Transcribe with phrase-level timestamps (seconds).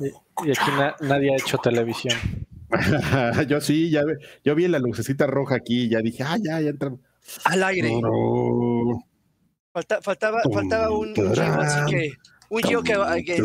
[0.00, 0.70] Y, aquí
[1.00, 2.18] nadie ha hecho televisión.
[3.48, 4.02] yo sí, ya
[4.42, 7.00] yo vi la lucecita roja aquí y ya dije, ah, ya, ya entramos.
[7.44, 8.00] Al aire.
[9.72, 12.12] faltaba, faltaba un, un así que
[12.50, 12.94] un yo que,
[13.24, 13.42] que,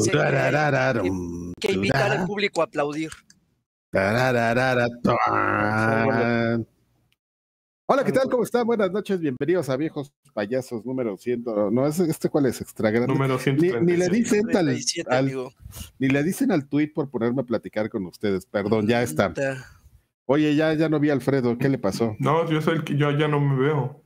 [1.60, 3.12] que, invitar al público a aplaudir.
[7.92, 8.30] Hola, ¿qué tal?
[8.30, 8.68] ¿Cómo están?
[8.68, 11.44] Buenas noches, bienvenidos a Viejos Payasos número 100.
[11.72, 12.62] No, ¿este cuál es?
[12.62, 13.14] Extra grande.
[13.14, 13.38] Número
[13.81, 14.78] Ni, le dicen al,
[16.00, 18.46] ni le dicen al tweet por ponerme a platicar con ustedes.
[18.46, 19.34] Perdón, ya está.
[20.26, 22.16] Oye, ya, ya no vi a Alfredo, ¿qué le pasó?
[22.20, 24.04] No, yo soy el que yo ya no me veo.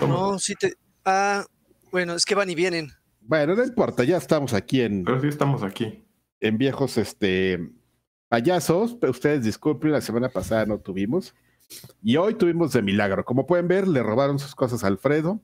[0.00, 0.74] No, sí te.
[1.04, 1.44] Ah,
[1.92, 2.90] bueno, es que van y vienen.
[3.20, 5.04] Bueno, no importa, ya estamos aquí en.
[5.04, 6.04] Pero sí estamos aquí.
[6.40, 7.70] En viejos, este.
[8.28, 8.96] Payasos.
[9.00, 11.34] Ustedes disculpen, la semana pasada no tuvimos.
[12.02, 13.24] Y hoy tuvimos de milagro.
[13.24, 15.40] Como pueden ver, le robaron sus cosas a Alfredo.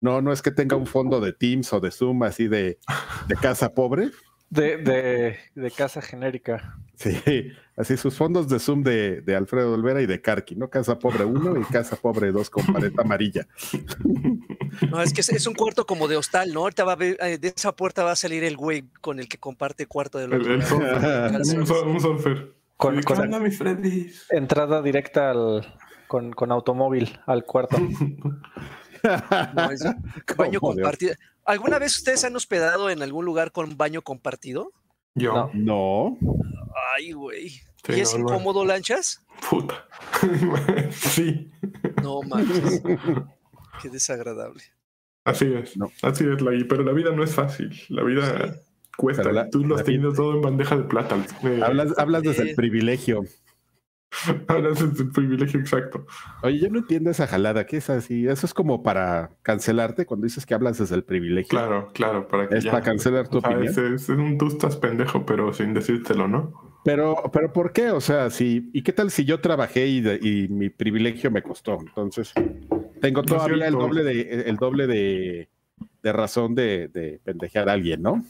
[0.00, 2.78] No, no es que tenga un fondo de Teams o de Zoom así de,
[3.26, 4.10] de casa pobre.
[4.50, 6.78] De, de, de, casa genérica.
[6.94, 10.70] Sí, así sus fondos de Zoom de, de Alfredo Olvera y de Karki, ¿no?
[10.70, 13.46] Casa Pobre 1 y Casa Pobre 2 con pared amarilla.
[14.90, 16.60] No, es que es, un cuarto como de hostal, ¿no?
[16.60, 19.28] Ahorita va a ver, eh, de esa puerta va a salir el güey con el
[19.28, 20.46] que comparte cuarto de los.
[20.46, 20.56] El,
[21.58, 22.54] un, surfer.
[22.78, 23.00] Con,
[24.30, 25.74] entrada directa al,
[26.06, 27.76] con, con automóvil al cuarto.
[30.36, 31.14] baño compartido.
[31.44, 34.72] ¿Alguna vez ustedes han hospedado en algún lugar con baño compartido?
[35.14, 35.50] Yo.
[35.54, 36.16] No.
[36.94, 37.60] Ay, güey.
[37.88, 39.24] ¿Y es incómodo, lanchas?
[39.48, 39.86] Puta.
[40.90, 41.50] sí.
[42.02, 42.82] No manches.
[43.82, 44.62] Qué desagradable.
[45.24, 45.74] Así es.
[46.02, 47.70] Así es, la, pero la vida no es fácil.
[47.88, 48.54] La vida
[48.98, 49.48] cuesta.
[49.48, 51.16] Tú lo has tenido todo en bandeja de plata.
[51.62, 53.24] hablas, hablas desde el privilegio.
[54.48, 56.06] Hablas desde el privilegio exacto.
[56.42, 57.66] Oye, yo no entiendo esa jalada.
[57.66, 58.26] ¿Qué es así?
[58.26, 61.50] Eso es como para cancelarte cuando dices que hablas desde el privilegio.
[61.50, 62.26] Claro, claro.
[62.26, 63.64] Para que es para cancelar tu opinión.
[63.66, 66.80] Es, un tú estás pendejo, pero sin decírtelo, ¿no?
[66.86, 67.90] Pero, pero ¿por qué?
[67.90, 71.76] O sea, si, ¿y qué tal si yo trabajé y, y mi privilegio me costó?
[71.78, 72.32] Entonces,
[73.02, 75.50] tengo todavía el doble de, el doble de,
[76.02, 78.24] de razón de, de pendejear a alguien, ¿no?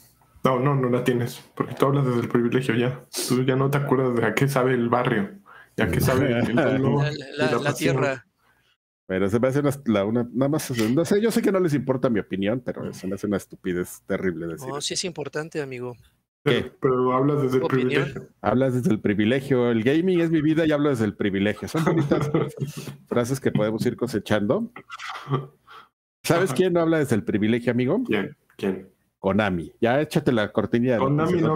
[0.44, 3.04] No, no, no la tienes, porque tú hablas desde el privilegio ya.
[3.28, 5.30] Tú ya no te acuerdas de a qué sabe el barrio,
[5.76, 6.54] ya qué sabe el
[7.36, 8.24] la, tierra.
[9.06, 11.74] Pero se me hace una, una, nada más, no sé, yo sé que no les
[11.74, 14.68] importa mi opinión, pero se me hace una estupidez terrible decir.
[14.68, 15.96] No, sí es importante, amigo.
[16.44, 16.70] ¿Qué?
[16.80, 18.28] Pero, hablas desde el privilegio.
[18.40, 19.70] Hablas desde el privilegio.
[19.70, 21.68] El gaming es mi vida y hablo desde el privilegio.
[21.68, 22.30] Son bonitas
[23.08, 24.70] frases que podemos ir cosechando.
[26.22, 28.02] ¿Sabes quién no habla desde el privilegio, amigo?
[28.04, 28.36] ¿Quién?
[28.56, 28.88] ¿Quién?
[29.18, 29.72] Konami.
[29.80, 30.98] Ya échate la cortinilla.
[30.98, 31.54] Konami no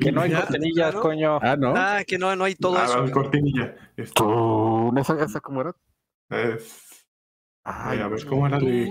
[0.00, 1.38] Que no hay cortinillas, coño.
[1.42, 1.74] Ah, ¿no?
[1.76, 3.10] Ah, que no, no hay todo ah, eso.
[3.12, 3.74] cortinilla.
[3.96, 4.92] Esto.
[4.96, 5.74] ¿Esa, ¿Esa cómo era?
[6.30, 7.06] Es...
[7.64, 8.88] Ay, a ver, ¿cómo era de...?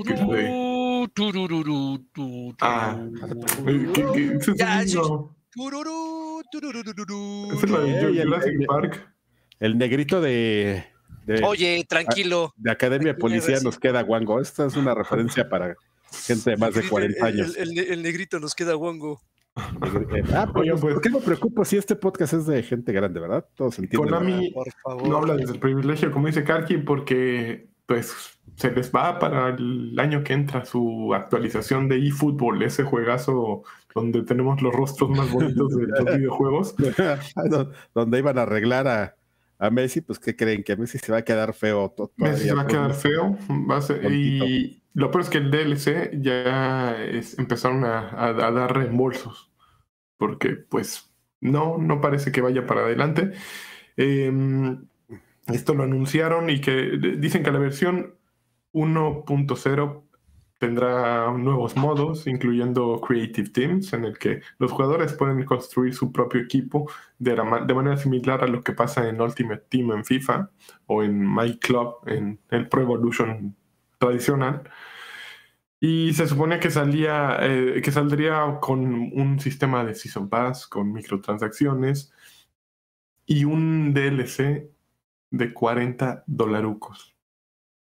[2.61, 2.97] Ah.
[3.93, 4.47] ¿Qué, es
[7.69, 9.15] la de Jurassic Park.
[9.59, 10.83] El negrito de...
[11.43, 12.53] Oye, tranquilo.
[12.57, 14.39] De Academia Policía nos queda guango.
[14.41, 15.75] Esta es una referencia para
[16.11, 17.57] gente de más de 40 años.
[17.57, 19.21] El, negrito nos queda guango.
[19.55, 23.45] Ah, pues, ¿por qué me preocupo si este podcast es de gente grande, verdad?
[23.55, 24.09] Todos entienden.
[24.09, 24.53] Konami
[25.05, 28.13] no habla desde el privilegio, como dice Karki, porque pues
[28.55, 34.23] se les va para el año que entra su actualización de eFootball, ese juegazo donde
[34.23, 36.75] tenemos los rostros más bonitos de los videojuegos.
[37.93, 39.15] donde iban a arreglar a,
[39.57, 40.63] a Messi, pues ¿qué creen?
[40.63, 41.93] Que Messi se va a quedar feo.
[42.17, 43.37] Messi se va a quedar feo.
[44.09, 46.95] y lo peor es que el DLC ya
[47.37, 49.51] empezaron a, dar reembolsos.
[50.17, 53.33] Porque pues no, no parece que vaya para adelante.
[53.97, 54.87] Em,
[55.47, 58.15] esto lo anunciaron y que dicen que la versión
[58.73, 60.03] 1.0
[60.59, 66.41] tendrá nuevos modos, incluyendo Creative Teams, en el que los jugadores pueden construir su propio
[66.41, 70.49] equipo de, de, manera similar a lo que pasa en Ultimate Team en FIFA
[70.87, 73.55] o en My Club en el Pro Evolution
[74.05, 74.69] tradicional.
[75.79, 80.93] Y se supone que salía, eh, que saldría con un sistema de Season Pass, con
[80.93, 82.13] microtransacciones
[83.25, 84.69] y un DLC
[85.31, 87.15] de 40 dolarucos.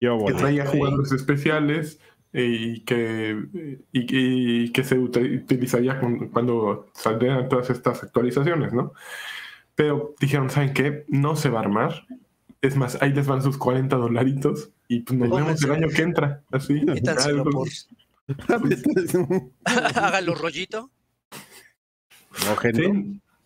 [0.00, 2.00] que traía jugadores especiales
[2.32, 6.00] y que, y, que se utilizaría
[6.32, 8.92] cuando saldrían todas estas actualizaciones, ¿no?
[9.74, 11.04] Pero dijeron, ¿saben qué?
[11.08, 12.06] No se va a armar.
[12.62, 16.02] Es más, ahí les van sus 40 dolaritos y pues nos vemos el año que
[16.02, 16.42] entra.
[16.50, 16.84] Así.
[16.84, 17.68] por...
[19.64, 20.90] Hágalo rollito.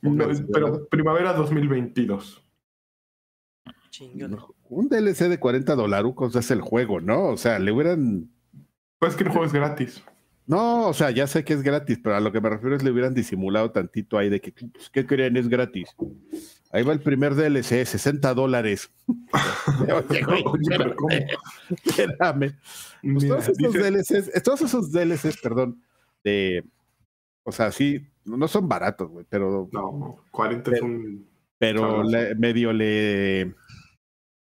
[0.03, 2.43] No, pero primavera 2022.
[4.69, 7.29] Un DLC de 40 dolarucos es el juego, ¿no?
[7.29, 8.29] O sea, le hubieran
[9.05, 10.03] pues que el juego es gratis.
[10.47, 12.83] No, o sea, ya sé que es gratis, pero a lo que me refiero es
[12.83, 15.37] le hubieran disimulado tantito ahí de que, pues, ¿qué querían?
[15.37, 15.95] Es gratis.
[16.75, 18.91] Ahí va el primer DLC, 60 dólares.
[21.85, 22.57] espérame.
[23.01, 25.81] Pues todos esos DLCs, todos esos DLCs, perdón,
[26.25, 26.65] de,
[27.45, 29.69] o sea, sí, no son baratos, güey, pero...
[29.71, 31.29] No, 40 es un...
[31.59, 32.03] Pero
[32.37, 33.55] medio le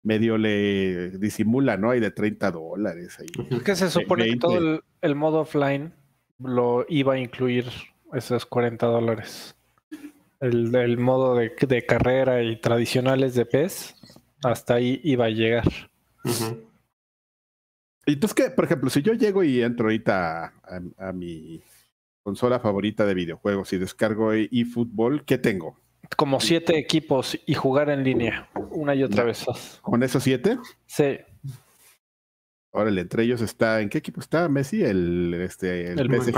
[0.04, 1.90] medio le disimula, ¿no?
[1.90, 3.28] Hay de 30 dólares ahí.
[3.50, 5.92] Es que se supone que todo el, modo offline
[6.40, 7.66] lo iba a incluir
[8.14, 9.58] esos 40 dólares.
[10.46, 13.96] El, modo de, carrera y tradicionales de PES,
[14.44, 15.72] hasta ahí iba a llegar.
[18.06, 20.54] Y entonces, que, por ejemplo, si yo llego y entro ahorita
[20.98, 21.62] a, mi
[22.24, 25.78] consola favorita de videojuegos y descargo eFootball, ¿qué tengo?
[26.16, 29.46] como siete equipos y jugar en línea una y otra vez.
[29.82, 30.58] ¿Con esos siete?
[30.86, 31.18] Sí.
[32.72, 34.84] Órale, entre ellos está, ¿en qué equipo está Messi?
[34.84, 36.36] El, este, el, PSG.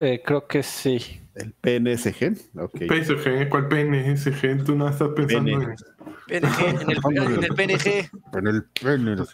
[0.00, 1.20] Eh, creo que sí.
[1.34, 2.58] El PNSG.
[2.58, 2.88] Okay.
[2.88, 4.64] PSG, ¿cuál PNSG?
[4.64, 5.76] Tú no estás pensando en.
[6.26, 6.98] PNG, en el,
[7.34, 8.10] en el PNG.
[8.32, 9.28] En el PNG.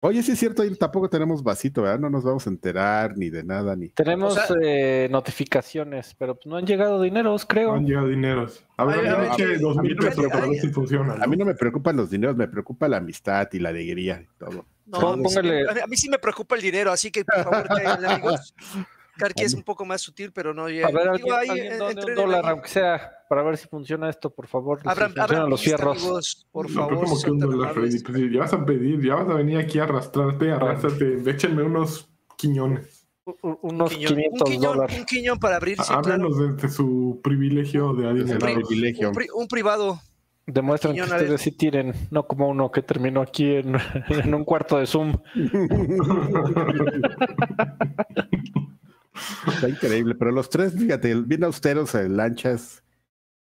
[0.00, 1.98] Oye, sí es cierto, ahí tampoco tenemos vasito, ¿verdad?
[1.98, 3.88] No nos vamos a enterar ni de nada, ni.
[3.90, 7.70] Tenemos eh, notificaciones, pero pues no han llegado dineros, creo.
[7.70, 8.64] No han llegado dineros.
[8.76, 11.14] A ver, a, eche dos mil pesos para ver si funciona.
[11.14, 14.38] A mí no me preocupan los dineros, me preocupa la amistad y la alegría y
[14.38, 14.66] todo.
[14.86, 17.66] No, me, a mí sí me preocupa el dinero, así que por favor,
[18.04, 18.54] amigos.
[19.16, 20.88] Karki es un poco más sutil, pero no llega.
[20.88, 24.80] A ver, alguien, un dólar, aunque sea, para ver si funciona esto, por favor.
[24.84, 26.46] Abran, si los fierros.
[26.50, 27.04] por favor.
[27.04, 28.00] como que un dólar, Freddy.
[28.00, 31.30] Pues, ya vas a pedir, ya vas a venir aquí a arrastrarte, arrastrarte.
[31.30, 33.06] Échenme unos quiñones.
[33.42, 34.98] unos 500 dólares.
[34.98, 35.92] Un quiñón para abrirse.
[35.92, 38.58] Háblanos de, su privilegio de adinerar.
[38.58, 40.00] Un, un privado.
[40.48, 43.74] Demuestran que ustedes sí tienen, no como uno que terminó aquí en,
[44.08, 45.16] en un cuarto de Zoom.
[49.48, 52.82] Está increíble, pero los tres, fíjate, bien austeros, en lanchas,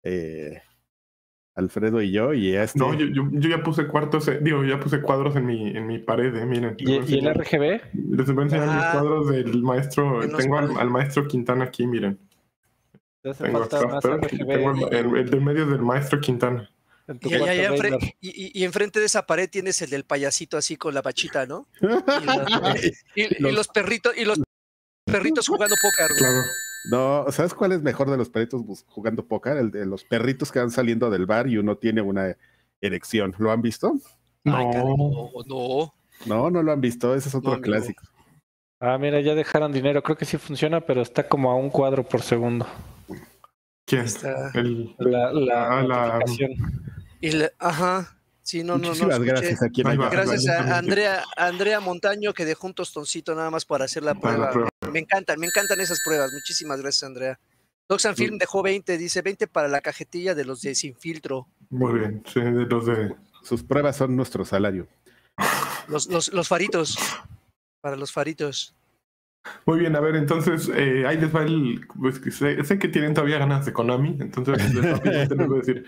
[0.03, 0.61] eh,
[1.55, 2.79] Alfredo y yo, y este...
[2.79, 5.99] No, yo, yo, ya puse cuartos, eh, digo, ya puse cuadros en mi, en mi
[5.99, 6.77] pared, eh, miren.
[6.79, 7.81] ¿Y, el RGB?
[8.11, 8.91] Les voy a enseñar mis ah.
[8.93, 12.19] cuadros del maestro, tengo al, maestro Quintana aquí, miren.
[13.23, 16.71] Tengo, tengo el, el, del medio del maestro Quintana.
[18.21, 21.67] y, enfrente de esa pared tienes el del payasito así con la bachita, ¿no?
[23.17, 24.39] y, los perritos, y los
[25.07, 26.17] perritos jugando póker.
[26.17, 26.43] Claro.
[26.91, 29.57] No, ¿sabes cuál es mejor de los perritos jugando póker?
[29.57, 32.37] El de los perritos que van saliendo del bar y uno tiene una
[32.81, 33.35] erección.
[33.39, 33.95] ¿Lo han visto?
[34.45, 35.95] No, no.
[36.27, 37.15] No, no lo han visto.
[37.15, 38.05] Ese es otro clásico.
[38.79, 40.03] Ah, mira, ya dejaron dinero.
[40.03, 42.67] Creo que sí funciona, pero está como a un cuadro por segundo.
[43.87, 44.03] ¿Quién?
[44.03, 46.21] Está el, la, la, ah, la,
[47.21, 48.16] y la, ajá.
[48.47, 49.09] Sí, no, no, no.
[49.19, 54.05] Gracias a Gracias a Andrea, Andrea Montaño que dejó un tostoncito nada más para hacer
[54.05, 54.53] la prueba.
[54.93, 56.31] Me encantan, me encantan esas pruebas.
[56.33, 57.41] Muchísimas gracias, Andrea.
[57.89, 61.49] Doxan Film dejó 20, dice 20 para la cajetilla de los de sin filtro.
[61.71, 63.17] Muy bien, sí, de los de.
[63.43, 64.87] Sus pruebas son nuestro salario.
[65.89, 66.97] Los, los, los faritos.
[67.81, 68.77] Para los faritos.
[69.65, 71.87] Muy bien, a ver, entonces eh, ahí les va el.
[72.01, 75.85] Pues, sé, que tienen todavía ganas de Konami, entonces les voy a decir.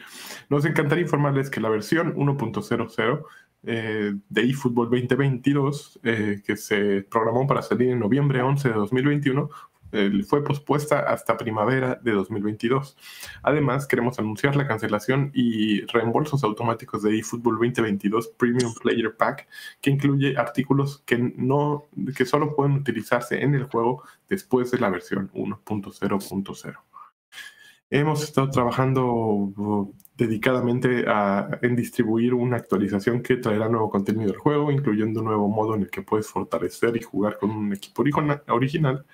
[0.48, 3.24] Nos encantaría informarles que la versión 1.00
[3.64, 9.50] eh, de eFootball 2022, eh, que se programó para salir en noviembre 11 de 2021,
[10.26, 12.96] fue pospuesta hasta primavera de 2022.
[13.42, 19.48] Además, queremos anunciar la cancelación y reembolsos automáticos de eFootball 2022 Premium Player Pack,
[19.80, 24.90] que incluye artículos que, no, que solo pueden utilizarse en el juego después de la
[24.90, 26.78] versión 1.0.0.
[27.90, 31.06] Hemos estado trabajando uh, dedicadamente
[31.62, 35.82] en distribuir una actualización que traerá nuevo contenido al juego, incluyendo un nuevo modo en
[35.82, 38.04] el que puedes fortalecer y jugar con un equipo
[38.48, 39.06] original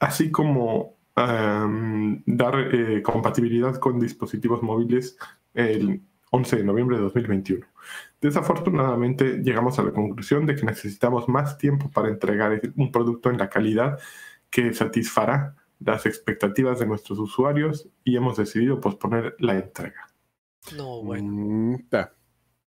[0.00, 5.18] así como dar eh, compatibilidad con dispositivos móviles
[5.52, 7.66] el 11 de noviembre de 2021.
[8.20, 13.38] Desafortunadamente llegamos a la conclusión de que necesitamos más tiempo para entregar un producto en
[13.38, 13.98] la calidad
[14.48, 20.08] que satisfará las expectativas de nuestros usuarios y hemos decidido posponer la entrega.
[20.76, 21.32] No, bueno.
[21.32, 21.88] Mm,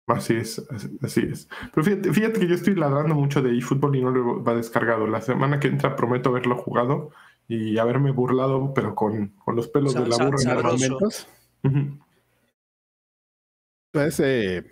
[0.10, 0.64] así es,
[1.02, 1.50] así es.
[1.74, 5.08] Pero fíjate, fíjate, que yo estoy ladrando mucho de eFootball y no lo va descargado.
[5.08, 7.12] La semana que entra prometo haberlo jugado
[7.48, 11.28] y haberme burlado, pero con, con los pelos de la burra en los momentos.
[13.92, 14.64] Pues, eh,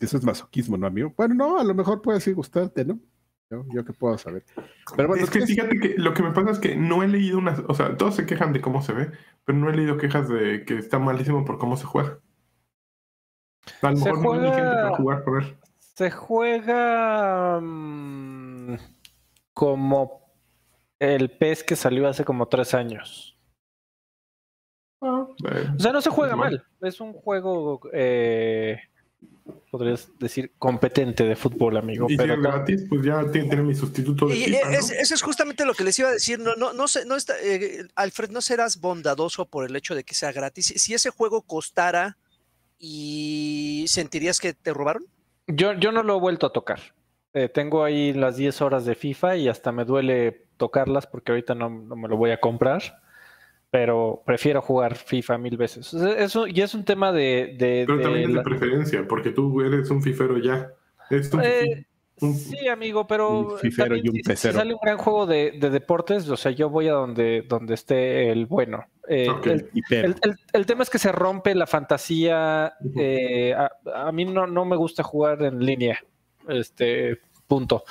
[0.00, 1.12] eso es masoquismo, ¿no, amigo?
[1.16, 2.98] Bueno, no, a lo mejor puede sí gustarte, ¿no?
[3.50, 4.44] Yo, yo que puedo saber.
[4.96, 7.38] Pero bueno, es que fíjate que lo que me pasa es que no he leído
[7.38, 9.10] unas, o sea, todos se quejan de cómo se ve,
[9.44, 12.18] pero no he leído quejas de que está malísimo por cómo se juega.
[13.82, 15.56] A lo mejor no hay gente para jugar por él.
[15.78, 17.60] Se juega.
[17.60, 18.74] Mm,
[19.52, 20.22] como
[20.98, 23.38] el pez que salió hace como tres años.
[25.00, 25.26] Ah,
[25.76, 26.64] O sea, no se juega mal.
[26.80, 28.78] Es un juego, eh,
[29.70, 32.06] podrías decir, competente de fútbol, amigo.
[32.08, 34.70] y si Pero es ta- gratis, pues ya tiene, tiene mi sustituto de Y FIFA,
[34.70, 34.78] ¿no?
[34.78, 36.38] es- eso es justamente lo que les iba a decir.
[36.38, 40.14] No, no, no, no está, eh, Alfred, no serás bondadoso por el hecho de que
[40.14, 40.72] sea gratis.
[40.76, 42.16] Si ese juego costara
[42.86, 45.04] y sentirías que te robaron.
[45.46, 46.80] yo, yo no lo he vuelto a tocar.
[47.32, 51.54] Eh, tengo ahí las 10 horas de FIFA y hasta me duele tocarlas porque ahorita
[51.54, 52.82] no, no me lo voy a comprar.
[53.70, 55.92] Pero prefiero jugar FIFA mil veces.
[55.94, 57.56] Eso, y es un tema de.
[57.58, 60.70] de- Pero de también es de la- preferencia, porque tú eres un fifero ya.
[61.10, 61.86] Eres un Eh, fifi-
[62.20, 65.52] un- Sí, amigo, pero Un fifero también y un si- sale un gran juego de,
[65.58, 68.84] de deportes, o sea, yo voy a donde, donde esté el bueno.
[69.08, 72.74] Eh, el, Y pero, el- el- el tema es que se rompe la fantasía.
[72.96, 73.70] Eh, a,
[74.06, 75.98] a mí no, no me gusta jugar en línea.
[76.48, 77.84] Este punto.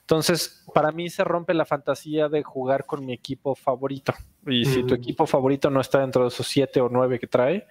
[0.00, 4.12] Entonces, para mí se rompe la fantasía de jugar con mi equipo favorito.
[4.46, 4.94] Y si tu Ujú.
[4.94, 7.66] equipo favorito no está dentro de esos siete o nueve que trae,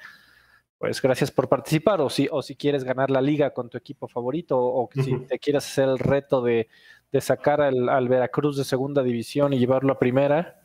[0.83, 2.01] pues gracias por participar.
[2.01, 5.39] O si, o si quieres ganar la liga con tu equipo favorito, o si te
[5.39, 6.67] quieres hacer el reto de,
[7.09, 10.59] de sacar al, al Veracruz de segunda división y llevarlo a primera,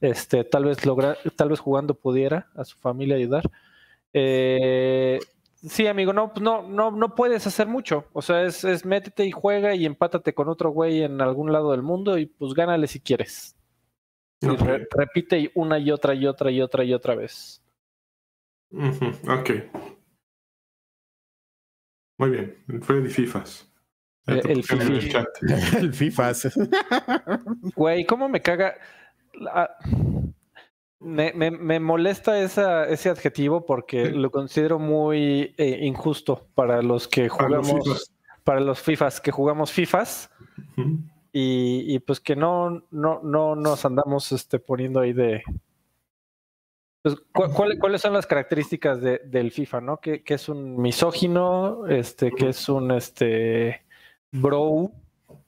[0.00, 3.42] este, tal vez logra, tal vez jugando pudiera a su familia ayudar.
[4.14, 5.20] Eh,
[5.62, 8.06] sí, amigo, no, no, no, no puedes hacer mucho.
[8.14, 11.72] O sea, es, es métete y juega y empátate con otro güey en algún lado
[11.72, 13.54] del mundo y pues gánale si quieres.
[14.40, 17.61] Y re- repite una y otra y otra y otra y otra vez.
[18.72, 19.50] Ujú, Ok.
[22.18, 22.56] Muy bien.
[22.82, 23.68] Freddy Fifas.
[24.26, 25.26] El- el chat.
[25.78, 26.32] el FIFA.
[27.74, 28.74] Güey, ¿cómo me caga?
[29.34, 29.76] La-
[31.00, 37.08] Me, me- me molesta esa, ese adjetivo porque lo considero muy eh, injusto para los
[37.08, 38.14] que Para los jugamos, fifas.
[38.44, 40.30] para los FIFAs, que jugamos FIFAs
[41.32, 45.42] y, y pues que no, no, no nos andamos este, poniendo ahí de...
[47.02, 49.96] Pues, ¿cu- cuál- ¿Cuáles son las características de- del FIFA, no?
[49.98, 53.82] Que, que es un misógino, este, que es un este
[54.30, 54.90] bro,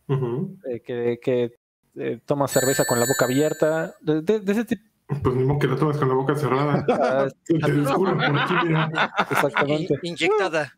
[0.09, 1.57] eh, que, que,
[1.97, 4.83] eh, toma cerveza con la boca abierta, de, de- de ese tipo.
[5.23, 6.85] Pues modo que la tomas con la boca cerrada.
[6.88, 9.12] ah, Se te descubre por aquí, mira.
[9.31, 9.95] exactamente.
[10.03, 10.73] In- inyectada.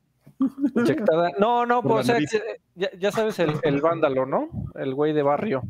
[0.75, 1.31] Inyectada.
[1.39, 2.19] No, no, pues, o sea,
[2.75, 4.51] ya, ya sabes, el, el vándalo, ¿no?
[4.75, 5.63] El güey de barrio.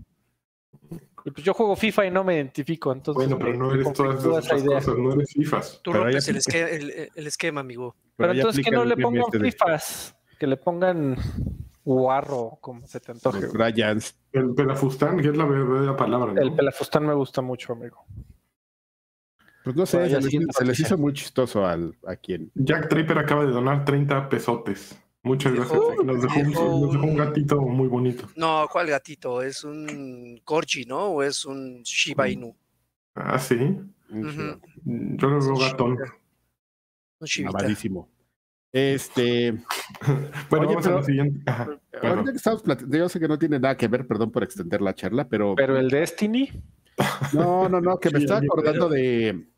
[1.27, 3.29] Y pues yo juego FIFA y no me identifico, entonces.
[3.29, 4.77] Bueno, pero no eres todas esas otras esa idea.
[4.79, 5.81] cosas, no eres Fifas.
[5.83, 7.97] Tú Pero rompes el, aplica- esque- el- el esquema, amigo.
[8.17, 11.17] Pero entonces que no le pongan este de- FIFAs, que le pongan
[11.85, 13.47] guarro, como se te antoje.
[13.49, 14.17] Bryans.
[14.33, 16.33] El pelafustán, que es la verdadera palabra.
[16.33, 16.41] ¿no?
[16.41, 18.05] El pelafustán me gusta mucho, amigo.
[19.65, 22.53] Pues no sé, se les, se les hizo muy chistoso al, a quien.
[22.55, 24.97] Jack Draper acaba de donar 30 pesotes.
[25.27, 26.05] Muchas Dejó- gracias.
[26.07, 28.29] Nos dejó, un, dejó nos dejó un gatito muy bonito.
[28.37, 29.43] No, ¿cuál gatito?
[29.43, 31.07] ¿Es un corgi, no?
[31.07, 32.55] ¿O es un Shiba Inu?
[33.17, 33.57] Ah, sí.
[34.09, 35.99] Yo lo veo gatón.
[37.19, 37.67] Un Shibita.
[38.73, 39.53] Este.
[40.51, 41.43] Bueno, Oye, vamos pero- a la siguiente.
[41.51, 41.69] Ajá.
[42.03, 44.81] Ahorita que estamos platicando, yo sé que no tiene nada que ver, perdón por extender
[44.81, 45.55] la charla, pero.
[45.57, 46.51] Pero el Destiny,
[47.33, 49.49] No, no, no, que me Sí, estaba acordando de,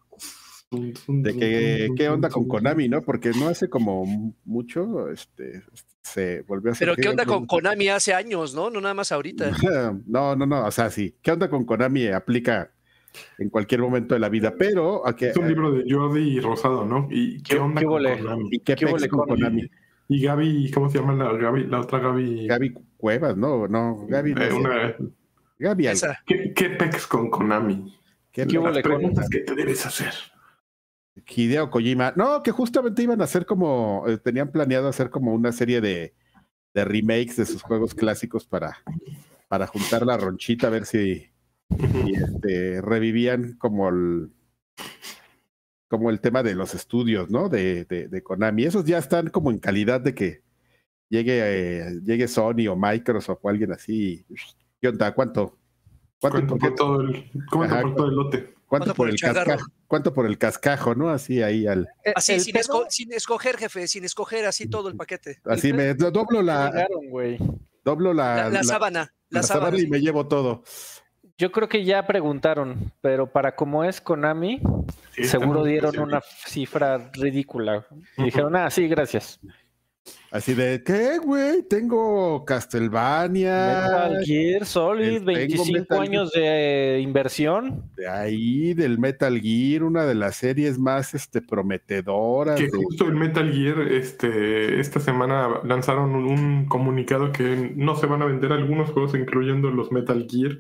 [0.71, 3.03] de que qué onda con Konami, ¿no?
[3.03, 4.05] Porque no hace como
[4.45, 5.63] mucho, este,
[6.03, 8.69] se volvió a Pero surgir ¿qué onda con Konami hace años, no?
[8.71, 9.51] No nada más ahorita.
[10.07, 11.17] No, no, no, o sea, sí.
[11.23, 12.09] ¿Qué onda con Konami?
[12.09, 12.71] Aplica
[13.39, 16.85] en cualquier momento de la vida, pero ¿a qué, Es un libro de Jordi Rosado,
[16.85, 17.09] ¿no?
[17.11, 18.19] ¿Y qué, ¿Qué- onda qué con vole?
[18.19, 18.49] Konami?
[18.51, 19.71] ¿y qué, ¿Qué con Konami?
[20.11, 22.47] Y Gaby, ¿cómo se llama la, Gaby, la otra Gaby?
[22.47, 24.35] Gaby Cuevas, no, no, Gaby.
[24.35, 24.97] no Eh, una-
[25.59, 25.87] Gaby.
[26.27, 27.95] ¿qué, ¿Qué pex con Konami?
[28.33, 28.45] ¿Qué.
[28.47, 30.13] Las preguntas que te debes hacer.
[31.27, 32.13] Hideo Kojima.
[32.17, 36.15] No, que justamente iban a hacer como, eh, tenían planeado hacer como una serie de,
[36.75, 38.77] de remakes de sus juegos clásicos para,
[39.49, 41.27] para juntar la ronchita, a ver si,
[41.79, 44.31] si, este, revivían como el
[45.89, 47.49] como el tema de los estudios, ¿no?
[47.49, 48.65] De, de, de Konami.
[48.65, 50.43] Esos ya están como en calidad de que
[51.09, 54.23] llegue, eh, llegue Sony o Microsoft o alguien así.
[54.83, 55.15] ¿Qué onda?
[55.15, 55.57] ¿Cuánto?
[56.21, 58.55] ¿Cuánto, ¿Cuánto por, por qué- todo el, cuánto Ajá, por todo el lote?
[58.69, 59.67] Cuánto ¿Cuánto por por el cascajo?
[59.89, 61.09] ¿Cuánto por el cascajo, no?
[61.11, 61.89] Así ahí al.
[62.15, 65.41] Así, El sin, pedo- esco- sin escoger, jefe, sin escoger así todo el paquete.
[65.45, 69.67] Así me do- doblo la, Llegaron, doblo la, La, la sábana, la, la sábana.
[69.71, 70.63] sábana y me llevo todo.
[71.41, 74.61] Yo creo que ya preguntaron, pero para como es Konami,
[75.15, 77.87] Sí, seguro dieron una cifra ridícula.
[78.17, 79.39] Y dijeron, ah, sí, gracias.
[80.31, 81.63] Así de, ¿qué, güey?
[81.63, 83.83] Tengo Castlevania.
[83.83, 87.91] Metal Gear Solid, 25 años de inversión.
[87.97, 92.61] De ahí, del Metal Gear, una de las series más este, prometedoras.
[92.61, 98.21] Que justo el Metal Gear, este, esta semana lanzaron un, comunicado que no se van
[98.21, 100.59] a vender algunos juegos, incluyendo los Metal Gear,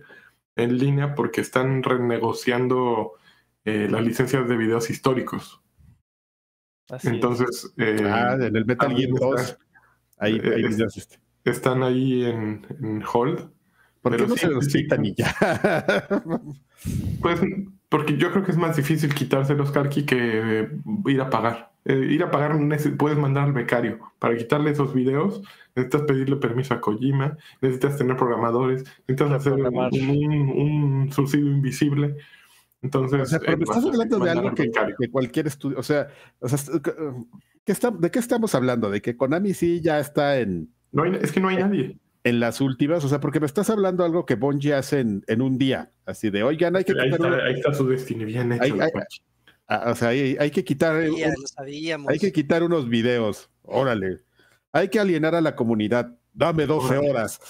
[0.56, 3.12] en línea, porque están renegociando
[3.66, 5.60] eh, las licencias de videos históricos.
[7.04, 7.72] Entonces.
[7.76, 9.58] Eh, ah, en el Metal Gear 2.
[10.18, 11.18] Ahí, ahí este.
[11.44, 13.48] están ahí en, en hold.
[14.02, 15.34] ¿Por qué no se los quitan y ya?
[17.20, 17.40] pues
[17.88, 20.68] porque yo creo que es más difícil quitarse los Karki que
[21.06, 21.72] ir a pagar.
[21.84, 22.56] Eh, ir a pagar
[22.98, 23.98] puedes mandar al becario.
[24.18, 25.42] Para quitarle esos videos,
[25.74, 32.16] necesitas pedirle permiso a Kojima, necesitas tener programadores, necesitas hacer un, un, subsidio invisible.
[32.82, 34.70] Entonces, pero me estás hablando de algo que,
[35.10, 36.08] cualquier estudio, o sea,
[36.40, 38.90] ¿de qué estamos hablando?
[38.90, 40.72] ¿De que Konami sí ya está en...
[40.92, 41.98] No es que no hay nadie.
[42.24, 45.42] En las últimas, o sea, porque me estás hablando de algo que Bungie hace en,
[45.42, 46.92] un día, así de, oigan, hay que...
[47.00, 48.76] Ahí, está, ahí está, su destino bien hecho.
[49.66, 50.96] O sea, hay, que quitar...
[50.96, 54.20] hay que quitar unos videos, órale.
[54.72, 57.40] Hay que alienar a la comunidad, dame 12 horas.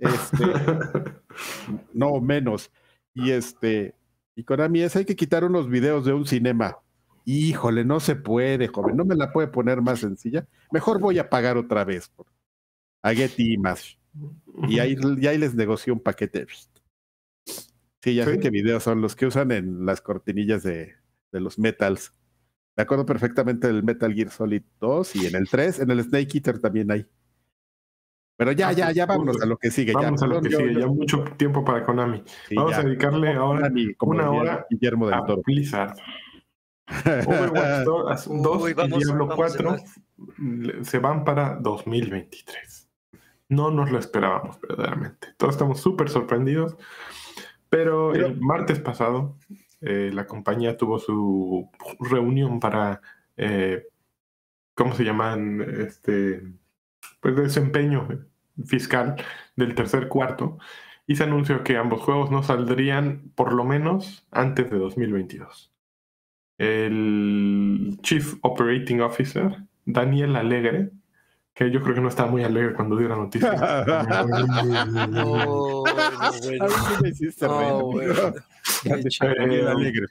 [0.00, 0.44] Este,
[1.92, 2.70] no menos.
[3.14, 3.94] Y este,
[4.34, 6.78] y Konami es, hay que quitar unos videos de un cinema.
[7.24, 10.46] Híjole, no se puede, joven, no me la puede poner más sencilla.
[10.72, 12.26] Mejor voy a pagar otra vez por,
[13.02, 13.98] a Getty más.
[14.68, 16.46] Y ahí, ahí les negoció un paquete.
[18.02, 20.94] Sí, ya sé qué videos son los que usan en las cortinillas de,
[21.30, 22.12] de los metals.
[22.76, 26.30] Me acuerdo perfectamente del Metal Gear Solid 2 y en el 3, en el Snake
[26.34, 27.06] Eater también hay.
[28.42, 29.92] Pero ya, ya, ya vámonos a lo que sigue.
[29.92, 32.24] Vamos a lo que sigue, ya mucho tiempo para Konami.
[32.56, 35.94] Vamos a dedicarle ahora una hora Guillermo del a Blizzard.
[37.28, 37.86] Overwatch
[38.26, 39.76] 2, y Diablo 4
[40.82, 42.88] se van para 2023.
[43.50, 45.28] No nos lo esperábamos verdaderamente.
[45.36, 46.76] Todos estamos súper sorprendidos.
[47.68, 49.38] Pero, el martes pasado
[49.82, 53.00] eh, la compañía tuvo su reunión para,
[53.36, 53.86] eh,
[54.74, 55.60] ¿cómo se llaman?
[55.78, 56.42] Este,
[57.20, 58.08] pues desempeño
[58.64, 59.16] fiscal
[59.56, 60.58] del tercer cuarto
[61.06, 65.72] y se anunció que ambos juegos no saldrían por lo menos antes de 2022.
[66.58, 70.90] El Chief Operating Officer, Daniel Alegre,
[71.54, 73.52] que yo creo que no estaba muy alegre cuando dio la noticia.
[75.08, 75.82] no,
[79.20, 80.06] Daniel Alegre.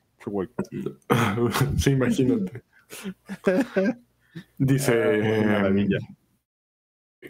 [1.77, 2.63] sí, imagínate.
[4.57, 4.93] Dice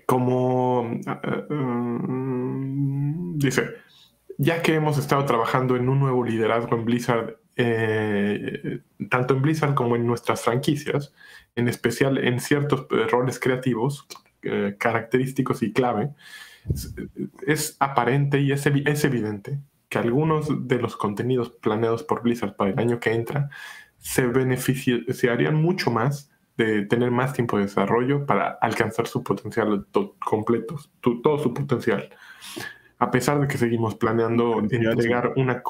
[0.05, 3.69] como eh, mm, dice,
[4.37, 9.73] ya que hemos estado trabajando en un nuevo liderazgo en Blizzard, eh, tanto en Blizzard
[9.73, 11.13] como en nuestras franquicias,
[11.55, 14.07] en especial en ciertos roles creativos,
[14.43, 16.11] eh, característicos y clave,
[17.45, 22.71] es, aparente y es, es evidente que algunos de los contenidos planeados por Blizzard para
[22.71, 23.49] el año que entra
[23.97, 26.30] se beneficiarían mucho más
[26.65, 29.85] de tener más tiempo de desarrollo para alcanzar su potencial
[30.19, 32.09] completo, todo su potencial.
[32.99, 35.63] A pesar de que seguimos planeando entregar una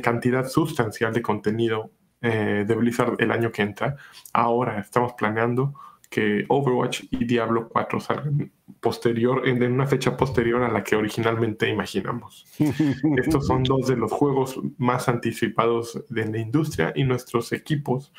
[0.00, 3.96] cantidad sustancial de contenido eh, de Blizzard el año que entra,
[4.32, 5.74] ahora estamos planeando
[6.08, 11.68] que Overwatch y Diablo 4 salgan posterior, en una fecha posterior a la que originalmente
[11.68, 12.46] imaginamos.
[13.16, 18.12] Estos son dos de los juegos más anticipados de la industria y nuestros equipos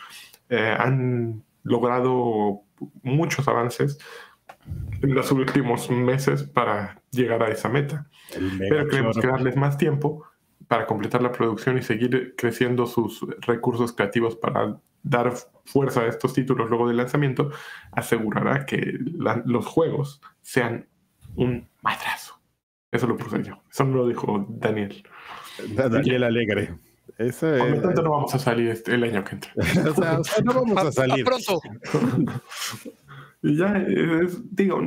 [0.49, 2.61] eh, han logrado
[3.03, 3.97] muchos avances
[5.01, 8.07] en los últimos meses para llegar a esa meta.
[8.57, 10.23] Pero queremos que darles más tiempo
[10.67, 15.33] para completar la producción y seguir creciendo sus recursos creativos para dar
[15.65, 17.51] fuerza a estos títulos luego del lanzamiento,
[17.91, 18.97] asegurará que
[19.45, 20.87] los juegos sean
[21.35, 22.41] un madrazo.
[22.91, 23.61] Eso lo puse yo.
[23.69, 25.03] Eso no lo dijo Daniel.
[25.69, 26.75] Daniel Alegre.
[27.17, 29.51] Eso Por lo tanto, no vamos a salir este, el año que entra.
[29.89, 31.25] o, sea, no vamos a salir.
[31.25, 31.59] pronto.
[33.41, 33.85] y ya,
[34.51, 34.81] digo,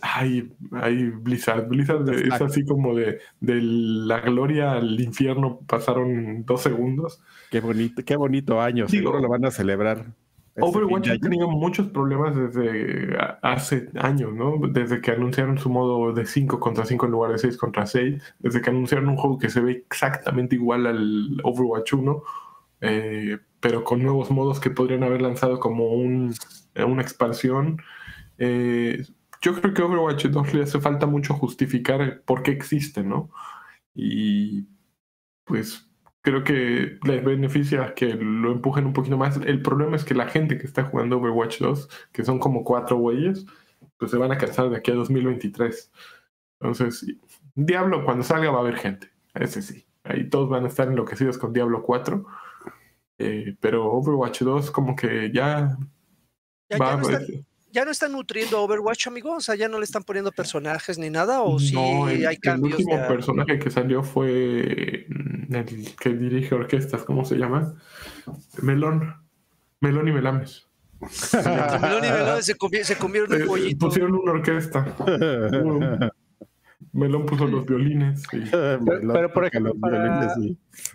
[0.00, 1.68] ay, ay, Blizzard.
[1.68, 7.22] Blizzard es así como de, de la gloria al infierno pasaron dos segundos.
[7.50, 8.88] Qué bonito, qué bonito año.
[8.88, 10.06] Seguro lo van a celebrar.
[10.58, 14.58] Overwatch ha tenido muchos problemas desde hace años, ¿no?
[14.68, 18.34] Desde que anunciaron su modo de 5 contra 5 en lugar de 6 contra 6,
[18.38, 22.22] desde que anunciaron un juego que se ve exactamente igual al Overwatch 1,
[22.80, 26.34] eh, pero con nuevos modos que podrían haber lanzado como un,
[26.76, 27.80] una expansión.
[28.38, 29.04] Eh,
[29.42, 33.30] yo creo que Overwatch 2 le hace falta mucho justificar por qué existe, ¿no?
[33.94, 34.66] Y
[35.44, 35.89] pues
[36.22, 39.36] creo que les beneficia que lo empujen un poquito más.
[39.38, 42.96] El problema es que la gente que está jugando Overwatch 2, que son como cuatro
[42.96, 43.46] güeyes,
[43.96, 45.92] pues se van a cansar de aquí a 2023.
[46.60, 47.06] Entonces,
[47.54, 49.86] Diablo cuando salga va a haber gente, ese sí.
[50.04, 52.24] Ahí todos van a estar enloquecidos con Diablo 4.
[53.18, 55.76] Eh, pero Overwatch 2 como que ya,
[56.70, 57.20] ya, va, no está,
[57.72, 59.34] ya, no están nutriendo Overwatch, amigos.
[59.36, 61.42] O sea, ya no le están poniendo personajes ni nada.
[61.42, 62.80] O sí hay cambios.
[62.80, 67.74] El último personaje que salió fue mm, el que dirige orquestas, ¿cómo se llama?
[68.62, 69.14] Melón.
[69.80, 70.66] Melón y Melames.
[71.82, 73.86] Melón y Melames se, comieron un eh, pollito.
[73.86, 74.94] Pusieron una orquesta.
[76.92, 78.22] Melón puso los violines.
[78.30, 79.74] pero, por ejemplo,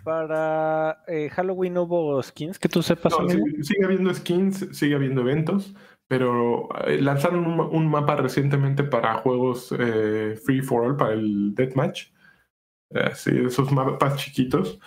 [0.04, 3.14] para, eh, Halloween hubo skins que tú sepas.
[3.62, 5.74] sigue habiendo skins, sigue habiendo eventos,
[6.08, 12.12] pero eh, lanzaron un, mapa recientemente para juegos eh, free for all, para el Deathmatch.
[13.14, 14.78] sí, esos mapas chiquitos.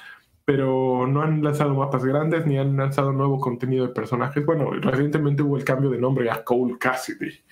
[0.45, 4.43] Pero no han lanzado mapas grandes ni han lanzado nuevo contenido de personajes.
[4.45, 7.43] Bueno, recientemente hubo el cambio de nombre a Cole Cassidy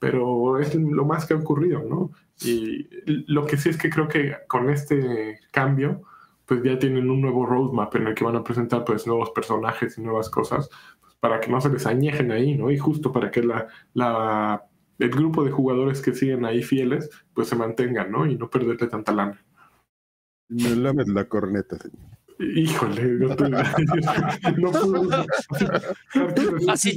[0.00, 2.10] pero es lo más que ha ocurrido, ¿no?
[2.42, 2.88] Y
[3.30, 6.02] lo que sí es que creo que con este cambio,
[6.46, 9.98] pues ya tienen un nuevo roadmap en el que van a presentar pues nuevos personajes
[9.98, 10.70] y nuevas cosas
[11.20, 12.70] para que no se les añejen ahí, ¿no?
[12.70, 14.64] Y justo para que la, la,
[14.98, 18.26] el grupo de jugadores que siguen ahí fieles, pues se mantengan, ¿no?
[18.26, 19.42] Y no perderle tanta lana.
[20.48, 22.00] Me lames la corneta, señor.
[22.38, 25.26] Híjole, no, puedo.
[26.68, 26.96] Así,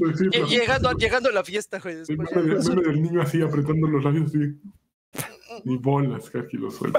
[0.50, 1.98] llegando, llegando a la fiesta, güey.
[2.08, 4.58] El meme, del niño así apretando los labios, así.
[5.66, 6.98] Ni bolas, aquí lo suelto.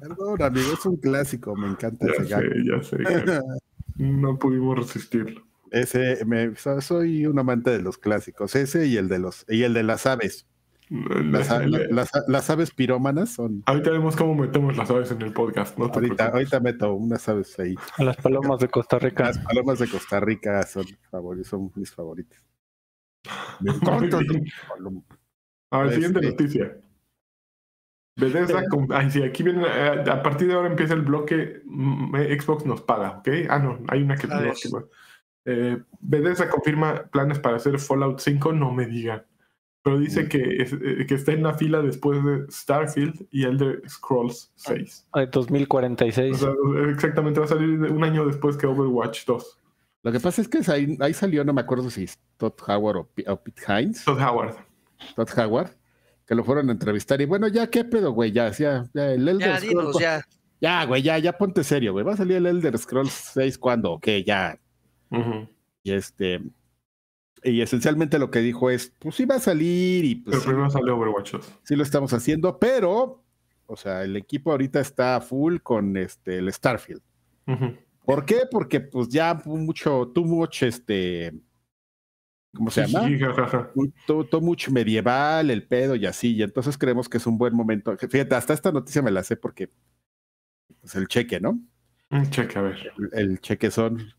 [0.00, 2.96] Perdón, amigo, es un clásico, me encanta ya ese sé, Ya sé,
[3.96, 5.44] No pudimos resistirlo.
[5.70, 9.74] Ese, me, soy un amante de los clásicos, ese y el de los y el
[9.74, 10.46] de las aves.
[10.90, 13.62] Las, aves pirómanas son.
[13.66, 15.78] Ahorita vemos cómo metemos las aves en el podcast.
[15.78, 17.74] ahorita, ahorita meto unas aves ahí.
[17.98, 19.24] Las palomas de Costa Rica.
[19.24, 20.84] Las palomas de Costa Rica son,
[21.42, 22.38] son mis favoritas.
[25.70, 26.76] A ver, siguiente este, noticia.
[28.16, 32.40] Bethesda, ay, sí, aquí viene, eh, a partir de ahora empieza el bloque mm, eh,
[32.40, 33.28] Xbox nos paga, ¿ok?
[33.48, 34.28] Ah, no, hay una que...
[35.46, 39.24] Eh, Bethesda confirma planes para hacer Fallout 5, no me digan.
[39.82, 44.50] Pero dice que, eh, que está en la fila después de Starfield y Elder Scrolls
[44.54, 45.08] 6.
[45.12, 46.42] Ah, 2046.
[46.88, 49.60] exactamente, va a salir un año después que Overwatch 2.
[50.04, 50.60] Lo que pasa es que
[51.00, 52.96] ahí, salió, no me acuerdo si es Todd Howard
[53.26, 54.04] o, Pete Hines.
[54.04, 54.56] Todd Howard.
[55.16, 55.70] Todd Howard,
[56.26, 57.20] que lo fueron a entrevistar.
[57.20, 58.32] Y bueno, ya, ¿qué pedo, güey?
[58.32, 59.98] Ya, ya, ya, el Elder Scrolls.
[60.00, 60.26] ya.
[60.60, 62.04] ya, güey, ya, ya ponte serio, güey.
[62.04, 64.58] Va a salir el Elder Scrolls 6 cuando, ok, ya.
[65.82, 66.40] Y este.
[67.42, 70.38] Y esencialmente lo que dijo es: Pues sí va a salir y pues.
[70.38, 71.52] Pero primero salió Overwatch 2.
[71.62, 73.22] Sí lo estamos haciendo, pero.
[73.66, 77.00] O sea, el equipo ahorita está full con este el Starfield.
[78.04, 78.42] ¿Por qué?
[78.50, 81.32] Porque pues ya mucho, too much, este,
[82.54, 83.08] ¿cómo se llama?
[84.06, 87.96] Too, much medieval, el pedo y así, y entonces creemos que es un buen momento.
[87.96, 89.70] Fíjate, hasta esta noticia me la sé porque,
[90.80, 91.60] pues el cheque, ¿no?
[92.10, 92.92] Un cheque, a ver.
[93.12, 94.12] El, cheque son,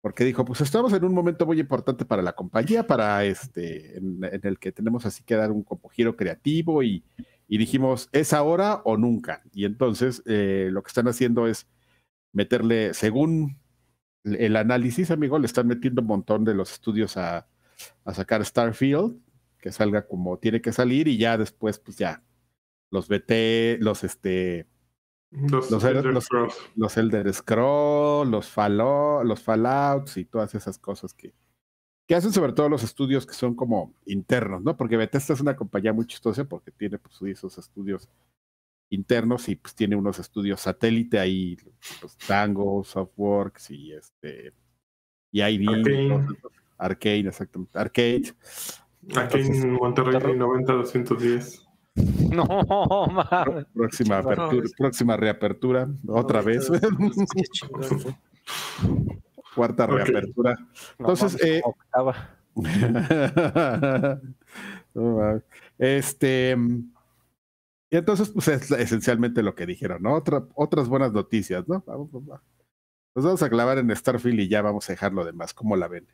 [0.00, 4.20] porque dijo, pues estamos en un momento muy importante para la compañía, para este, en,
[4.42, 7.04] el que tenemos así que dar un como giro creativo y,
[7.48, 9.42] y dijimos, ¿es ahora o nunca?
[9.52, 11.68] Y entonces eh, lo que están haciendo es
[12.32, 13.58] meterle, según
[14.24, 17.46] el análisis, amigo, le están metiendo un montón de los estudios a,
[18.12, 19.18] sacar Starfield,
[19.58, 22.22] que salga como tiene que salir y ya después, pues ya,
[22.90, 24.66] los BT, los este...
[25.30, 26.54] Los, los, Elder, los, Scrolls.
[26.76, 31.32] los Elder Scrolls, los, Fallout, los Fallouts y todas esas cosas que,
[32.06, 34.76] que hacen sobre todo los estudios que son como internos, ¿no?
[34.76, 38.10] Porque Bethesda es una compañía muy chistosa porque tiene pues, esos estudios
[38.90, 41.56] internos y pues tiene unos estudios satélite ahí,
[42.00, 44.52] pues, Tango, Softworks y este
[45.30, 45.66] y ID,
[46.84, 48.34] Arcane exactamente, Arcade.
[49.14, 51.68] Arcane Monterrey 90 210.
[51.94, 52.46] No,
[53.06, 53.66] man.
[53.74, 56.68] Próxima apertura, próxima reapertura, otra vez.
[59.54, 60.58] Cuarta reapertura.
[60.98, 61.62] Entonces, eh,
[65.78, 66.56] este
[67.92, 70.22] y entonces, pues es esencialmente lo que dijeron, ¿no?
[70.54, 71.84] otras buenas noticias, ¿no?
[71.86, 72.40] Vamos, Nos
[73.14, 75.52] vamos a clavar en Starfield y ya vamos a dejar lo demás.
[75.52, 76.08] ¿Cómo la ven?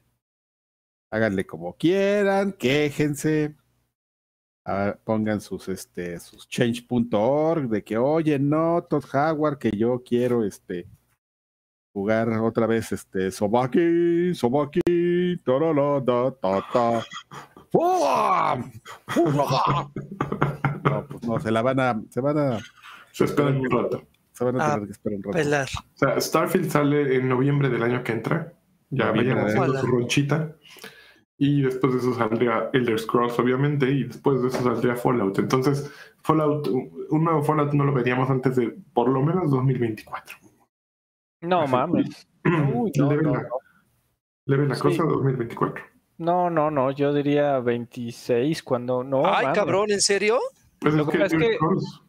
[1.10, 3.56] Háganle como quieran, quéjense,
[4.66, 10.44] ah, pongan sus, este, sus change.org de que, oye, no, Todd Howard, que yo quiero,
[10.44, 10.86] este,
[11.92, 14.80] jugar otra vez, este, Sobaki, Sobaki,
[15.44, 17.06] ta, ta, ta.
[20.84, 22.02] No, pues no, se la van a.
[22.10, 22.58] Se van a.
[23.12, 24.06] Se esperan un rato.
[24.32, 25.36] Se van a tener que esperar un rato.
[25.36, 25.68] Pelar.
[25.68, 28.52] O sea, Starfield sale en noviembre del año que entra.
[28.90, 30.56] Ya vayan haciendo su ronchita.
[31.40, 35.38] Y después de eso saldría Elder Scrolls, obviamente, y después de eso saldría Fallout.
[35.38, 35.88] Entonces,
[36.22, 40.36] Fallout, un nuevo Fallout no lo veríamos antes de por lo menos 2024.
[41.42, 42.26] No mames.
[42.74, 43.48] Uy, no, le ven no, la, no.
[44.46, 44.82] le ven la Sí.
[44.82, 45.84] cosa 2024.
[46.18, 49.22] No, no, no, yo diría 26 cuando no.
[49.24, 49.58] Ay, mames.
[49.58, 50.38] cabrón, ¿en serio?
[50.80, 52.02] Pues Lo es que que es que- Scrolls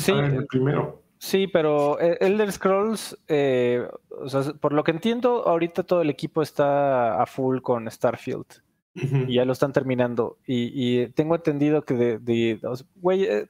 [0.00, 1.02] Sí, el primero.
[1.18, 6.08] sí, pero eh, Elder Scrolls, eh, o sea, por lo que entiendo, ahorita todo el
[6.10, 8.46] equipo está a full con Starfield
[8.94, 10.38] Y ya lo están terminando.
[10.46, 10.72] Y,
[11.02, 13.46] y tengo entendido que de, de- eh,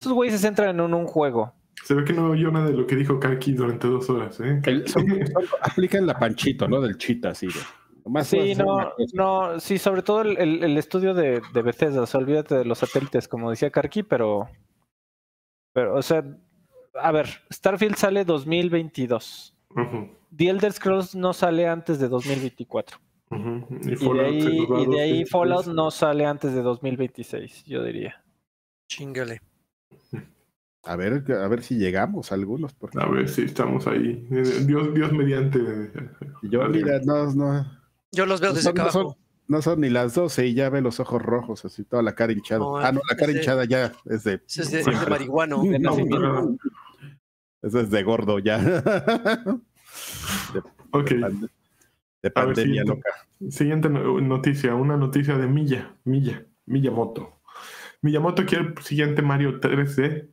[0.00, 1.52] estos güeyes se centran en un, un juego.
[1.84, 4.60] Se ve que no oyó nada de lo que dijo Karki durante dos horas, ¿eh?
[4.64, 6.80] El- son- son- aplican la panchito, ¿no?
[6.80, 7.52] Del chita, así de.
[8.04, 12.02] nomás puedes Sí, no, no, sí, sobre todo el, el- el estudio de, de Bethesda,
[12.02, 14.48] o sea, olvídate de los satélites, como decía Karki, pero,
[15.74, 16.24] pero, o sea,
[16.94, 19.54] a ver, Starfield sale 2022.
[19.70, 22.98] Ujú, The Elder Scrolls no sale antes de 2024.
[23.30, 25.30] Y de Fallout ahí, y de ahí 2023.
[25.30, 28.22] Fallout no sale antes de 2026, yo diría.
[28.88, 29.42] Chingale.
[30.84, 32.72] A ver, a ver si llegamos a algunos.
[32.72, 34.26] Porque A ver si estamos ahí.
[34.30, 35.58] Dios, Dios mediante.
[36.42, 37.66] yo, mira, no, no,
[38.12, 39.18] Yo los veo no desde son, acá no, son, abajo.
[39.48, 42.32] no son ni las 12 y ya ve los ojos rojos, así toda la cara
[42.32, 42.60] hinchada.
[42.60, 44.40] No, ah, no, la cara hinchada ya es de.
[44.46, 45.62] Es de, es de marihuano.
[47.60, 48.56] Eso es de gordo ya.
[50.92, 51.10] ok.
[51.10, 51.48] de
[52.22, 52.92] A ver, pandemia siguiente.
[52.92, 53.10] loca.
[53.50, 57.40] Siguiente no- noticia, una noticia de Milla, Milla, Miyamoto.
[58.02, 60.28] Miyamoto quiere el siguiente Mario 3D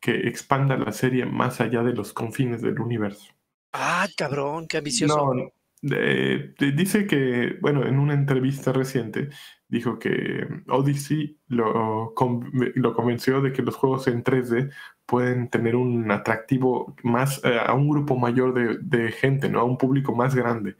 [0.00, 3.32] que expanda la serie más allá de los confines del universo.
[3.72, 5.34] Ah, cabrón, qué ambicioso.
[5.34, 5.50] No,
[5.96, 9.28] eh, dice que, bueno, en una entrevista reciente
[9.68, 14.70] dijo que Odyssey lo, con- lo convenció de que los juegos en 3D
[15.06, 19.60] pueden tener un atractivo más eh, a un grupo mayor de, de gente, ¿no?
[19.60, 20.76] A un público más grande.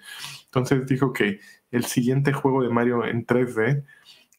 [0.51, 3.85] Entonces dijo que el siguiente juego de Mario en 3D,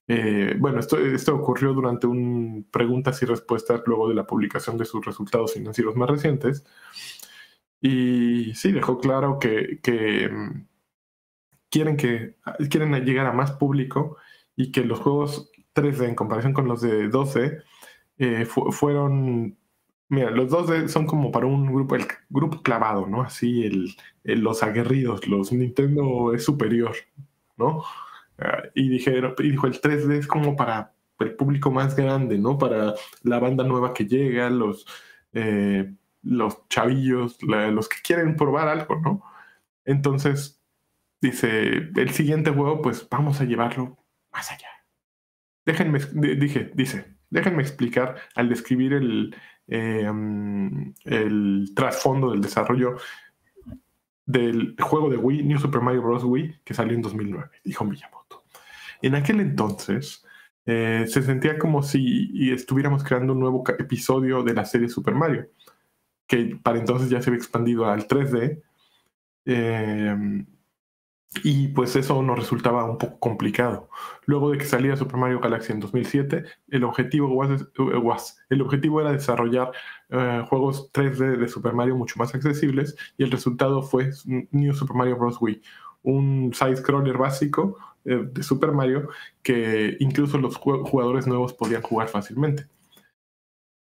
[0.08, 4.86] eh, bueno, esto, esto ocurrió durante un preguntas y respuestas luego de la publicación de
[4.86, 6.65] sus resultados financieros más recientes.
[7.82, 9.80] Y sí, dejó claro que,
[10.32, 10.65] mm,
[11.69, 12.36] quieren, que
[12.69, 14.17] quieren llegar a más público
[14.56, 17.63] y que los juegos 3D en comparación con los de 2D
[18.17, 19.58] eh, fu- fueron...
[20.12, 23.21] Mira, los 2D son como para un grupo, el grupo clavado, ¿no?
[23.21, 23.95] Así, el,
[24.43, 26.93] los aguerridos, los Nintendo es superior,
[27.58, 27.84] ¿no?
[28.38, 32.58] Ah, y, dijeron, y dijo, el 3D es como para el público más grande, ¿no?
[32.58, 34.86] Para la banda nueva que llega, los,
[35.34, 35.93] eh,
[36.24, 39.24] los chavillos, los que quieren probar algo, ¿no?
[39.86, 40.62] Entonces,
[41.21, 43.97] dice, el siguiente juego, pues vamos a llevarlo
[44.34, 44.67] más allá.
[45.65, 49.36] Déjenme, di- dije, dice, déjenme explicar al describir el,
[49.67, 52.95] el trasfondo del desarrollo
[54.26, 56.24] del juego de Wii, New Super Mario Bros.
[56.24, 58.43] Wii, que salió en 2009, dijo Miyamoto.
[59.02, 60.26] En aquel entonces,
[60.65, 65.47] eh, se sentía como si estuviéramos creando un nuevo episodio de la serie Super Mario,
[66.28, 68.62] que para entonces ya se había expandido al 3D.
[69.45, 70.45] eh,
[71.44, 73.89] y pues eso nos resultaba un poco complicado.
[74.26, 77.58] Luego de que saliera Super Mario Galaxy en 2007, el objetivo, eh,
[78.50, 79.72] el objetivo era desarrollar
[80.10, 84.12] eh, juegos 3D de Super Mario mucho más accesibles y el resultado fue
[84.52, 85.38] New Super Mario Bros.
[85.39, 85.62] Wii,
[86.04, 89.08] un side-scroller básico eh, de Super Mario
[89.41, 92.65] que incluso los ju- jugadores nuevos podían jugar fácilmente.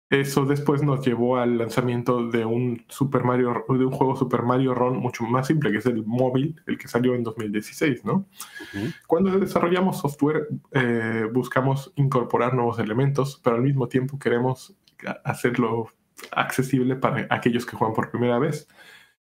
[0.08, 4.72] Eso después nos llevó al lanzamiento de un Super Mario, de un juego Super Mario
[4.72, 8.28] Run mucho más simple, que es el móvil, el que salió en 2016, ¿no?
[8.74, 8.86] Ujú.
[9.08, 14.76] Cuando desarrollamos software, eh, buscamos incorporar nuevos elementos, pero al mismo tiempo queremos
[15.24, 15.88] hacerlo
[16.30, 18.68] accesible para aquellos que juegan por primera vez.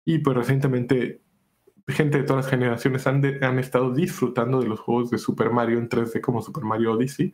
[0.05, 1.23] Y pues recientemente,
[1.89, 5.51] gente de todas las generaciones han, de- han estado disfrutando de los juegos de Super
[5.51, 7.33] Mario en 3D como Super Mario Odyssey.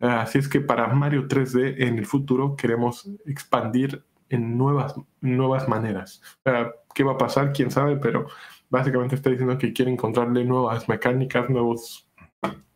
[0.00, 6.22] Así es que para Mario 3D en el futuro queremos expandir en nuevas, nuevas maneras.
[6.94, 7.52] ¿Qué va a pasar?
[7.52, 7.96] ¿Quién sabe?
[7.96, 8.26] Pero
[8.70, 12.08] básicamente está diciendo que quiere encontrarle nuevas mecánicas, nuevos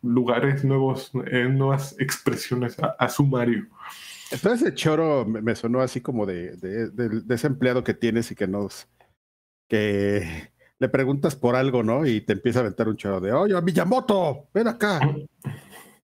[0.01, 3.67] lugares, nuevos, eh, nuevas expresiones a, a su Mario.
[4.31, 7.93] Entonces ese choro me, me sonó así como de, de, de- de ese empleado que
[7.93, 8.87] tienes y que nos
[9.69, 10.49] que
[10.79, 12.05] le preguntas por algo, ¿no?
[12.05, 14.99] Y te empieza a aventar un choro de, oye, Miyamoto, ven acá.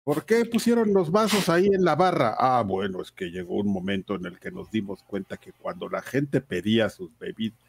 [0.07, 2.33] ¿Por qué pusieron los vasos ahí en la barra?
[2.39, 5.89] Ah, bueno, es que llegó un momento en el que nos dimos cuenta que cuando
[5.89, 7.59] la gente pedía sus bebidas,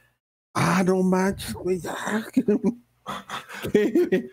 [0.55, 1.81] ah, no manches, güey.
[3.73, 4.31] ¿Qué,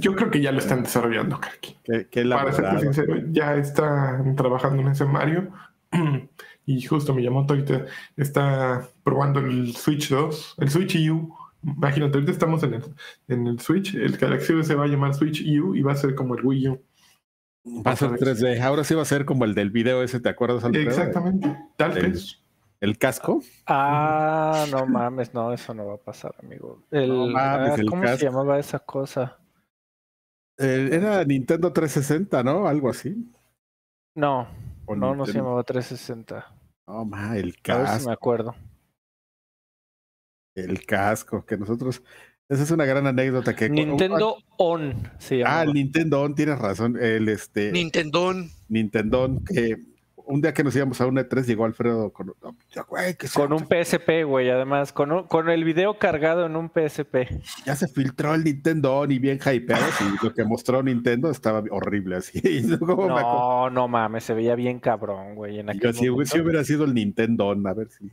[0.00, 1.76] Yo creo que ya lo están desarrollando, Kaki.
[1.84, 5.52] qué, qué Para serte sincero, ya están trabajando en ese Mario.
[6.68, 7.86] Y justo Miyamoto ahorita
[8.16, 11.32] está probando el Switch 2, el Switch U
[11.62, 12.82] Imagínate, ahorita estamos en el,
[13.28, 16.16] en el Switch, el Galaxy se va a llamar Switch U y va a ser
[16.16, 16.82] como el Wii U.
[17.66, 18.60] Va a ser 3D.
[18.60, 20.62] Ahora sí va a ser como el del video ese, ¿te acuerdas?
[20.64, 20.88] Alfredo?
[20.88, 21.58] Exactamente.
[21.76, 22.42] Tal vez.
[22.80, 23.42] ¿El casco?
[23.66, 26.82] Ah, no mames, no, eso no va a pasar, amigo.
[26.90, 29.38] El, ah, ¿Cómo se llamaba esa cosa?
[30.58, 32.66] era Nintendo 360, ¿no?
[32.66, 33.30] Algo así.
[34.14, 34.48] No,
[34.88, 36.46] no, no se llamaba 360.
[36.86, 37.86] No, ma, el casco.
[37.86, 38.54] A ver si me acuerdo.
[40.54, 42.02] El casco, que nosotros.
[42.48, 43.68] Esa es una gran anécdota que.
[43.68, 45.42] Nintendo On, sí.
[45.44, 46.96] Ah, el Nintendo On, tienes razón.
[47.00, 47.72] El este.
[47.72, 48.34] Nintendo.
[48.68, 49.76] Nintendo, que
[50.26, 52.34] un día que nos íbamos a un E3 llegó Alfredo con,
[53.34, 57.42] con un PSP, güey, además, con, con el video cargado en un PSP.
[57.64, 62.16] Ya se filtró el Nintendo y bien hypeado y lo que mostró Nintendo estaba horrible
[62.16, 62.40] así.
[62.80, 65.60] no, no mames, se veía bien cabrón, güey.
[65.60, 68.10] En si, hubiera sido el Nintendo, a ver si...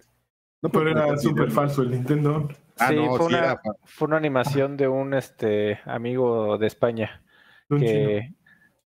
[0.62, 2.48] No, pero era súper falso el Nintendo.
[2.78, 7.22] Ah, sí, fue, una, fue, una, animación de un este amigo de España
[7.70, 8.34] que,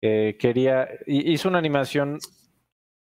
[0.02, 2.20] que, quería, hizo una animación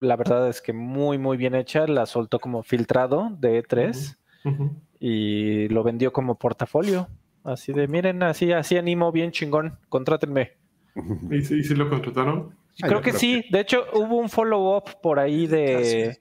[0.03, 1.88] la verdad es que muy, muy bien hecha.
[1.88, 4.18] La soltó como filtrado de E3
[4.99, 7.07] y lo vendió como portafolio.
[7.43, 10.53] Así de, miren, así, así animo bien chingón, contrátenme.
[11.32, 12.55] ¿Y si, lo contrataron?
[12.78, 13.45] Creo que sí.
[13.49, 16.20] De hecho, hubo un follow-up por ahí de...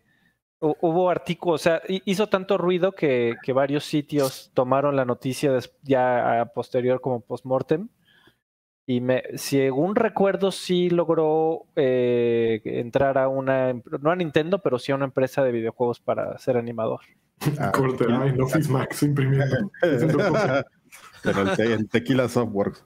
[0.64, 6.40] Hubo artículos, o sea, hizo tanto ruido que, que varios sitios tomaron la noticia ya
[6.40, 7.88] a posterior como post-mortem
[8.86, 14.90] y me, según recuerdo, sí logró eh, entrar a una, no a Nintendo, pero sí
[14.90, 17.00] a una empresa de videojuegos para ser animador.
[17.58, 19.70] Ah, Corte, ay, no Max imprimiendo.
[21.22, 22.84] pero en Tequila Softworks,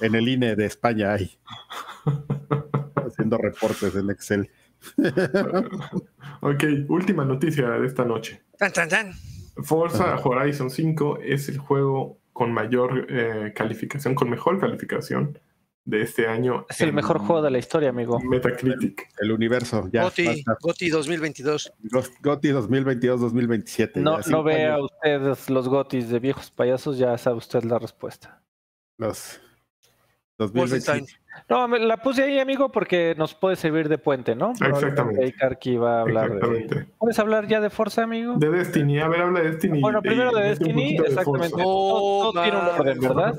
[0.00, 1.38] en el INE de España hay,
[3.06, 4.50] haciendo reportes en Excel.
[6.40, 8.42] ok, última noticia de esta noche.
[9.62, 15.38] Forza Horizon 5 es el juego con mayor eh, calificación, con mejor calificación
[15.86, 16.66] de este año.
[16.68, 18.20] Es el mejor juego de la historia, amigo.
[18.20, 19.08] Metacritic.
[19.18, 20.02] El, universo, ya.
[20.02, 21.72] Goti, Goti 2022.
[22.20, 23.96] Goti 2022-2027.
[23.96, 28.42] No, no vea usted los Gotis de viejos payasos, ya sabe usted la respuesta.
[28.98, 29.40] Los
[30.38, 31.06] 2027.
[31.48, 34.52] No, la puse ahí, amigo, porque nos puede servir de puente, ¿no?
[34.52, 35.32] Exactamente.
[35.34, 36.86] Karki va a hablar de...
[36.98, 38.34] ¿Puedes hablar ya de Forza, amigo?
[38.36, 39.80] De Destiny, a ver, habla de Destiny.
[39.80, 41.62] Bueno, primero de, Destiny, exactamente.
[41.62, 43.34] todo, tiene un orden, ¿verdad?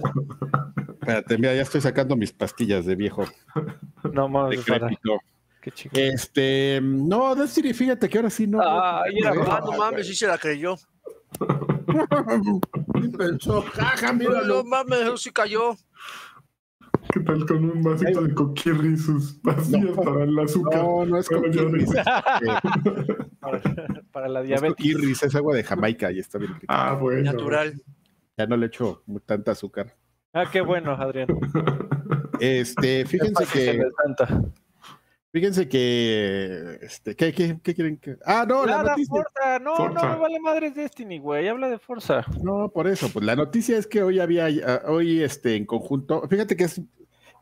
[0.99, 3.25] Espérate, mira, ya estoy sacando mis pastillas de viejo.
[4.11, 4.65] No mames,
[5.61, 5.95] Qué chico.
[5.97, 8.59] Este, no, Destiny, fíjate que ahora sí no.
[8.61, 10.75] Ah, era, ah, no mames, sí se la creyó.
[13.17, 14.63] Pensó, jaja, míralo.
[14.63, 15.75] No mames, sí cayó.
[17.17, 20.83] ¿Qué tal con un vasito de coquirri y sus pastillas para el azúcar?
[20.83, 21.83] No, no es coquirri.
[24.11, 24.69] para, la diabetes.
[24.69, 26.53] Es coquirri, es agua de Jamaica y está bien.
[26.67, 27.23] Ah, bueno.
[27.23, 27.81] Natural.
[28.37, 29.95] Ya no le echo tanta azúcar.
[30.31, 31.27] Ah, qué bueno, Adrián.
[32.39, 33.81] Este, fíjense que.
[35.31, 36.77] Fíjense que.
[36.83, 38.17] Este, ¿qué, qué, qué quieren que.?
[38.23, 39.09] Ah, no, la noticia.
[39.09, 39.57] Forza.
[39.59, 40.03] No, Forza.
[40.03, 41.47] no me vale madres Destiny, güey.
[41.47, 42.23] Habla de Forza.
[42.43, 43.09] No, por eso.
[43.11, 44.47] Pues la noticia es que hoy había.
[44.85, 46.21] Hoy, este, en conjunto.
[46.29, 46.79] Fíjate que es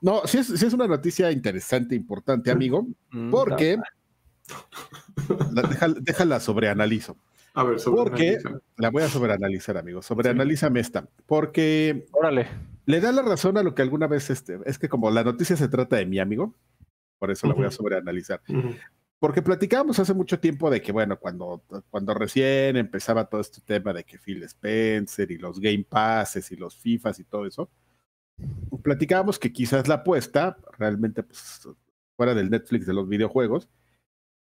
[0.06, 3.80] no, sí es, es una noticia interesante, importante, amigo, mm, porque
[6.04, 7.18] déjala, sobreanalizo.
[7.56, 8.38] A ver, Porque
[8.78, 10.04] la voy a sobreanalizar, amigo.
[10.04, 11.08] Sobreanalízame esta.
[11.26, 12.48] Porque Órale.
[12.86, 15.58] le da la razón a lo que alguna vez este, es que como la noticia
[15.58, 16.54] se trata de mi amigo,
[17.18, 18.42] por eso la voy a sobreanalizar.
[19.18, 23.92] Porque platicábamos hace mucho tiempo de que, bueno, cuando, cuando recién empezaba todo este tema
[23.92, 27.72] de que Phil Spencer y los Game Passes y los FIFAs y todo eso,
[28.84, 31.68] platicábamos que quizás la apuesta, realmente, pues,
[32.16, 33.70] fuera del Netflix de los videojuegos,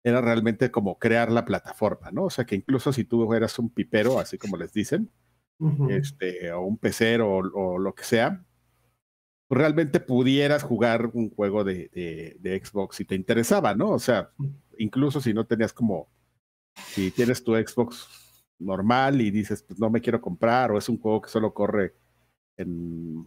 [0.04, 2.24] era realmente como crear la plataforma, ¿no?
[2.24, 5.10] O sea, que incluso si tú eras un pipero, así como les dicen,
[5.88, 8.44] este, o un pecero o, lo que sea,
[9.48, 11.88] pues realmente pudieras jugar un juego de,
[12.38, 13.90] de, Xbox si te interesaba, ¿no?
[13.90, 14.30] O sea,
[14.78, 16.08] incluso si no tenías como,
[16.74, 20.98] si tienes tu Xbox normal y dices, pues no me quiero comprar, o es un
[20.98, 21.94] juego que solo corre
[22.56, 23.26] en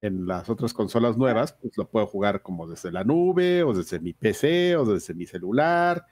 [0.00, 4.00] en las otras consolas nuevas, pues lo puedo jugar como desde la nube, o desde
[4.00, 6.06] mi PC, o desde mi celular,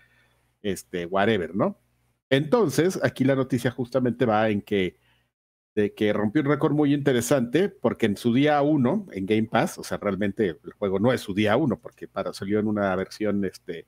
[0.62, 1.80] este, whatever, ¿no?
[2.30, 4.98] Entonces, aquí la noticia justamente va en que,
[5.74, 9.78] de que rompió un récord muy interesante, porque en su día uno, en Game Pass,
[9.78, 12.94] o sea, realmente el juego no es su día uno, porque para, salió en una
[12.96, 13.86] versión este,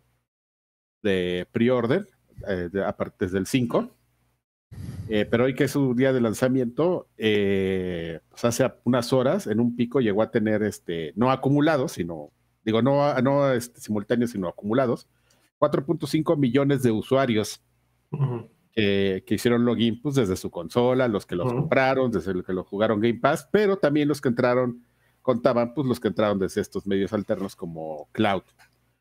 [1.02, 2.08] de pre-order,
[2.48, 3.97] eh, aparte desde el 5,
[5.08, 9.60] eh, pero hoy que es su día de lanzamiento, eh, pues hace unas horas, en
[9.60, 12.30] un pico, llegó a tener, este, no acumulados, sino,
[12.64, 15.08] digo, no, no simultáneos, sino acumulados,
[15.58, 17.62] 4.5 millones de usuarios
[18.72, 22.64] que, hicieron login pues, desde su consola, los que los compraron, desde los que lo
[22.64, 24.84] jugaron Game Pass, pero también los que entraron,
[25.22, 28.42] contaban pues los que entraron desde estos medios alternos como Cloud.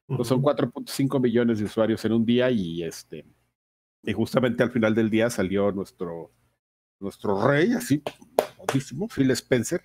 [0.08, 3.26] Pues son 4.5 millones de usuarios en un día y este
[4.08, 6.32] y justamente al final del día salió nuestro
[7.00, 8.02] nuestro rey, así,
[8.58, 9.84] muchísimo, Phil Spencer.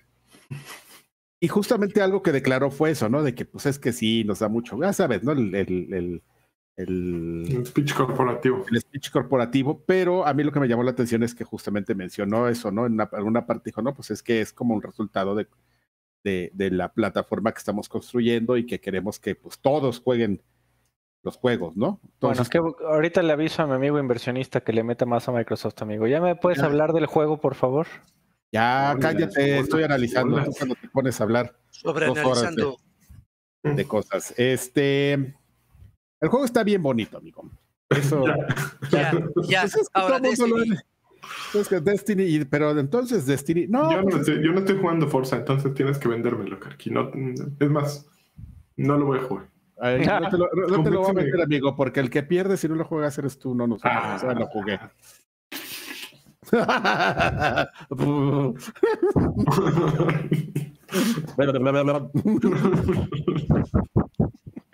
[1.39, 3.21] Y justamente algo que declaró fue eso, ¿no?
[3.21, 5.33] De que pues es que sí, nos da mucho, ya sabes, ¿no?
[5.33, 6.23] el, el
[6.75, 8.65] el, speech corporativo.
[8.71, 11.93] El speech corporativo, pero a mí lo que me llamó la atención es que justamente
[11.93, 12.85] mencionó eso, ¿no?
[12.85, 15.47] En alguna parte dijo, no, pues es que es como un resultado de,
[16.23, 20.41] de, la plataforma que estamos construyendo y que queremos que pues todos jueguen
[21.23, 22.01] los juegos, ¿no?
[22.19, 25.31] bueno, es que ahorita le aviso a mi amigo inversionista que le meta más a
[25.31, 26.05] Microsoft, amigo.
[26.05, 27.87] ¿Ya me puedes hablar del juego, por favor?
[28.51, 30.43] Ya, cállate, estoy analizando.
[30.57, 31.57] cuando te pones a hablar.
[31.69, 32.77] Sobre analizando.
[33.63, 34.33] de cosas.
[34.37, 35.13] Este.
[35.13, 37.49] El juego está bien bonito, amigo.
[37.89, 38.25] Eso.
[38.91, 39.11] ya,
[39.47, 39.61] ya.
[39.61, 40.77] Pues ahora Destiny.
[41.53, 43.67] Es que Destiny, pero entonces Destiny.
[43.67, 46.89] No, yo no, pues estoy, yo no estoy jugando Forza, entonces tienes que vendérmelo, Karki.
[46.89, 47.11] No,
[47.59, 48.05] es más,
[48.75, 49.52] no lo voy a jugar.
[49.79, 52.67] No te lo, no te lo voy a meter, amigo, porque el que pierde si
[52.67, 53.93] no lo juegas eres tú, no nosotros.
[53.95, 54.15] Ah.
[54.15, 54.79] O sea, lo jugué.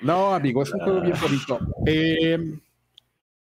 [0.02, 1.60] No, amigo, es un juego bien bonito.
[1.86, 2.60] Em,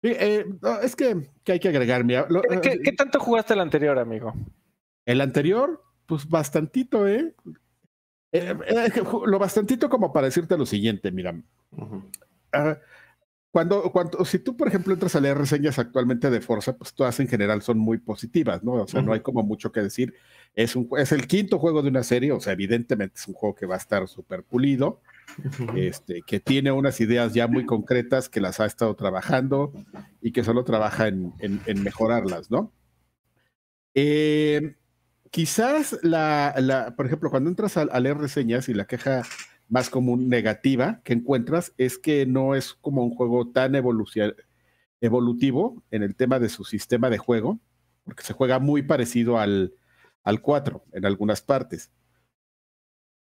[0.02, 0.44] eh,
[0.82, 2.06] es que, hay que agregar.
[2.62, 4.34] ¿Qué, ¿Qué, tanto jugaste el anterior, amigo?
[5.06, 7.34] El anterior, pues bastantito, ¿eh?
[8.32, 11.34] Eh, eh lo bastantito como para decirte lo siguiente, mira.
[13.50, 17.20] Cuando, cuando, si tú, por ejemplo, entras a leer reseñas actualmente de Forza, pues todas
[17.20, 18.72] en general son muy positivas, ¿no?
[18.72, 20.14] O sea, no hay como mucho que decir.
[20.54, 23.54] Es, un, es el quinto juego de una serie, o sea, evidentemente es un juego
[23.54, 25.00] que va a estar súper pulido
[25.76, 29.72] este, que tiene unas ideas ya muy concretas que las ha estado trabajando
[30.20, 31.32] y que solo trabaja en,
[31.82, 32.72] mejorarlas, ¿no?
[33.94, 34.74] Eh,
[35.32, 39.22] quizás la, por ejemplo, cuando entras a, leer reseñas y la queja
[39.68, 46.02] más común negativa que encuentras es que no es como un juego tan evolutivo en
[46.02, 47.58] el tema de su sistema de juego,
[48.04, 49.74] porque se juega muy parecido al,
[50.22, 51.90] al 4 en algunas partes.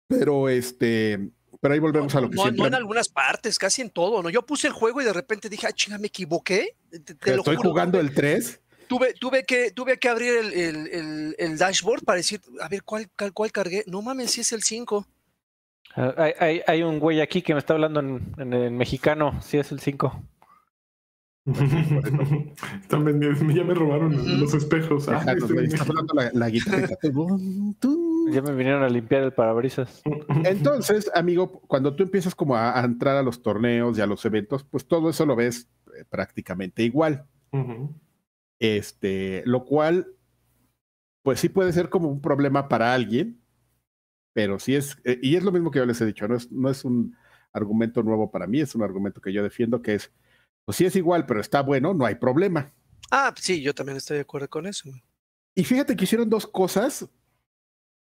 [0.07, 1.29] Pero este,
[1.61, 2.61] pero ahí volvemos a lo que no, siempre...
[2.61, 4.31] No en algunas partes, casi en todo, ¿no?
[4.31, 6.75] Yo puse el juego y de repente dije, ah, chinga, me equivoqué.
[6.91, 8.61] Estoy jugando el 3.
[8.89, 13.51] Tuve, tuve, que, tuve que abrir el, el, dashboard para decir, a ver, ¿cuál, cuál,
[13.51, 13.83] cargué?
[13.85, 15.05] No mames, si es el 5.
[15.95, 19.59] Ah, hay, hay, hay, un güey aquí que me está hablando en, en, mexicano, si
[19.59, 20.23] es el 5.
[22.81, 25.07] Están vendiendo, ya me robaron los espejos.
[25.07, 25.23] Ah,
[26.15, 26.89] la, la guitarra.
[28.31, 30.03] Ya me vinieron a limpiar el parabrisas.
[30.45, 34.63] Entonces, amigo, cuando tú empiezas como a, entrar a los torneos y a los eventos,
[34.63, 35.67] pues todo eso lo ves
[35.97, 37.25] eh, prácticamente igual.
[38.59, 40.07] Este, lo cual,
[41.23, 43.41] pues sí puede ser como un problema para alguien,
[44.33, 46.51] pero sí es, eh, y es lo mismo que yo les he dicho, no es,
[46.51, 47.15] no es un
[47.51, 50.11] argumento nuevo para mí, es un argumento que yo defiendo que es,
[50.65, 52.71] pues sí es igual, pero está bueno, no hay problema.
[53.11, 54.89] Ah, sí, yo también estoy de acuerdo con eso.
[55.55, 57.09] Y fíjate que hicieron dos cosas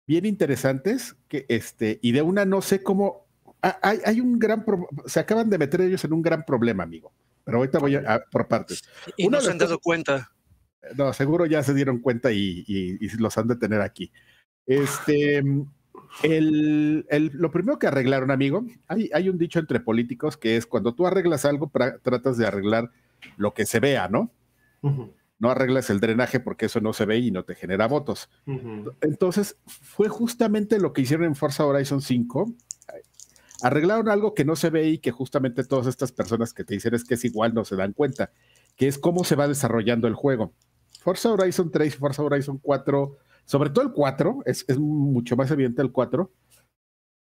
[0.08, 3.28] bien interesantes que este, y de una no sé cómo,
[3.62, 4.66] hay, hay un gran,
[5.06, 7.14] se acaban de meter ellos en un gran problema, amigo,
[7.44, 8.84] pero ahorita voy a, por partes.
[9.18, 10.32] Y no se han dado cuenta.
[10.96, 14.12] No, seguro ya se dieron cuenta y, y, los han de tener aquí.
[14.66, 15.44] Este,
[16.24, 20.66] el, el, lo primero que arreglaron, amigo, hay, hay un dicho entre políticos que es
[20.66, 21.72] cuando tú arreglas algo,
[22.02, 22.92] tratas de arreglar
[23.38, 24.32] lo que se vea, ¿no?
[25.40, 28.30] no arreglas el drenaje porque eso no se ve y no te genera votos.
[29.02, 32.54] Entonces, fue justamente lo que hicieron en Forza Horizon 5.
[33.62, 36.94] Arreglaron algo que no se ve y que justamente todas estas personas que te dicen
[36.94, 38.32] es que es igual no se dan cuenta,
[38.76, 40.54] que es cómo se va desarrollando el juego.
[41.02, 45.82] Forza Horizon 3 y Forza Horizon 4, sobre todo el 4, es, mucho más evidente
[45.82, 46.32] el 4,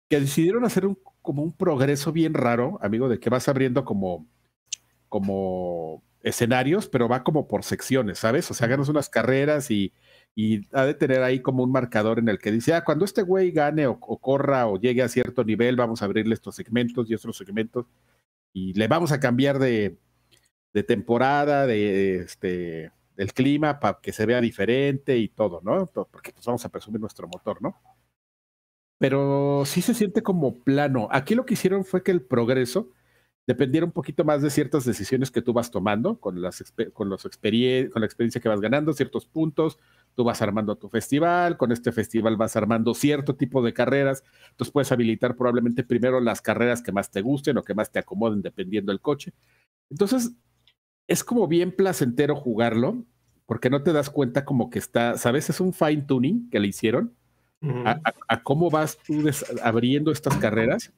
[0.10, 4.28] que decidieron hacer un, como un progreso bien raro, amigo, de que vas abriendo como,
[5.10, 8.50] como escenarios, pero va como por secciones, ¿sabes?
[8.52, 9.94] O sea, ganas unas carreras y,
[10.36, 13.22] y ha de tener ahí como un marcador en el que dice, ah, cuando este
[13.22, 17.16] güey gane o, corra o llegue a cierto nivel, vamos a abrirle estos segmentos y
[17.16, 17.86] otros segmentos
[18.54, 19.98] y le vamos a cambiar de,
[20.74, 25.86] de temporada, de este, del clima para que se vea diferente y todo, ¿no?
[25.88, 27.80] Porque pues vamos a presumir nuestro motor, ¿no?
[28.98, 31.08] Pero sí se siente como plano.
[31.12, 32.92] Aquí lo que hicieron fue que el progreso
[33.48, 37.24] dependiera un poquito más de ciertas decisiones que tú vas tomando con, las, con, los
[37.24, 39.78] con la experiencia que vas ganando, ciertos puntos,
[40.16, 44.72] tú vas armando tu festival, con este festival vas armando cierto tipo de carreras, entonces
[44.72, 48.42] puedes habilitar probablemente primero las carreras que más te gusten o que más te acomoden
[48.42, 49.34] dependiendo del coche.
[49.90, 50.32] Entonces,
[51.08, 53.06] es como bien placentero jugarlo,
[53.46, 55.50] porque no te das cuenta como que está, ¿sabes?
[55.50, 57.16] Es un fine tuning que le hicieron
[58.28, 59.24] a, cómo vas tú
[59.64, 60.94] abriendo estas carreras.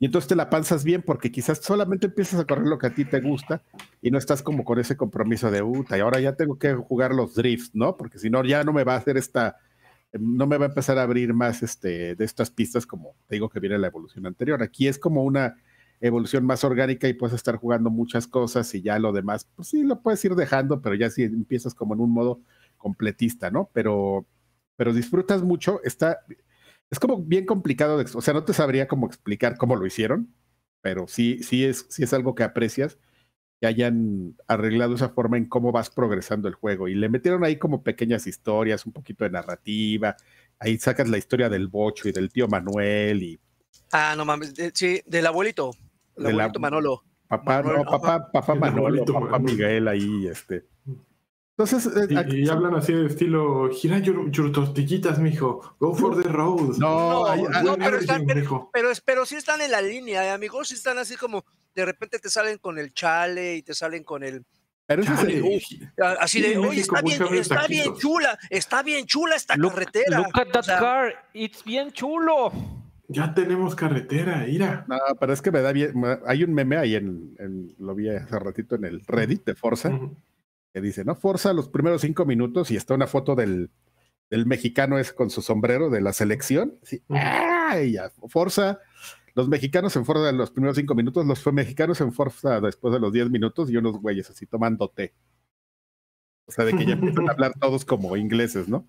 [0.00, 2.94] Y entonces te la panzas bien porque quizás solamente empiezas a correr lo que a
[2.94, 3.62] ti te gusta
[4.00, 7.14] y no estás como con ese compromiso de Uta y ahora ya tengo que jugar
[7.14, 7.98] los drifts, ¿no?
[7.98, 9.58] Porque si no ya no me va a hacer esta,
[10.12, 13.50] no me va a empezar a abrir más este, de estas pistas como te digo
[13.50, 14.62] que viene la evolución anterior.
[14.62, 15.56] Aquí es como una
[16.00, 19.82] evolución más orgánica y puedes estar jugando muchas cosas y ya lo demás, pues sí,
[19.82, 22.40] lo puedes ir dejando, pero ya si empiezas como en un modo
[22.78, 23.68] completista, ¿no?
[23.74, 24.24] Pero,
[24.76, 26.20] pero disfrutas mucho, está,
[26.90, 30.34] es como bien complicado, de, o sea, no te sabría cómo explicar cómo lo hicieron,
[30.80, 32.98] pero sí, sí es, sí es algo que aprecias
[33.60, 36.88] que hayan arreglado esa forma en cómo vas progresando el juego.
[36.88, 40.16] Y le metieron ahí como pequeñas historias, un poquito de narrativa.
[40.58, 43.40] Ahí sacas la historia del Bocho y del tío Manuel y...
[43.92, 45.72] Ah, no mames, sí, del abuelito.
[46.16, 47.04] El abuelito Manolo.
[47.28, 50.64] Papá, no, papá, papá Manolo, papá Miguel ahí, este.
[51.62, 56.78] Entonces, eh, y, hablan así de estilo, gira your, tortillitas, mijo, go for the road.
[56.78, 58.24] No, no, pero, están,
[58.72, 61.44] pero, pero, sí están en la línea, eh, amigos, sí están así como,
[61.74, 64.42] de repente te salen con el chale y te salen con el...
[64.86, 65.02] Pero
[66.18, 70.18] así de, oye, está bien, está bien chula, está bien chula esta carretera.
[70.18, 72.52] Look at that car, it's bien chulo.
[73.06, 74.86] Ya tenemos carretera, ira.
[74.88, 75.92] No, pero es que me da bien.
[76.26, 79.90] Hay un meme ahí en, lo vi hace ratito en el Reddit de Forza,
[80.72, 81.14] que dice, ¿no?
[81.14, 83.70] Forza los primeros cinco minutos y está una foto del,
[84.30, 86.78] del mexicano es con su sombrero de la selección.
[86.82, 87.02] Sí.
[87.08, 88.10] ya.
[88.28, 88.78] Forza,
[89.34, 93.12] los mexicanos en Forza los primeros cinco minutos, los mexicanos en Forza después de los
[93.12, 95.14] diez minutos y unos güeyes así tomando té.
[96.46, 98.88] O sea, de que ya empiezan a hablar todos como ingleses, ¿no?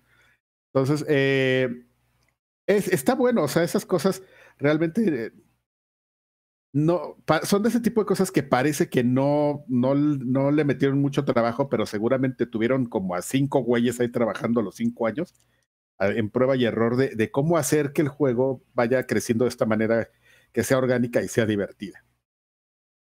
[0.72, 1.84] Entonces, eh,
[2.66, 4.22] está bueno, o sea, esas cosas
[4.58, 5.32] realmente eh,
[6.72, 11.00] no son de ese tipo de cosas que parece que no, no, no le metieron
[11.00, 15.34] mucho trabajo, pero seguramente tuvieron como a cinco güeyes ahí trabajando los cinco años
[15.98, 19.66] en prueba y error de, de cómo hacer que el juego vaya creciendo de esta
[19.66, 20.08] manera
[20.52, 22.04] que sea orgánica y sea divertida.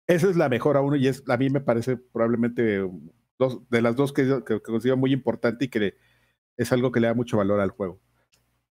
[0.06, 2.88] Esa es la mejor aún y es, a mí me parece probablemente
[3.38, 5.96] dos, de las dos que, que, considero muy importante y que
[6.56, 8.00] es algo que le da mucho valor al juego.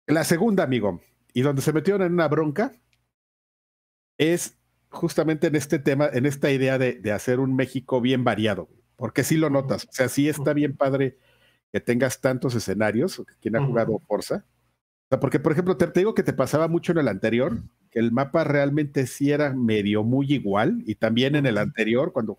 [0.07, 1.01] La segunda, amigo,
[1.35, 2.73] y donde se metieron en una bronca,
[4.19, 4.57] es
[4.97, 9.23] justamente en este tema, en esta idea de, de hacer un México bien variado, porque
[9.25, 11.19] sí lo notas, o sea, sí está bien padre
[11.73, 14.45] que tengas tantos escenarios, quien ha jugado Forza,
[15.07, 18.01] o sea, porque por ejemplo, te, digo que te pasaba mucho en el anterior, que
[18.01, 22.37] el mapa realmente sí era medio muy igual, y también en el anterior, cuando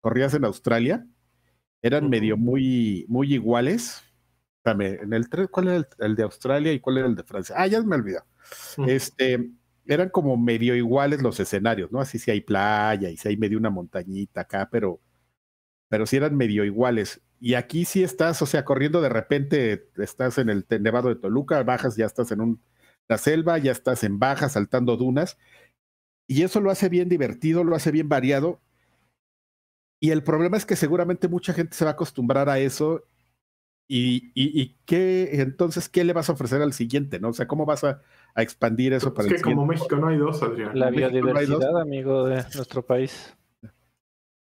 [0.00, 1.06] corrías en Australia,
[1.82, 4.02] eran medio muy, muy iguales,
[4.64, 7.54] en el ¿cuál era el, de Australia y cuál era el de Francia?
[7.56, 8.24] Ah, ya me olvidó.
[8.86, 9.50] Este,
[9.86, 12.00] eran como medio iguales los escenarios, ¿no?
[12.00, 15.00] Así si hay playa y si hay medio una montañita acá, pero,
[15.88, 17.22] pero sí eran medio iguales.
[17.40, 21.62] Y aquí sí estás, o sea, corriendo de repente, estás en el Nevado de Toluca,
[21.62, 22.62] bajas, ya estás en un,
[23.08, 25.38] la selva, ya estás en baja, saltando dunas.
[26.28, 28.60] Y eso lo hace bien divertido, lo hace bien variado.
[30.00, 33.04] Y el problema es que seguramente mucha gente se va a acostumbrar a eso
[33.88, 37.20] y, y, qué, entonces, ¿qué le vas a ofrecer al siguiente?
[37.20, 37.28] ¿no?
[37.28, 38.02] O sea, ¿cómo vas a,
[38.36, 40.78] expandir eso para es que como México no hay dos, Adrián.
[40.78, 43.34] La biodiversidad, amigo, de nuestro país.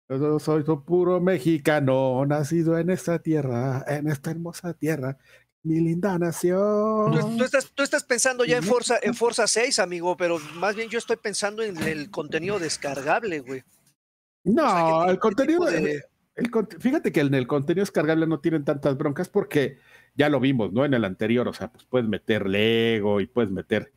[0.09, 5.17] Yo soy puro mexicano, nacido en esta tierra, en esta hermosa tierra,
[5.63, 7.37] mi linda nación.
[7.37, 10.89] Tú, estás, tú estás, pensando ya en Forza, en Forza 6, amigo, pero más bien
[10.89, 13.63] yo estoy pensando en el contenido descargable, güey.
[14.43, 15.65] No, el contenido...
[15.65, 16.03] De
[16.79, 19.77] fíjate que en el contenido descargable no tienen tantas broncas porque
[20.15, 20.85] ya lo vimos, ¿no?
[20.85, 23.91] En el anterior, o sea, pues puedes meter Lego y puedes meter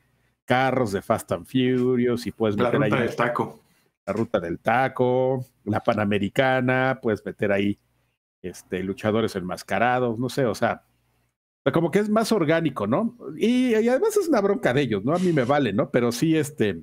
[0.45, 3.63] carros de Fast and Furious y puedes meter la ruta del taco.
[4.07, 7.79] La ruta del taco, la Panamericana, puedes meter ahí
[8.41, 10.85] este, luchadores enmascarados, no sé, o sea,
[11.73, 13.17] como que es más orgánico, ¿no?
[13.37, 15.15] Y, y, además es una bronca de ellos, ¿no?
[15.15, 15.91] A mí me vale, ¿no?
[15.91, 16.83] Pero sí, este,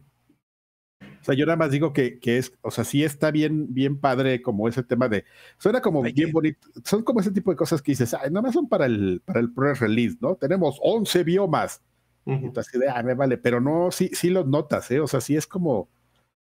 [1.24, 3.98] o sea, yo nada más digo que, que, es, o sea, sí está bien, bien
[3.98, 5.24] padre como ese tema de,
[5.58, 8.54] suena como bien bonito, son como ese tipo de cosas que dices, ay, nada más
[8.54, 10.36] son para el, para el pre-release, ¿no?
[10.36, 11.82] Tenemos 11 biomas.
[12.26, 15.00] Entonces, de, ah, me vale, pero no, sí, sí los notas, ¿eh?
[15.00, 15.88] O sea, sí es como,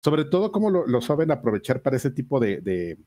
[0.03, 2.97] sobre todo como lo, lo saben aprovechar para ese tipo de, de,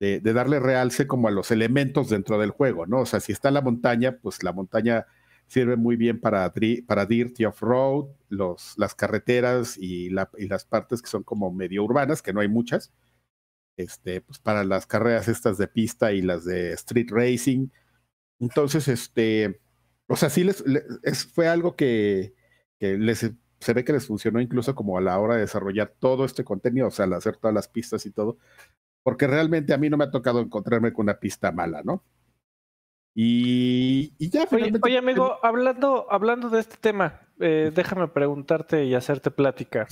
[0.00, 3.02] de, de, darle realce como a los elementos dentro del juego, ¿no?
[3.02, 5.06] O sea, si está la montaña, pues la montaña
[5.50, 6.52] sirve muy bien para,
[6.86, 12.40] para Dirty Off-Road, las carreteras y, las partes que son como medio urbanas, que no
[12.40, 12.92] hay muchas,
[13.76, 17.68] este, pues para las carreras estas de pista y las de street racing.
[18.38, 19.60] Entonces, este,
[20.06, 20.62] o sea, sí les,
[21.34, 22.32] fue algo que,
[22.78, 26.44] les, se ve que les funcionó incluso como a la hora de desarrollar todo este
[26.44, 28.38] contenido, o sea, al hacer todas las pistas y todo,
[29.02, 32.04] porque realmente a mí no me ha tocado encontrarme con una pista mala, ¿no?
[33.14, 34.46] Y, ya.
[34.82, 39.86] Oye, amigo, hablando, hablando de este tema, eh, déjame preguntarte y hacerte plática.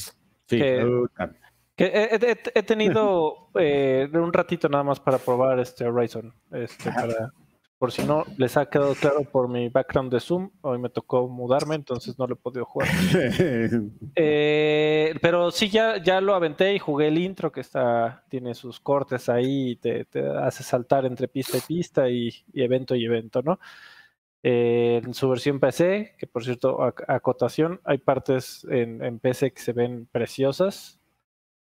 [0.47, 7.33] Sí, he, tenido eh, un ratito nada más para probar este Horizon, este, para,
[7.79, 11.29] por si no les ha quedado claro por mi background de Zoom, hoy me tocó
[11.29, 12.89] mudarme, entonces no lo he podido jugar.
[14.21, 18.81] Eh, pero sí, ya, ya lo aventé y jugué el intro que está, tiene sus
[18.81, 20.07] cortes ahí y te,
[20.43, 23.61] hace saltar entre pista y pista y, evento y evento, ¿no?
[24.43, 29.63] Eh, en su versión PC, que por cierto, acotación, hay partes en, en PC que
[29.63, 30.99] se ven preciosas,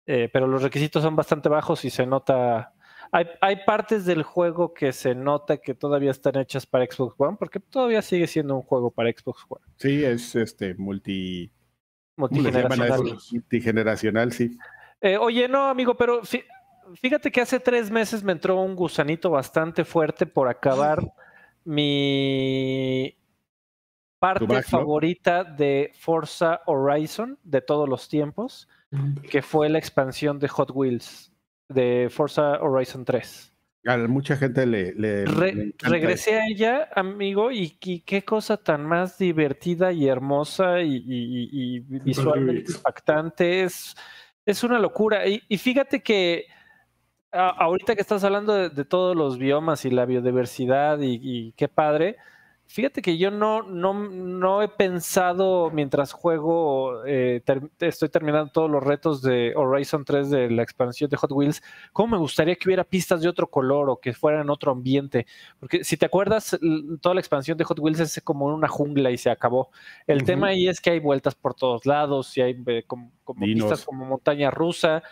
[0.07, 2.73] eh, pero los requisitos son bastante bajos y se nota
[3.13, 7.61] hay, partes del juego que se nota que todavía están hechas para Xbox One, porque
[7.61, 9.65] todavía sigue siendo un juego para Xbox One.
[9.77, 11.51] Sí, es este multi
[12.17, 13.19] multigeneracional.
[13.33, 14.59] multigeneracional, sí.
[15.01, 16.23] Eh, oye, no, amigo, pero
[16.95, 21.01] fíjate que hace tres meses me entró un gusanito bastante fuerte por acabar
[21.65, 23.17] mi
[24.19, 28.69] parte favorita de Forza Horizon de todos los tiempos,
[29.31, 31.31] que fue la expansión de Hot Wheels
[31.69, 33.53] de Forza Horizon 3.
[33.87, 34.93] A mucha gente le...
[35.79, 43.63] regresé a ella, amigo, y, qué cosa tan más divertida y hermosa y, visualmente impactante.
[43.63, 43.97] Es,
[44.45, 45.27] es, una locura.
[45.27, 46.47] Y, fíjate que
[47.33, 52.17] ahorita que estás hablando de, todos los biomas y la biodiversidad y, qué padre,
[52.71, 57.43] Fíjate que yo no, no, no he pensado mientras juego, eh,
[57.81, 61.63] estoy terminando todos los retos de Horizon 3 de la expansión de Hot Wheels,
[61.95, 65.27] cómo me gustaría que hubiera pistas de otro color o que fuera en otro ambiente.
[65.59, 66.59] Porque si te acuerdas,
[67.01, 69.71] toda la expansión de Hot Wheels es como una jungla y se acabó.
[70.07, 73.87] El tema ahí es que hay vueltas por todos lados y hay eh, como, pistas
[73.87, 75.03] como montaña rusa.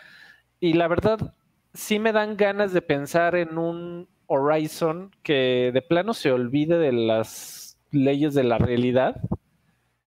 [0.59, 1.33] Y la verdad,
[1.73, 6.91] sí me dan ganas de pensar en un Horizon que de plano se olvide de
[6.91, 9.21] las leyes de la realidad.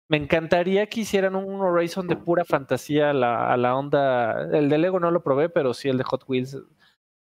[0.08, 4.50] Me encantaría que hicieran un Horizon de pura fantasía a la, onda.
[4.52, 6.58] El de Lego no lo probé, pero sí el de Hot Wheels.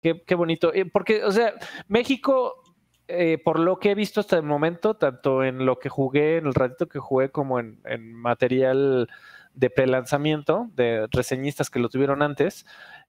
[0.01, 0.73] Qué, bonito.
[0.73, 1.53] Eh, porque, o sea,
[1.88, 2.63] México,
[3.07, 6.45] eh, por lo que he visto hasta el momento, tanto en lo que jugué, en
[6.45, 9.09] el ratito que jugué, como en, en material
[9.57, 12.65] de prelanzamiento de reseñistas que lo tuvieron antes,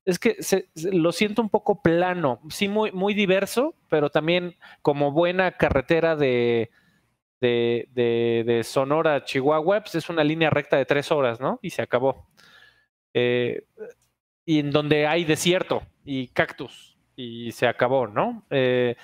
[0.09, 5.13] es que se, lo siento un poco plano, sí muy, muy diverso, pero también como
[5.13, 6.71] buena carretera de,
[7.43, 7.91] de,
[8.47, 11.59] de, Sonora a Chihuahua, pues es una línea recta de tres horas, ¿no?
[11.61, 12.27] Y se acabó.
[13.13, 13.65] Eh,
[14.47, 18.47] y en donde hay desierto y cactus, y se acabó, ¿no?
[18.49, 18.97] Eh,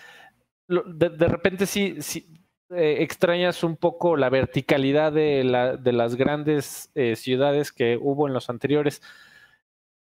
[0.68, 2.26] de, repente sí, sí
[2.70, 8.32] eh, extrañas un poco la verticalidad de, la, de las grandes ciudades que hubo en
[8.32, 9.02] los anteriores.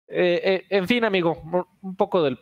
[0.07, 1.43] Eh, eh, en fin, amigo,
[1.81, 2.39] un poco de,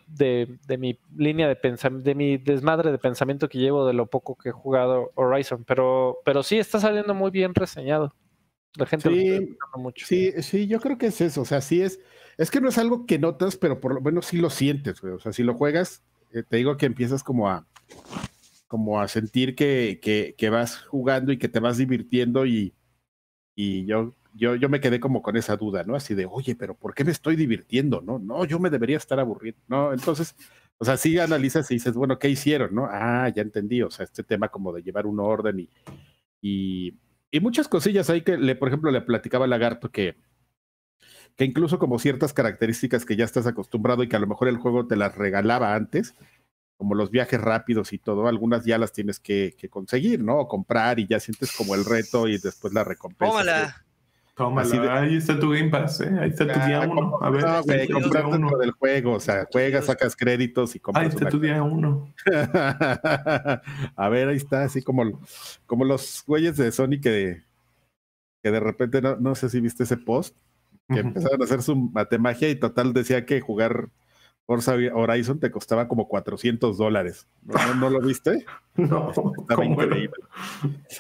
[0.67, 4.37] de, mi línea de pensamiento, de mi desmadre de pensamiento que llevo de lo poco
[4.37, 8.15] que he jugado Horizon, pero, pero sí está saliendo muy bien reseñado.
[8.75, 10.07] La gente sí, mucho.
[10.07, 11.43] Sí, sí, yo creo que es eso.
[11.43, 12.01] O sea, sí es,
[12.39, 15.13] es que no es algo que notas, pero por lo menos sí lo sientes, güey.
[15.13, 16.03] O sea, si lo juegas,
[16.33, 17.67] eh, te digo que empiezas como a
[18.67, 22.75] como a sentir que, que, que vas jugando y que te vas divirtiendo y,
[23.55, 25.95] y yo yo, yo me quedé como con esa duda, ¿no?
[25.95, 28.01] Así de, oye, pero ¿por qué me estoy divirtiendo?
[28.01, 29.93] No, no, yo me debería estar aburriendo, ¿no?
[29.93, 30.35] Entonces,
[30.79, 32.89] o sea, sí analizas y dices, bueno, ¿qué hicieron, no?
[32.91, 35.69] Ah, ya entendí, o sea, este tema como de llevar un orden y,
[36.41, 36.99] y,
[37.31, 40.17] y muchas cosillas ahí que, le, por ejemplo, le platicaba a Lagarto que,
[41.37, 44.57] que incluso como ciertas características que ya estás acostumbrado y que a lo mejor el
[44.57, 46.15] juego te las regalaba antes,
[46.77, 50.39] como los viajes rápidos y todo, algunas ya las tienes que, que conseguir, ¿no?
[50.39, 53.31] O comprar y ya sientes como el reto y después la recompensa.
[53.31, 53.85] Tómala.
[54.43, 56.13] Tómala, ahí está tu Game Pass, ¿eh?
[56.21, 57.19] ahí está tu día uno.
[57.21, 61.05] A ver, no, güey, comprar dentro del juego, o sea, juegas, sacas créditos y compras.
[61.05, 62.13] Ahí está tu día uno.
[63.97, 65.21] a ver, ahí está, así como,
[65.67, 67.43] como los güeyes de Sony que,
[68.43, 70.37] que de repente, no, no sé si viste ese post,
[70.89, 73.89] que empezaron a hacer su matemagia y total decía que jugar
[74.45, 77.29] Forza Horizon te costaba como 400 dólares.
[77.79, 78.45] ¿No, lo viste?
[78.77, 79.13] no.
[79.41, 80.17] Estaba increíble.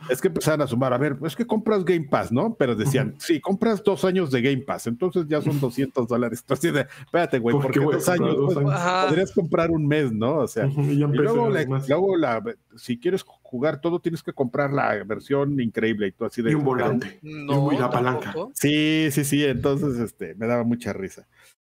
[0.08, 2.54] Es que empezaron a sumar, a ver, es que compras Game Pass, ¿no?
[2.54, 6.44] Pero decían, sí, compras dos años de Game Pass, entonces ya son 200 dólares.
[6.52, 8.58] Entonces, espérate, güey, porque dos años, pues,
[9.06, 10.36] podrías comprar un mes, ¿no?
[10.36, 12.42] O sea, y, luego, la,
[12.76, 16.52] si quieres jugar todo, tienes que comprar la versión increíble y tú así de...
[16.52, 17.18] Y un volante.
[17.22, 18.34] No, y la palanca.
[18.54, 21.26] Sí, sí, sí, entonces este, me daba mucha risa.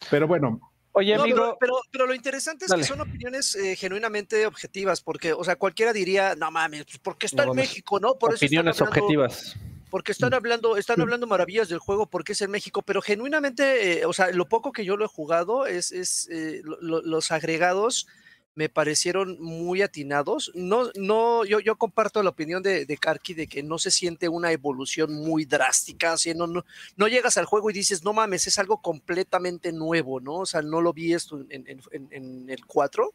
[0.09, 1.58] Pero bueno, Oye, amigo.
[1.60, 5.94] Pero, pero, lo interesante es que son opiniones eh, genuinamente objetivas, porque, o sea, cualquiera
[5.94, 8.16] diría, no mames, pues porque está en México, ¿no?
[8.16, 9.56] Por opiniones objetivas.
[9.89, 14.06] porque están hablando, están hablando maravillas del juego porque es en México, pero genuinamente, eh,
[14.06, 18.08] o sea, lo poco que yo lo he jugado es, es eh, los agregados
[18.56, 20.52] me parecieron muy atinados.
[20.54, 24.30] No, no, yo, yo comparto la opinión de, de Karki de que no se siente
[24.30, 26.66] una evolución muy drástica, así, no, no,
[26.97, 30.39] no, llegas al juego y dices, no mames, es algo completamente nuevo, ¿no?
[30.39, 31.82] O sea, no lo vi esto en, en,
[32.12, 33.14] en, el 4.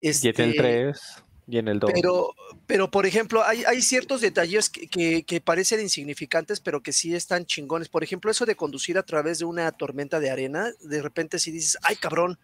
[0.00, 1.00] Este, y en el 3
[1.48, 1.90] y en el 2.
[1.92, 2.34] Pero,
[2.66, 7.14] pero por ejemplo, hay, hay ciertos detalles que, que, que, parecen insignificantes, pero que sí
[7.14, 7.88] están chingones.
[7.88, 11.50] Por ejemplo, eso de conducir a través de una tormenta de arena, de repente si
[11.50, 12.38] dices, ay cabrón,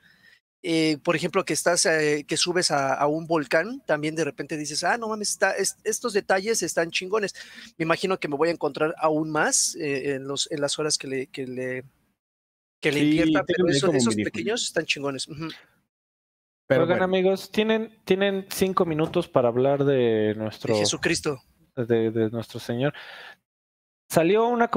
[0.63, 4.83] eh, por ejemplo, que estás, eh, que subes a, un volcán, también de repente dices,
[4.83, 5.55] ah, no mames, está,
[5.85, 7.35] estos detalles están chingones.
[7.77, 10.99] Me imagino que me voy a encontrar aún más eh, en, los, en las horas
[10.99, 11.85] que le, que le,
[12.81, 15.29] que le invierta, pero esos pequeños están chingones.
[16.67, 21.41] Pero Oigan, amigos, tienen, tienen cinco minutos para hablar de nuestro Jesucristo.
[21.77, 22.93] De, de, nuestro Señor.
[24.11, 24.69] Salió una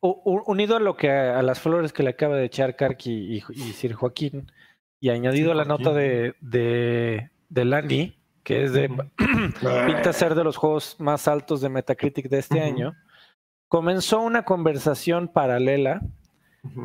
[0.00, 3.72] unido a lo que a, las flores que le acaba de echar Karki y, y
[3.74, 4.50] Sir Joaquín,
[5.00, 8.88] y añadido a la nota de, de, de Lani, que es de
[9.86, 12.94] pinta ser de los juegos más altos de Metacritic de este año,
[13.68, 16.00] comenzó una conversación paralela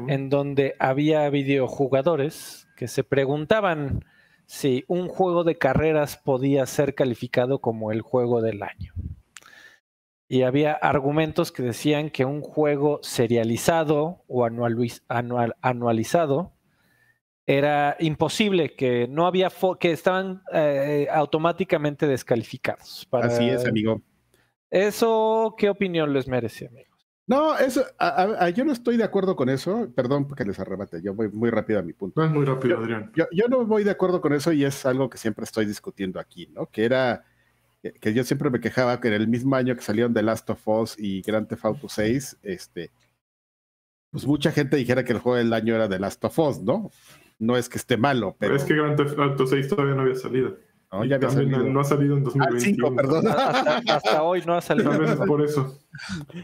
[0.08, 4.06] en donde había videojugadores que se preguntaban
[4.46, 8.94] si un juego de carreras podía ser calificado como el juego del año.
[10.30, 16.53] Y había argumentos que decían que un juego serializado o anualizado
[17.46, 23.08] era imposible, que no había que estaban eh, automáticamente descalificados.
[23.12, 24.02] Así es, amigo.
[24.70, 26.94] ¿Eso qué opinión les merece, amigos?
[27.26, 27.86] No, eso,
[28.54, 29.90] yo no estoy de acuerdo con eso.
[29.96, 32.20] Perdón porque les arrebate, yo voy muy rápido a mi punto.
[32.20, 33.12] No es muy rápido, Adrián.
[33.16, 36.20] Yo, yo, no voy de acuerdo con eso y es algo que siempre estoy discutiendo
[36.20, 36.66] aquí, ¿no?
[36.66, 37.24] Que era
[38.00, 40.68] que yo siempre me quejaba que en el mismo año que salieron The Last of
[40.68, 42.92] Us y Grand Theft Auto 6, este,
[44.10, 46.92] pues mucha gente dijera que el juego del año era The Last of Us, ¿no?
[47.46, 48.56] No es que esté malo, pero...
[48.56, 50.58] Es que Grand Theft Auto 6 todavía no había salido.
[50.92, 51.64] No, ya había salido.
[51.64, 52.88] No ha salido en 2021.
[52.88, 53.28] Ah, perdón.
[53.90, 54.92] Hasta, hoy no ha salido.
[54.92, 55.80] Tal vez por eso.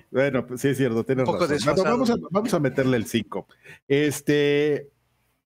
[0.10, 1.84] Bueno, pues sí es cierto, tienes razón.
[1.84, 3.48] vamos, a, vamos a meterle el 5.
[3.88, 4.90] Este,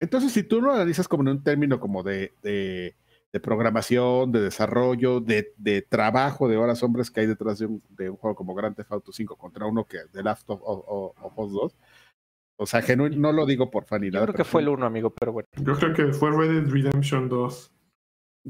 [0.02, 2.96] entonces, si tú lo analizas como en un término como de, de,
[3.32, 7.84] de programación, de desarrollo, de, de, trabajo de horas hombres que hay detrás de un,
[7.90, 10.60] de un juego como Grand Theft Auto 5 contra uno que de Last of,
[11.38, 11.78] Us 2,
[12.62, 14.20] o sea, genuino, no lo digo por fanidad.
[14.20, 15.50] Yo creo que fue el uno, amigo, pero bueno.
[15.64, 17.72] Yo creo que fue Red Dead Redemption 2.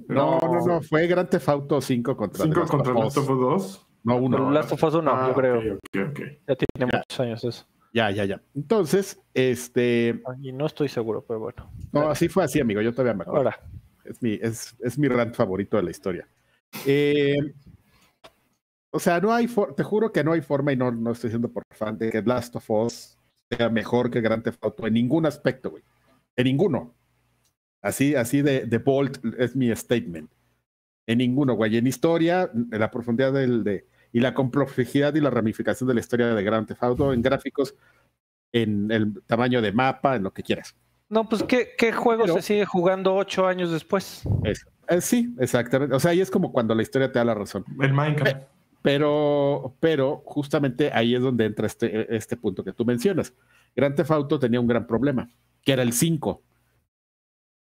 [0.10, 3.88] No, no, no, fue Grand Theft Auto 5 contra 5 contra Last of Us 2.
[4.04, 4.52] No, uno.
[4.52, 5.78] Last of Us 1, ah, yo creo.
[5.88, 6.40] Okay, okay.
[6.46, 7.66] Ya tiene muchos años eso.
[7.94, 8.42] Ya, ya, ya.
[8.54, 10.22] Entonces, este.
[10.42, 11.72] Y no estoy seguro, pero bueno.
[11.94, 12.82] No, así fue así, amigo.
[12.82, 13.50] Yo todavía me acuerdo.
[13.50, 13.60] Ahora.
[14.04, 16.28] Es mi, es, es mi rant favorito de la historia.
[16.86, 17.38] Eh,
[18.92, 19.48] o sea, no hay.
[19.78, 22.22] Te juro que no hay forma, y no, no estoy diciendo por fan, de que
[22.22, 23.18] Last of Us
[23.58, 25.84] sea mejor que Grand Theft Auto en ningún aspecto, güey.
[26.36, 26.94] En ninguno.
[27.82, 30.32] Así, así de, de bold es mi statement.
[31.08, 31.78] En ninguno, güey.
[31.78, 36.00] En historia, en la profundidad del, de, y la complejidad y la ramificación de la
[36.00, 37.76] historia de Grand Theft Auto, en gráficos,
[38.52, 40.76] en el tamaño de mapa, en lo que quieras.
[41.10, 44.24] No, pues, ¿qué, qué juego se sigue jugando ocho años después?
[44.46, 45.94] Eh, sí, exactamente.
[45.96, 47.66] O sea, ahí es como cuando la historia te da la razón.
[47.82, 48.44] El Minecraft.
[48.82, 53.34] Pero, pero justamente ahí es donde entra este, este punto que tú mencionas.
[53.76, 55.30] Grand Theft Auto tenía un gran problema,
[55.64, 56.42] que era el 5.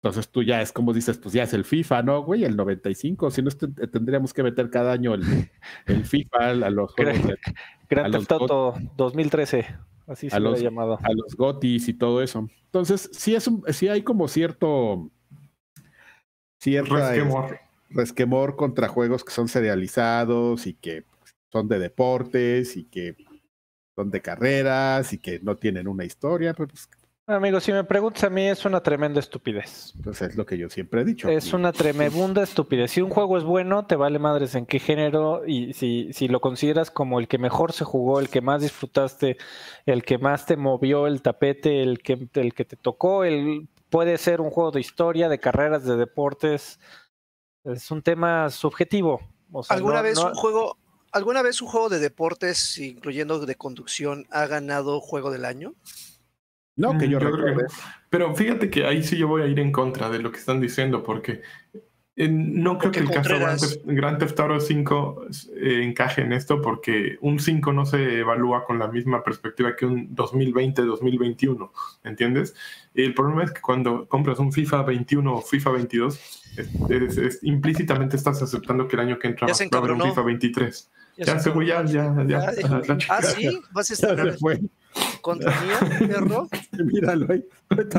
[0.01, 2.45] Entonces tú ya es como dices, pues ya es el FIFA, ¿no, güey?
[2.45, 3.32] El 95.
[3.32, 5.24] Si no, tendríamos que meter cada año el,
[5.88, 7.36] el FIFA a los juegos.
[7.89, 9.66] Grand Theft Auto 2013,
[10.07, 10.99] así se lo ha llamado.
[11.01, 12.47] A los GOTIS y todo eso.
[12.66, 15.10] Entonces, sí, es un, sí hay como cierto.
[16.60, 21.06] Cierta, resquemor resquemor contra juegos que son serializados y que
[21.52, 23.16] son de deportes y que
[23.96, 26.54] son de carreras y que no tienen una historia.
[26.54, 26.90] Pues,
[27.36, 29.94] Amigo, si me preguntas a mí, es una tremenda estupidez.
[30.04, 31.30] Pues es lo que yo siempre he dicho.
[31.30, 32.90] Es una tremenda estupidez.
[32.90, 36.42] Si un juego es bueno, te vale madres en qué género y si, si lo
[36.42, 39.38] consideras como el que mejor se jugó, el que más disfrutaste,
[39.86, 44.18] el que más te movió el tapete, el que, el que te tocó, el, puede
[44.18, 46.80] ser un juego de historia, de carreras, de deportes,
[47.64, 49.22] es un tema subjetivo.
[49.70, 50.78] ¿Alguna vez un juego,
[51.12, 55.76] alguna vez un juego de deportes, incluyendo de conducción, ha ganado juego del año?
[56.76, 57.66] No, que yo, creo que
[58.10, 60.62] Pero fíjate que ahí sí yo voy a ir en contra de lo que están
[60.62, 61.41] diciendo, porque
[62.28, 67.17] no creo que el caso de Grand Theft Auto 5 eh, encaje en esto porque
[67.22, 71.72] un 5 no se evalúa con la misma perspectiva que un 2020-2021,
[72.03, 72.55] ¿entiendes?
[72.93, 76.20] El problema es que cuando compras un FIFA 21 o FIFA 22,
[77.43, 80.91] implícitamente estás aceptando que el año que entra va a haber un FIFA 23.
[81.17, 82.51] Ya, se fue, ya, ya, ya.
[83.09, 84.38] Ah, sí, vas a estar.
[85.22, 85.68] ¿Contra mí,
[86.08, 86.48] perro?
[86.84, 87.46] Míralo ahí.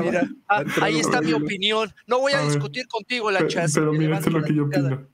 [0.02, 1.92] Mira, ah, ahí está mi opinión.
[2.06, 3.72] No voy a, discutir contigo, la chas.
[3.74, 5.06] Pero mira, esto es lo que yo opino.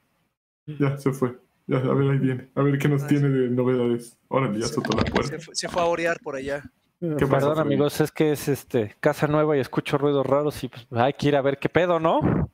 [0.66, 1.36] Ya, se fue.
[1.66, 2.48] Ya, a ver, ahí viene.
[2.54, 4.16] A ver qué nos ah, tiene de novedades.
[4.28, 5.38] Órale, ya soltó la puerta.
[5.52, 6.62] Se fue, a orear por allá.
[7.00, 10.86] ¿Qué Perdón, amigos, es que es este casa nueva y escucho ruidos raros y pues
[10.92, 12.50] hay que ir a ver qué pedo, ¿no?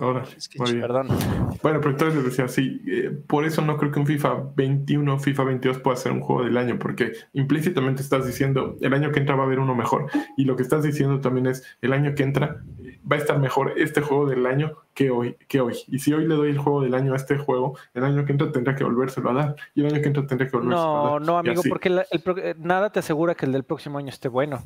[0.00, 0.24] Ahora,
[0.58, 1.08] Perdón.
[1.62, 5.18] Bueno, pero entonces les decía, sí, eh, por eso no creo que un FIFA 21,
[5.18, 9.20] FIFA 22 pueda ser un juego del año, porque implícitamente estás diciendo, el año que
[9.20, 10.06] entra va a haber uno mejor.
[10.36, 12.62] Y lo que estás diciendo también es, el año que entra
[13.10, 15.76] va a estar mejor este juego del año que hoy, que hoy.
[15.88, 18.32] Y si hoy le doy el juego del año a este juego, el año que
[18.32, 19.56] entra tendrá que volvérselo a dar.
[19.74, 21.20] Y el año que entra tendrá que volvérselo a dar.
[21.20, 24.64] No, no, amigo, porque eh, nada te asegura que el del próximo año esté bueno.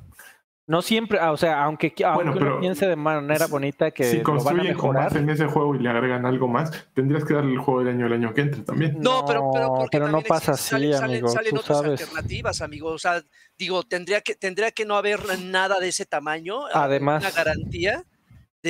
[0.71, 4.77] No siempre, ah, o sea, aunque, aunque uno piense de manera bonita que si construyen
[4.77, 7.59] lo van a en ese juego y le agregan algo más, tendrías que darle el
[7.59, 8.97] juego del año el año que entre también.
[9.01, 11.29] No, pero, pero, pero no pasa así, amigo.
[11.29, 12.91] Salen, otras alternativas, amigo.
[12.91, 13.21] O sea,
[13.59, 16.61] digo, tendría que, tendría que no haber nada de ese tamaño.
[16.73, 17.25] Además.
[17.25, 18.05] Una garantía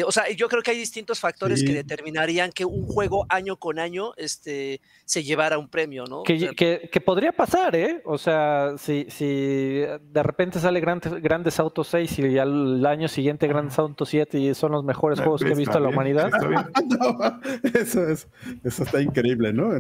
[0.07, 3.81] o sea, yo creo que hay distintos factores que determinarían que un juego año con
[3.81, 6.23] año este, se llevara un premio, ¿no?
[6.23, 8.01] Que, que, podría pasar, ¿eh?
[8.05, 13.49] O sea, si, si de repente sale Grandes, Grandes Autos 6 y al año siguiente
[13.49, 16.31] Grandes Autos 7 y son los mejores ah, juegos que he visto en la humanidad.
[17.75, 18.29] eso, es,
[18.63, 19.77] eso está increíble, ¿no?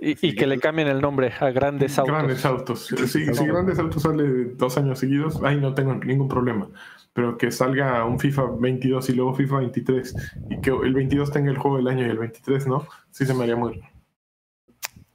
[0.00, 2.14] Y, y, que le cambien el nombre a Grandes Autos.
[2.14, 2.86] Grandes Autos.
[2.86, 6.68] Si, si Grandes Autos sale dos años seguidos, ahí no tengo ningún problema
[7.12, 10.14] pero que salga un FIFA 22 y luego FIFA 23
[10.50, 13.34] y que el 22 tenga el juego del año y el 23 no, sí se
[13.34, 13.82] me haría muy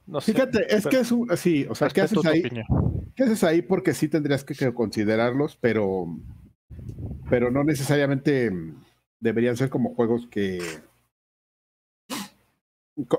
[0.08, 2.42] no Fíjate, es que es un, sí, o sea, ¿qué haces ahí?
[3.14, 3.60] ¿Qué haces ahí?
[3.60, 6.06] Porque sí tendrías que, considerarlos, pero,
[7.28, 8.50] pero no necesariamente
[9.20, 10.60] deberían ser como juegos que,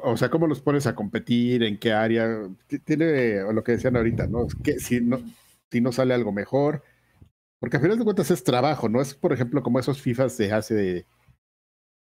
[0.02, 1.62] o sea, ¿cómo los pones a competir?
[1.62, 2.50] ¿En qué área?
[2.84, 4.48] Tiene lo que decían ahorita, ¿no?
[4.64, 5.20] Que si no,
[5.72, 6.82] si no sale algo mejor,
[7.60, 10.51] porque a final de cuentas es trabajo, no es, por ejemplo, como esos FIFAs de
[10.51, 11.05] hace,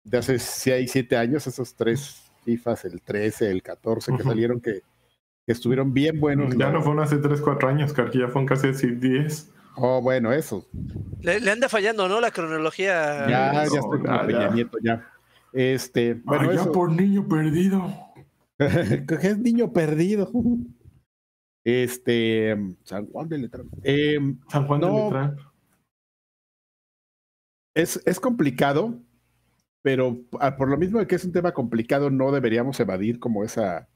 [0.04, 4.80] de hace 6, 7 años, esos tres FIFAs, el 13, el 14, que salieron que,
[5.46, 6.56] estuvieron bien buenos.
[6.56, 9.50] Ya no, fueron hace 3, 4 años, que ya fueron casi 10.
[9.76, 10.66] Oh, bueno, eso.
[11.20, 12.20] Le, anda fallando, ¿no?
[12.20, 13.28] La cronología.
[13.28, 15.08] Ya, ya estoy con ya, Peña Nieto, ya.
[15.52, 17.92] Este, bueno, ya por niño perdido.
[18.58, 20.30] es niño perdido.
[21.64, 23.70] Este, San Juan de Letrán.
[23.82, 25.36] Em, San Juan de Letrán.
[27.74, 29.00] Es, es complicado,
[29.82, 30.20] pero
[30.58, 33.88] por lo mismo de que es un tema complicado, no deberíamos evadir como esa,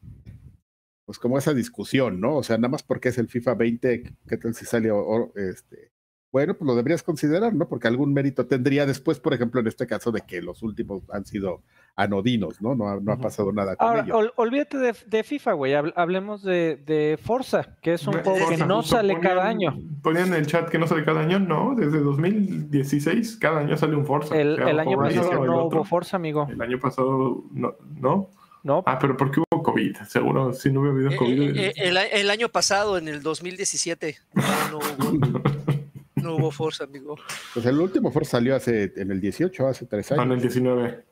[1.05, 2.37] pues como esa discusión, ¿no?
[2.37, 4.91] O sea, nada más porque es el FIFA 20, ¿qué tal si sale
[5.37, 5.93] este,
[6.33, 7.68] bueno, pues lo deberías considerar, ¿no?
[7.68, 11.24] Porque algún mérito tendría después, por ejemplo, en este caso de que los últimos han
[11.24, 11.62] sido
[11.95, 12.74] anodinos, ¿no?
[12.74, 15.74] No ha, no ha pasado nada con Ahora, olvídate de, FIFA, güey.
[15.74, 19.79] Hablemos de, de, Forza, que es un juego que no sale cada año.
[20.03, 21.74] Ponían en el chat que no sale cada año, no.
[21.74, 24.39] Desde 2016, cada año sale un Forza.
[24.39, 26.47] El, año pasado no hubo Forza, amigo.
[26.51, 28.31] El año pasado, ¿no?
[28.62, 28.83] ¿no?
[28.85, 31.57] Ah, pero porque hubo COVID, seguro, si no hubiera habido eh, COVID.
[31.57, 35.66] Eh, el, el, año pasado, en el 2017, no hubo.
[36.27, 37.16] no hubo Forza, amigo.
[37.55, 40.22] Pues el último Forza salió hace, en el 18, hace tres años.
[40.22, 41.05] Ah, en el 19.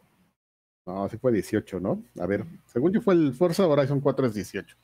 [0.87, 2.03] No, sí fue 18, ¿no?
[2.21, 4.77] A ver, según yo fue el Forza Horizon 4 es 18.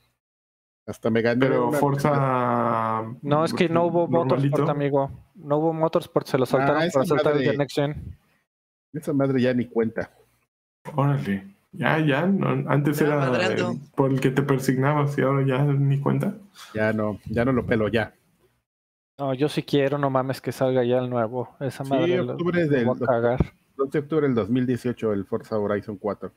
[0.87, 1.45] Hasta me gané.
[1.45, 3.03] Pero Forza.
[3.21, 5.11] No, es que no hubo Motorsport, amigo.
[5.35, 8.17] No hubo Motorsport, se lo ah, saltaron para saltar el de Next Gen.
[8.93, 10.11] Esa madre ya ni cuenta.
[10.95, 11.47] Órale.
[11.73, 12.23] Ya, ya.
[12.23, 13.31] antes era
[13.95, 16.35] por el que te persignabas y ahora ya ni cuenta.
[16.73, 18.13] Ya no, ya no lo pelo, ya.
[19.21, 21.55] No, yo sí quiero, no mames, que salga ya el nuevo.
[21.59, 23.53] Esa madre sí, octubre del, a cagar.
[23.77, 26.31] 12 de octubre del 2018, el Forza Horizon 4.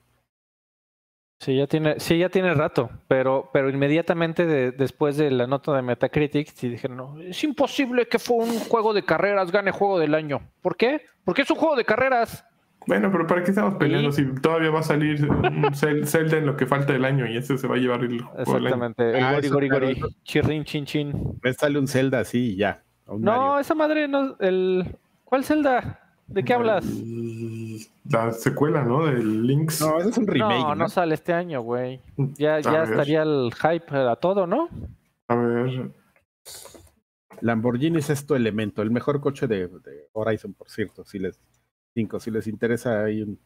[1.40, 5.80] Sí, ya tiene, sí, ya tiene rato, pero, pero inmediatamente después de la nota de
[5.80, 10.14] Metacritic, sí dije, no, es imposible que fue un juego de carreras gane juego del
[10.14, 10.42] año.
[10.60, 11.06] ¿Por qué?
[11.24, 12.44] Porque es un juego de carreras.
[12.86, 15.74] Bueno, pero ¿para qué estamos peleando si todavía va a salir un
[16.06, 19.18] Zelda en lo que falta del año y ese se va a llevar el Exactamente,
[19.18, 21.38] el ah, gori, gori, gori, chirrin, chin, chin.
[21.42, 22.82] Me sale un Zelda así y ya.
[23.06, 24.96] No, esa madre no, el...
[25.24, 26.00] ¿Cuál Zelda?
[26.26, 26.84] ¿De qué hablas?
[28.08, 29.04] La secuela, ¿no?
[29.04, 29.80] Del Links.
[29.80, 30.62] No, ese es un remake.
[30.62, 32.00] No, no, sale este año, güey.
[32.16, 34.68] Ya, ya estaría el hype a todo, ¿no?
[35.28, 35.90] A ver.
[37.40, 41.38] Lamborghini es esto elemento, el mejor coche de, de Horizon, por cierto, si les
[42.18, 43.38] si les interesa hay un,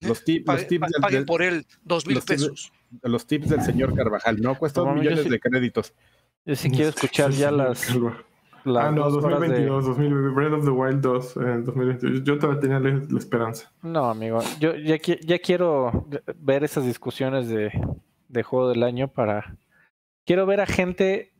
[0.00, 0.66] los, tips
[1.00, 2.72] paguen por él dos mil pesos.
[3.02, 5.94] los tips del señor Carvajal, no cuesta dos millones de créditos.
[6.44, 7.90] Yo sí quiero escuchar ya las.
[7.90, 12.24] ah, no, 2022, 2022, Breath of the Wild 2, en 2022.
[12.24, 13.72] Yo todavía tenía la, la, esperanza.
[13.82, 16.06] No, amigo, yo ya, ya quiero
[16.36, 17.70] ver esas discusiones de
[18.30, 19.56] de juego del año para...
[20.24, 21.32] Quiero ver a gente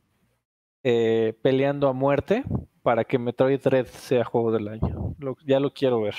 [0.83, 2.43] eh, peleando a muerte
[2.81, 5.15] para que Metroid Dread sea juego del año.
[5.45, 6.15] ya lo quiero ver.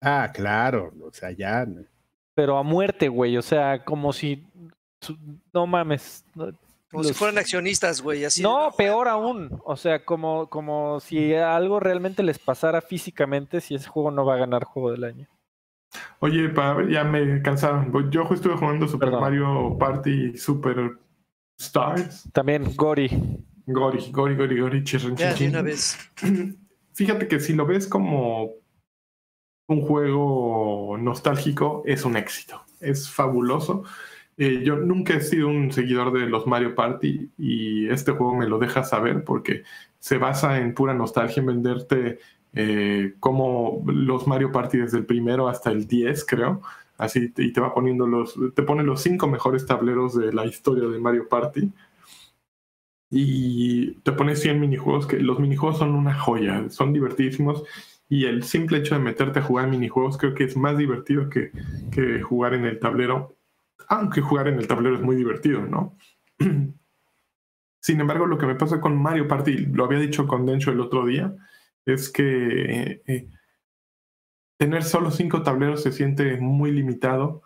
[0.00, 1.66] Ah, claro, o sea, ya.
[2.34, 4.46] Pero a muerte, güey, o sea, como si.
[5.52, 6.24] No mames.
[6.90, 8.42] Como si fueran accionistas, güey, así.
[8.42, 9.60] No, peor aún.
[9.64, 14.34] O sea, como, como si algo realmente les pasara físicamente, si ese juego no va
[14.34, 15.28] a ganar juego del año.
[16.20, 16.52] Oye,
[16.90, 18.10] ya me cansaron.
[18.10, 20.98] Yo estuve jugando Super Mario Party Super
[21.58, 22.28] Stars.
[22.32, 23.10] También Gori.
[23.70, 25.98] Gori, Gori, Gori, Gori, Ya, una vez.
[26.94, 28.54] Fíjate que si lo ves como
[29.68, 32.62] un juego nostálgico, es un éxito.
[32.80, 33.84] Es fabuloso.
[34.38, 38.48] Eh, yo nunca he sido un seguidor de los Mario Party y este juego me
[38.48, 39.64] lo deja saber porque
[39.98, 42.18] se basa en pura nostalgia, en venderte
[42.54, 46.62] eh, como los Mario Party desde el primero hasta el 10, creo.
[46.96, 50.88] Así, y te va poniendo los, te pone los cinco mejores tableros de la historia
[50.88, 51.70] de Mario Party
[53.10, 57.64] y te pones 100 minijuegos, que los minijuegos son una joya, son divertidísimos
[58.08, 61.52] y el simple hecho de meterte a jugar minijuegos creo que es más divertido que,
[61.90, 63.36] que jugar en el tablero,
[63.88, 65.96] aunque jugar en el tablero es muy divertido, ¿no?
[67.80, 70.80] Sin embargo, lo que me pasa con Mario Party, lo había dicho con Dencho el
[70.80, 71.34] otro día,
[71.86, 73.28] es que eh,
[74.58, 77.42] tener solo cinco tableros se siente muy limitado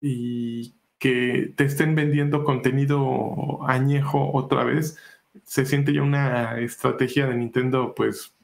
[0.00, 4.96] y que te estén vendiendo contenido añejo otra vez,
[5.42, 8.36] se siente ya una estrategia de Nintendo, pues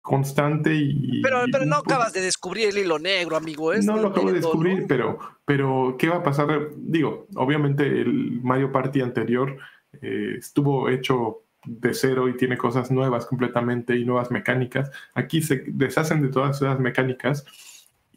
[0.00, 1.20] constante y...
[1.20, 3.74] Pero, pero no acabas de descubrir el hilo negro, amigo.
[3.74, 6.70] no lo acabo de descubrir, pero, pero ¿qué va a pasar?
[6.76, 9.58] Digo, obviamente el Mario Party anterior
[10.00, 14.90] eh, estuvo hecho de cero y tiene cosas nuevas completamente y nuevas mecánicas.
[15.12, 17.44] Aquí se deshacen de todas esas mecánicas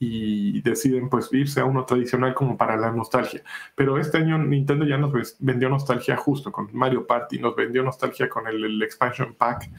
[0.03, 3.43] y deciden pues irse a uno tradicional como para la nostalgia.
[3.75, 8.27] Pero este año Nintendo ya nos vendió nostalgia justo con Mario Party, nos vendió nostalgia
[8.27, 9.69] con el, expansion pack,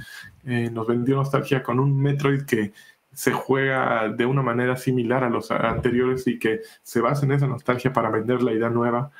[0.44, 2.72] eh, nos vendió nostalgia con un Metroid que
[3.12, 7.46] se juega de una manera similar a los anteriores y que se basa en esa
[7.46, 9.10] nostalgia para vender la idea nueva.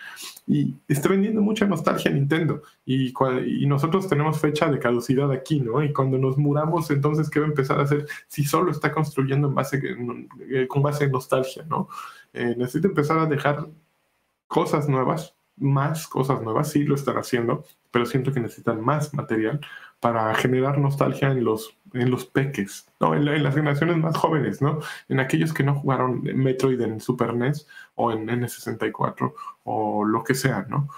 [0.47, 2.63] Y está vendiendo mucha nostalgia Nintendo.
[2.85, 3.13] Y,
[3.47, 5.83] y nosotros tenemos fecha de caducidad aquí, ¿no?
[5.83, 9.49] Y cuando nos muramos, entonces, ¿qué va a empezar a hacer si solo está construyendo
[9.49, 9.81] en base,
[10.51, 11.89] eh, con base en nostalgia, ¿no?
[12.33, 13.69] Eh, necesita empezar a dejar
[14.47, 19.61] cosas nuevas, más cosas nuevas, sí lo están haciendo, pero siento que necesitan más material
[20.01, 23.15] para generar nostalgia en los, en los peques, ¿no?
[23.15, 24.81] En, las generaciones más jóvenes, ¿no?
[25.09, 29.33] En aquellos que no jugaron Metroid en Super NES o en N64
[29.65, 30.89] o lo que sea, ¿no?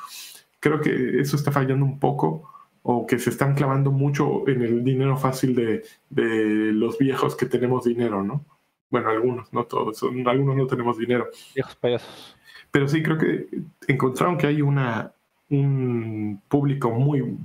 [0.58, 2.50] Creo que eso está fallando un poco
[2.82, 7.46] o que se están clavando mucho en el dinero fácil de, de los viejos que
[7.46, 8.46] tenemos dinero, ¿no?
[8.88, 11.28] Bueno, algunos, no todos, algunos no tenemos dinero.
[11.54, 12.33] Viejos payasos.
[12.74, 13.46] Pero sí creo que
[13.86, 15.12] encontraron que hay una,
[15.48, 17.38] un público muy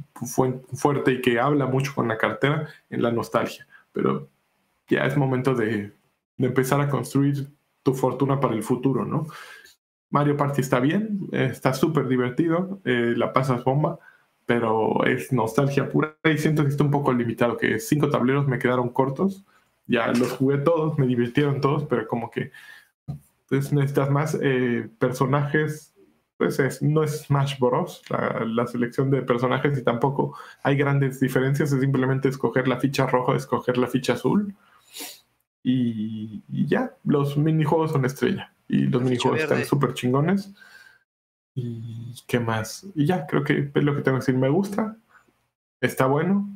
[0.74, 3.68] fuerte y que habla mucho con la cartera en la nostalgia.
[3.94, 4.28] Pero
[4.88, 5.94] ya es momento de,
[6.40, 7.48] empezar a construir
[7.84, 9.28] tu fortuna para el futuro, ¿no?
[10.10, 14.00] Mario Party está bien, está súper divertido, eh, la pasas bomba,
[14.48, 18.58] pero es nostalgia pura y siento que está un poco limitado, que cinco tableros me
[18.58, 19.46] quedaron cortos,
[19.86, 22.52] ya los jugué todos, me divirtieron todos, pero como que
[23.50, 25.94] pues, necesitas más eh, personajes
[26.40, 28.02] pues no es Smash Bros.
[28.10, 33.36] La, selección de personajes y tampoco hay grandes diferencias, es simplemente escoger la ficha roja,
[33.36, 34.56] escoger la ficha azul
[35.64, 40.54] y, ya, los minijuegos son estrella y los minijuegos están súper chingones.
[41.56, 42.88] ¿Y qué más?
[42.96, 44.38] Y ya, creo que es lo que tengo que decir.
[44.38, 44.96] Me gusta,
[45.82, 46.50] está bueno.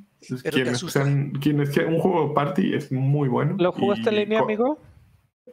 [0.50, 3.56] Quienes, sean, quienes un juego party es muy bueno.
[3.60, 4.80] ¿Lo jugaste en línea, amigo?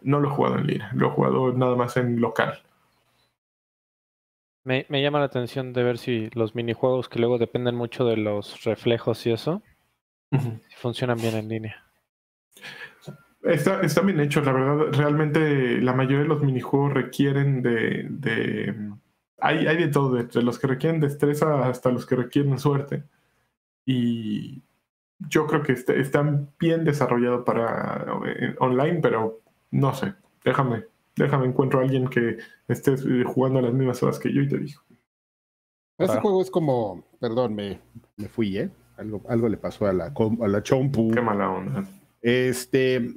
[0.02, 2.62] No lo he jugado en línea, lo he jugado nada más en local.
[4.62, 8.62] Me, llama la atención de ver si los minijuegos que luego dependen mucho de los
[8.64, 9.62] reflejos y eso,
[10.76, 11.84] funcionan bien en línea.
[13.42, 14.92] Está, está, bien hecho, la verdad.
[14.92, 18.06] Realmente la mayoría de los minijuegos requieren de...
[18.10, 18.74] de
[19.42, 23.04] hay, hay de todo, desde los que requieren destreza hasta los que requieren suerte.
[23.86, 24.62] Y
[25.18, 29.40] yo creo que está, están bien desarrollados para eh, online, pero
[29.70, 30.14] no sé,
[30.44, 30.84] déjame,
[31.16, 32.38] déjame encuentro a alguien que
[32.68, 34.80] esté eh, jugando a las mismas horas que yo y te digo.
[35.98, 37.78] Ese juego es como, perdón, me,
[38.16, 38.70] me fui, ¿eh?
[38.96, 41.10] Algo, algo le pasó a la, a la Chompu.
[41.10, 41.84] Qué mala onda.
[42.22, 43.14] Este,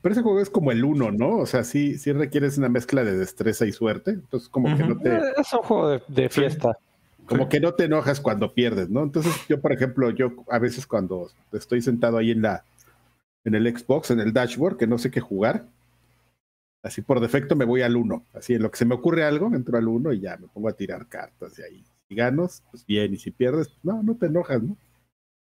[0.00, 1.38] pero ese juego es como el uno, ¿no?
[1.38, 4.12] O sea, sí, sí requieres una mezcla de destreza y suerte.
[4.12, 5.16] Entonces, como que no te.
[5.38, 6.78] Es un juego de, fiesta.
[7.26, 9.02] Como que no te enojas cuando pierdes, ¿no?
[9.02, 12.64] Entonces, yo, por ejemplo, yo a veces cuando estoy sentado ahí en la
[13.44, 15.66] en el Xbox, en el dashboard, que no sé qué jugar,
[16.82, 18.26] Así por defecto me voy al 1.
[18.34, 20.68] Así en lo que se me ocurre algo, entro al 1 y ya me pongo
[20.68, 21.84] a tirar cartas de ahí.
[22.08, 24.76] Si ganas, pues bien, y si pierdes, pues no, no te enojas, ¿no?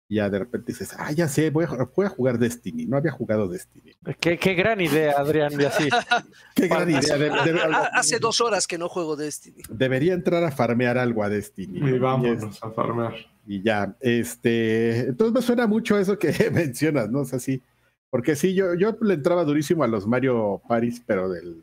[0.08, 2.84] Y ya de repente dices, ah, ya sé, voy a, voy a jugar Destiny.
[2.84, 3.92] No había jugado Destiny.
[4.18, 5.88] Qué, qué gran idea, Adrián, y así.
[6.56, 7.16] Qué gran idea.
[7.16, 7.60] de- de-
[7.92, 9.62] Hace dos horas que no juego Destiny.
[9.70, 11.78] debería entrar a farmear algo a Destiny.
[11.78, 11.90] Y.
[11.90, 13.14] Y es- vámonos a farmear.
[13.46, 17.20] Y ya, este, entonces me suena mucho eso que mencionas, ¿no?
[17.20, 17.62] O sea, sí,
[18.10, 21.62] porque sí, yo, yo le entraba durísimo a los Mario Paris, pero del,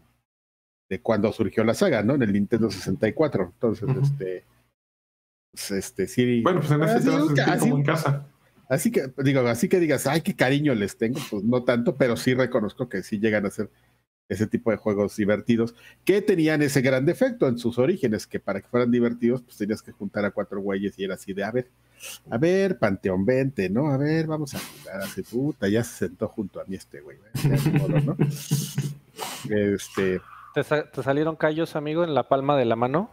[0.90, 2.16] de cuando surgió la saga, ¿no?
[2.16, 3.52] En el Nintendo 64.
[3.54, 4.00] Entonces, Ujú.
[4.02, 4.46] este,
[5.52, 6.42] pues, este, sí.
[6.42, 8.28] Bueno, pues en ese te vas a así- como en casa.
[8.70, 12.16] así que, digo, así que digas, ay, qué cariño les tengo, pues no tanto, pero
[12.16, 13.70] sí reconozco que sí llegan a ser
[14.30, 15.74] ese tipo de juegos divertidos,
[16.04, 19.82] que tenían ese gran defecto en sus orígenes, que para que fueran divertidos, pues tenías
[19.82, 21.68] que juntar a cuatro güeyes y era así de, a ver,
[22.30, 23.88] a ver, Panteón 20, ¿no?
[23.88, 27.18] A ver, vamos a jugar así, puta, ya se sentó junto a mí este güey,
[27.44, 28.18] ni modo, ¿no?
[29.50, 30.22] Este,
[30.54, 33.12] ¿Te, sa- te salieron callos, amigo, en la palma de la mano?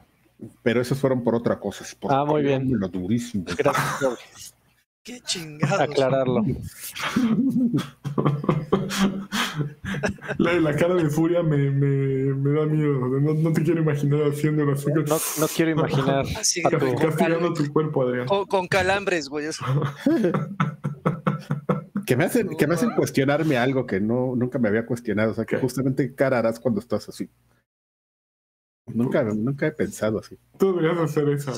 [0.62, 1.84] pero esos fueron por otra cosa.
[1.84, 2.68] es por Ah, muy bien.
[2.78, 3.44] lo durísimo.
[3.56, 4.53] Gracias
[5.04, 5.80] Qué chingados.
[5.80, 6.42] aclararlo.
[10.38, 13.06] La, la cara de furia me, me, me da miedo.
[13.20, 14.86] No, no te quiero imaginar haciéndolo así.
[14.88, 18.26] No, no quiero imaginar Así, a tu- con Castigando tu cuerpo, Adrián.
[18.26, 19.46] con- con calambres, güey.
[19.46, 19.64] eso.
[22.06, 25.30] Que me hacen, que me hacen cuestionarme algo que no, nunca me había cuestionado.
[25.30, 25.62] O sea, que ¿Qué?
[25.62, 27.30] justamente qué cara harás cuando estás así.
[28.86, 30.36] Nunca, nunca he pensado así.
[30.58, 31.52] Tú deberías hacer esa.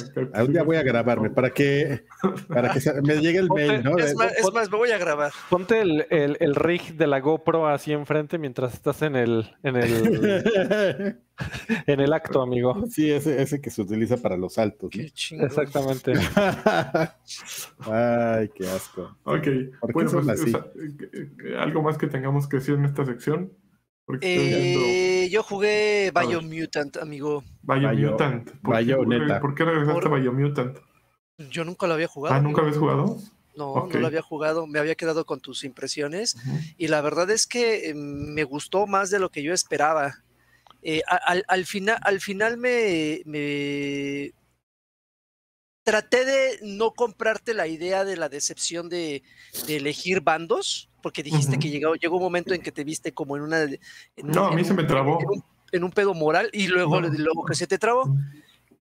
[0.44, 2.04] Un día voy a grabarme para que,
[2.48, 3.98] para que me llegue el mail, ¿no?
[3.98, 5.32] Es más, es más, me voy a grabar.
[5.50, 9.76] Ponte el, el, el rig de la GoPro así enfrente mientras estás en el, en
[9.76, 11.18] el,
[11.86, 12.84] en el acto, amigo.
[12.88, 14.84] sí, ese, ese que se utiliza para los saltos.
[14.84, 14.90] ¿no?
[14.90, 15.12] Qué.
[15.44, 16.12] Exactamente.
[17.80, 19.16] Ay, qué asco.
[19.24, 19.46] Ok.
[19.80, 20.54] ¿Por qué Bueno, son pues, así?
[20.54, 23.52] o sea, algo más que tengamos que decir en esta sección.
[24.06, 26.12] Porque estoy viendo Eh, yo jugué.
[26.14, 27.42] Biomutant, amigo.
[27.62, 28.50] Biomutant.
[28.62, 29.40] ¿Por.
[29.40, 30.78] ¿Por qué regresaste a Biomutant?
[31.50, 32.34] Yo nunca lo había jugado.
[32.36, 32.78] Ah, ¿nunca amigo.
[32.78, 33.18] habías jugado?
[33.56, 34.66] No, no lo había jugado.
[34.66, 36.36] Me había quedado con tus impresiones.
[36.78, 40.22] Y la verdad es que eh, me gustó más de lo que yo esperaba.
[40.82, 44.32] Eh, al, al final, al final me, me
[45.84, 49.22] traté de no comprarte la idea de la decepción de,
[49.66, 53.36] de elegir bandos, porque dijiste que llegó, llegó un momento en que te viste como
[53.36, 53.62] en una...
[53.62, 53.78] en
[54.24, 55.20] un- No, a mí se me trabó.
[55.20, 57.08] En un, en un pedo moral y luego, No.
[57.08, 58.12] luego que se te trabó.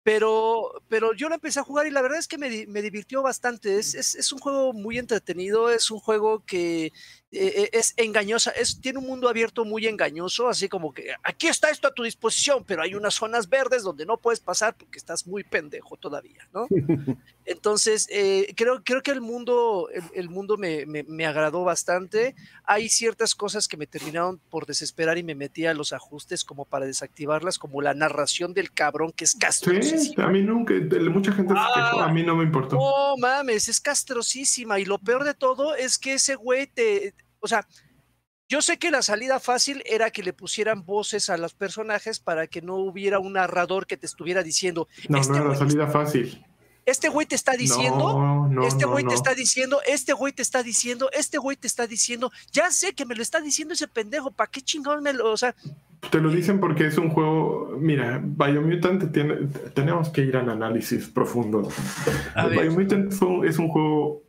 [0.02, 3.22] Pero, pero yo lo empecé a jugar y la verdad es que me, me divirtió
[3.22, 3.78] bastante.
[3.78, 6.92] Es, es, es un juego muy entretenido, es un juego que
[7.32, 11.46] eh, eh, es engañosa, es, tiene un mundo abierto muy engañoso, así como que aquí
[11.46, 14.98] está esto a tu disposición, pero hay unas zonas verdes donde no puedes pasar porque
[14.98, 16.66] estás muy pendejo todavía, ¿no?
[17.46, 22.36] Entonces, eh, creo, creo que el mundo, el, el mundo me, me- me agradó bastante.
[22.64, 26.64] Hay ciertas cosas que me terminaron por desesperar y me metí a los ajustes como
[26.64, 30.24] para desactivarlas, como la narración del cabrón que es Sí, castrosísima.
[30.24, 30.74] a mí nunca,
[31.10, 32.76] mucha gente se quejó, a mí no me importó.
[32.76, 34.78] No mames, es castrosísima.
[34.78, 37.14] Y lo peor de todo es que ese güey te.
[37.40, 37.66] O sea,
[38.50, 42.48] yo sé que la salida fácil era que le pusieran voces a los personajes para
[42.48, 44.88] que no hubiera un narrador que te estuviera diciendo.
[45.08, 46.44] No, este no era la salida fácil.
[46.84, 48.12] Este güey te está diciendo.
[48.12, 51.68] No, no, este güey te está diciendo, este güey te está diciendo, este güey te
[51.68, 55.12] está diciendo, ya sé que me lo está diciendo ese pendejo, ¿para qué chingón me
[55.12, 55.54] lo, o sea,
[56.10, 57.76] Te lo dicen porque es un juego.
[57.78, 59.46] Mira, Biomutant tiene.
[59.74, 61.68] Tenemos que ir al análisis profundo.
[62.50, 63.12] Biomutant
[63.44, 64.24] es un juego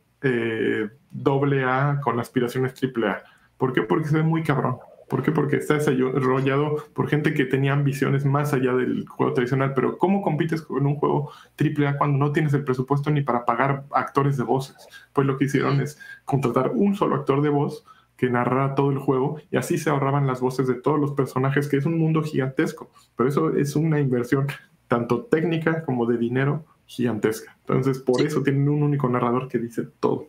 [1.10, 3.22] doble A con aspiraciones triple A.
[3.56, 3.82] ¿Por qué?
[3.82, 4.78] Porque se ve muy cabrón.
[5.08, 5.30] ¿Por qué?
[5.30, 9.74] Porque está desarrollado por gente que tenía ambiciones más allá del juego tradicional.
[9.74, 13.44] Pero ¿cómo compites con un juego triple A cuando no tienes el presupuesto ni para
[13.44, 14.88] pagar actores de voces?
[15.12, 17.84] Pues lo que hicieron es contratar un solo actor de voz
[18.16, 21.68] que narrara todo el juego y así se ahorraban las voces de todos los personajes,
[21.68, 22.90] que es un mundo gigantesco.
[23.14, 24.46] Pero eso es una inversión
[24.88, 27.56] tanto técnica como de dinero gigantesca.
[27.60, 28.26] Entonces, por Sí.
[28.26, 30.28] eso tienen un único narrador que dice todo.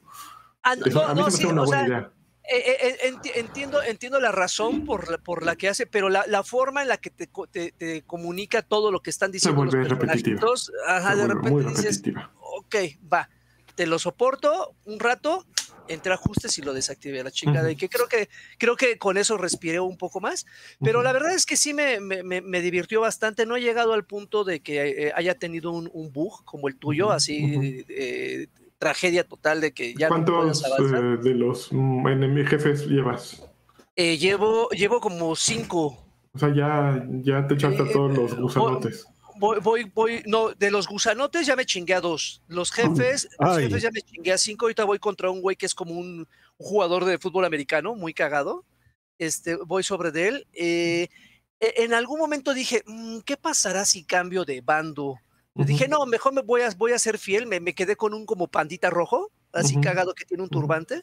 [0.63, 2.11] ah, no, Eso, a mí no, se me sí, hace una o buena sea, idea.
[2.49, 6.25] eh, eh, enti- entiendo, entiendo la razón por la, por la que hace, pero la,
[6.27, 9.73] la forma en la que te, te- te comunica todo lo que están diciendo los
[9.73, 10.39] vuelve repetitiva.
[10.87, 12.03] ajá, Se de vuelve repente dices,
[12.39, 12.75] ok,
[13.11, 13.29] va,
[13.75, 15.45] te lo soporto un rato,
[15.87, 17.65] entre ajustes y lo desactivé a la chingada.
[17.65, 17.73] Ujú.
[17.73, 20.45] Y que creo que creo que con eso respiré un poco más.
[20.81, 23.45] Pero la verdad es que sí me, me- me- me divirtió bastante.
[23.45, 26.77] No he llegado al punto de que eh, haya tenido un, un bug como el
[26.77, 28.47] tuyo, así eh,
[28.77, 33.43] tragedia total de que ya ¿Cuántos eh, de los mm, enemigos jefes llevas?
[33.95, 35.99] Eh, llevo, llevo como cinco.
[36.33, 39.05] O sea, ya, ya te echaste todos los gusanotes.
[39.43, 42.41] Voy, voy, voy, no, de los gusanotes ya me chingué a dos.
[42.47, 44.63] Los jefes, los jefes ya me chingué a cinco.
[44.63, 46.19] Ahorita voy contra un güey que es como un,
[46.57, 48.63] un jugador de fútbol americano, muy cagado.
[49.19, 50.47] Este, voy sobre de él.
[50.53, 51.09] Eh,
[51.59, 55.19] e, en algún momento dije, mm, ¿qué pasará si cambio de bando?
[55.55, 57.45] Dije, no, mejor me voy a, voy a ser fiel.
[57.45, 61.01] Me, me, quedé con un como pandita rojo, así cagado que tiene un turbante.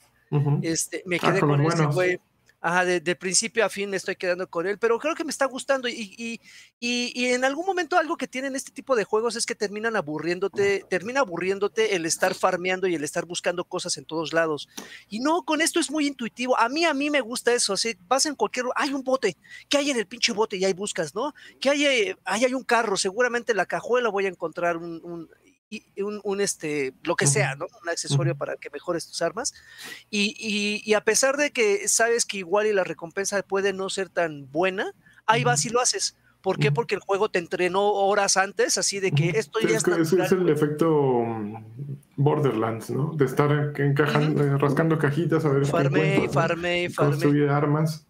[0.63, 2.19] este, me ah, quedé con, ese güey.
[2.63, 5.47] Ajá, de, principio a fin me estoy quedando con él, pero creo que me está
[5.47, 6.41] gustando y, y,
[6.79, 10.85] y, en algún momento algo que tienen este tipo de juegos es que terminan aburriéndote,
[10.91, 14.69] termina aburriéndote el estar farmeando y el estar buscando cosas en todos lados.
[15.09, 16.59] Y no, con esto es muy intuitivo.
[16.59, 17.73] A mí, a mí me gusta eso.
[17.73, 19.39] Así, vas en cualquier, hay un bote,
[19.69, 20.59] ¿qué hay en el pinche bote?
[20.59, 21.35] Y ahí buscas, ¿no?
[21.61, 22.15] ¿Qué hay?
[22.25, 25.29] Ahí hay un carro, seguramente en la cajuela voy a encontrar un un,
[26.41, 27.67] este, lo que sea, ¿no?
[27.83, 29.55] Un accesorio para que mejores tus armas.
[30.11, 34.51] Y, a pesar de que sabes que igual y la recompensa puede no ser tan
[34.51, 34.93] buena,
[35.27, 36.17] ahí vas y lo haces.
[36.43, 36.73] ¿Por qué?
[36.73, 40.49] Porque el juego te entrenó horas antes, así de que esto ya es, es el
[40.49, 41.65] efecto mm,
[42.17, 43.13] Borderlands, ¿no?
[43.15, 47.11] De estar encajando, eh, rascando cajitas a ver farme, farme, farme.
[47.13, 48.07] Construir armas.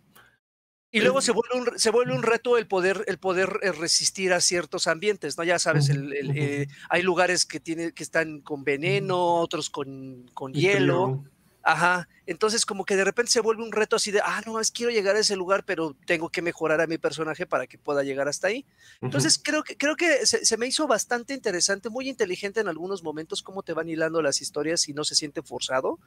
[0.93, 4.33] Y luego se vuelve un, se vuelve un reto el poder, el poder eh, resistir
[4.33, 5.45] a ciertos ambientes, ¿no?
[5.45, 10.53] Ya sabes, el, eh, hay lugares que, tiene, que están con veneno, otros con, con
[10.53, 11.25] hielo.
[11.63, 12.09] Ajá.
[12.27, 14.91] Entonces, como que de repente se vuelve un reto así de, ah, no, es quiero
[14.91, 18.29] llegar a ese lugar, pero tengo que mejorar a mi personaje para que pueda llegar
[18.29, 18.65] hasta ahí.
[19.01, 23.03] Entonces, creo que, creo que se, se, me hizo bastante interesante, muy inteligente en algunos
[23.03, 26.01] momentos, cómo te van hilando las historias y no se siente forzado.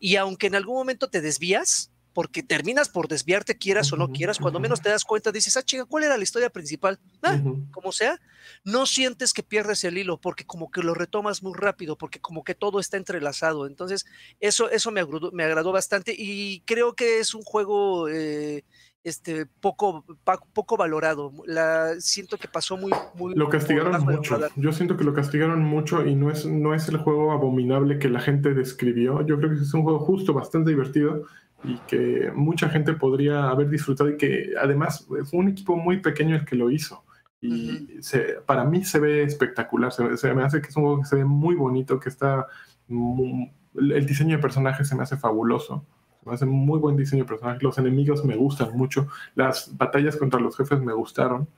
[0.00, 4.38] Y aunque en algún momento te desvías, porque terminas por desviarte, quieras o no quieras,
[4.38, 6.98] cuando menos te das cuenta, dices, ah, chica, ¿cuál era la historia principal?
[7.22, 7.38] Ah,
[7.70, 8.18] como sea,
[8.64, 12.42] no sientes que pierdes el hilo, porque como que lo retomas muy rápido, porque como
[12.42, 13.66] que todo está entrelazado.
[13.66, 14.06] Entonces,
[14.40, 18.64] eso, eso me, agradó, me agradó bastante y creo que es un juego eh,
[19.04, 20.06] este, poco,
[20.54, 21.34] poco valorado.
[21.44, 22.92] La, siento que pasó muy...
[23.14, 24.38] muy lo castigaron mucho.
[24.56, 28.08] Yo siento que lo castigaron mucho y no es, no es el juego abominable que
[28.08, 29.20] la gente describió.
[29.26, 31.26] Yo creo que es un juego justo, bastante divertido
[31.66, 36.36] y que mucha gente podría haber disfrutado y que además fue un equipo muy pequeño
[36.36, 37.04] el que lo hizo.
[37.40, 41.06] Y se, para mí se ve espectacular, se, me hace que es un juego que
[41.06, 42.46] se ve muy bonito, que está...
[42.88, 45.84] el diseño de personajes se me hace fabuloso,
[46.22, 50.16] se me hace muy buen diseño de personajes, los enemigos me gustan mucho, las batallas
[50.16, 51.48] contra los jefes me gustaron,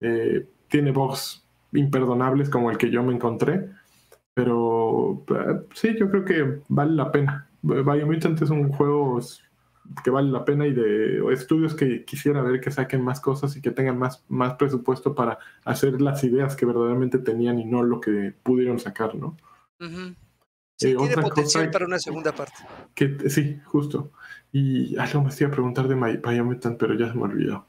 [0.00, 3.70] eh, tiene bugs imperdonables como el que yo me encontré,
[4.34, 7.48] pero eh, sí, yo creo que vale la pena.
[7.62, 9.05] Biomutant es un juego
[10.02, 13.62] que vale la pena y de estudios que quisiera ver que saquen más cosas y
[13.62, 18.00] que tengan más, más presupuesto para hacer las ideas que verdaderamente tenían y no lo
[18.00, 19.36] que pudieron sacar, ¿no?
[20.78, 22.56] Sí, eh, tiene potencial para una segunda parte.
[22.94, 24.12] Que, sí, justo.
[24.52, 27.66] Y algo me iba a preguntar de Biomutant, pero ya se me olvidó.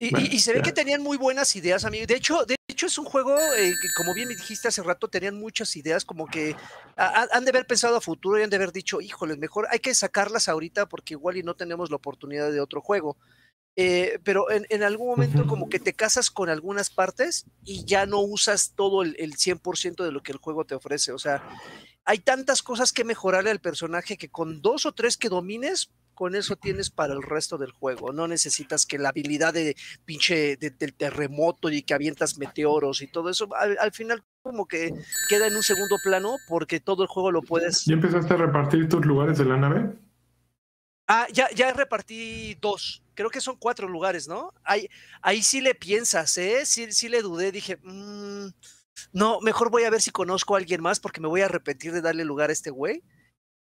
[0.00, 2.06] Y, se ve que tenían muy buenas ideas, amigo.
[2.06, 5.08] De hecho, de hecho es un juego eh, que, como bien me dijiste hace rato,
[5.08, 6.54] tenían muchas ideas, como que
[6.96, 9.92] han de haber pensado a futuro y han de haber dicho, híjole, mejor hay que
[9.94, 13.16] sacarlas ahorita porque igual y no tenemos la oportunidad de otro juego.
[13.74, 18.06] Eh, pero en, en, algún momento como que te casas con algunas partes y ya
[18.06, 21.12] no usas todo el, el 100% de lo que el juego te ofrece.
[21.12, 21.44] O sea,
[22.04, 26.34] hay tantas cosas que mejorarle al personaje que con dos o tres que domines con
[26.34, 28.12] eso tienes para el resto del juego.
[28.12, 33.30] No necesitas que la habilidad de pinche del terremoto y que avientas meteoros y todo
[33.30, 34.92] eso, al, final como que
[35.28, 37.84] queda en un segundo plano porque todo el juego lo puedes...
[37.84, 39.92] ¿Ya empezaste a repartir tus lugares de la nave?
[41.06, 43.04] Ah, ya, ya repartí dos.
[43.14, 44.52] Creo que son cuatro lugares, ¿no?
[44.64, 44.88] Ahí,
[45.22, 46.66] ahí sí le piensas, ¿eh?
[46.66, 47.52] Sí, sí le dudé.
[47.52, 48.48] Dije, mm,
[49.12, 51.92] no, mejor voy a ver si conozco a alguien más porque me voy a arrepentir
[51.92, 53.04] de darle lugar a este güey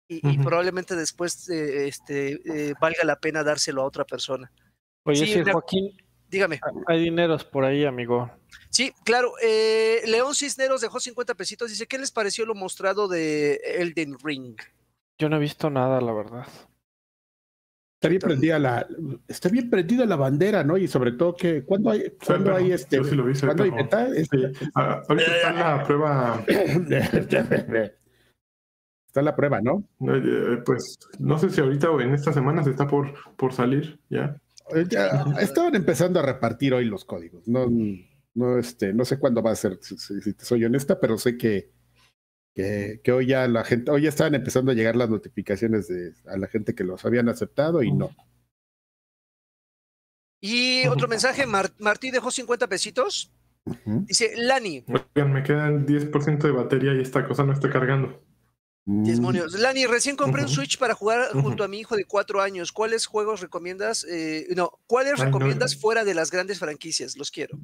[0.09, 4.51] y, probablemente después eh, este, eh, valga la pena dárselo a otra persona.
[5.05, 5.97] Oye, sí, Joaquín,
[6.29, 6.61] dígame.
[6.87, 8.31] Hay dineros por ahí, amigo.
[8.71, 9.33] Sí, claro.
[9.43, 11.71] Eh, León Cisneros dejó 50 pesitos.
[11.71, 14.57] Dice, ¿qué les pareció lo mostrado de Elden Ring?
[15.19, 16.47] Yo no he visto nada, la verdad.
[17.95, 18.87] Está bien prendida la,
[19.27, 20.77] está bien prendida la bandera, ¿no?
[20.77, 23.73] Y sobre todo que cuando hay, cuando hay este, sí cuando hay
[24.17, 26.45] este, ah, ahorita está la prueba
[29.17, 29.89] está la prueba, ¿no?
[30.01, 34.37] Eh, pues no sé si ahorita o en estas semanas está por, por salir ya.
[34.75, 34.87] Eh,
[35.41, 37.49] estaban empezando a repartir hoy los códigos.
[37.49, 37.67] No,
[38.35, 41.71] no, este, no sé cuándo va a ser, si, te soy honesta, pero sé que,
[42.55, 46.13] que, que, hoy ya la gente, hoy ya estaban empezando a llegar las notificaciones de,
[46.27, 48.11] a la gente que los habían aceptado y no.
[50.43, 53.33] Y otro mensaje, Martí dejó 50 pesitos.
[53.87, 54.85] Dice, Lani.
[55.15, 58.23] me quedan 10% de batería y esta cosa no está cargando.
[58.89, 59.53] Demonios.
[59.53, 59.59] Mm.
[59.59, 62.71] Lani, recién compré un Switch para jugar junto a mi hijo de cuatro años.
[62.71, 64.05] ¿Cuáles juegos recomiendas?
[64.05, 67.17] Eh, no, ¿cuáles recomiendas fuera de las grandes franquicias?
[67.17, 67.59] Los quiero.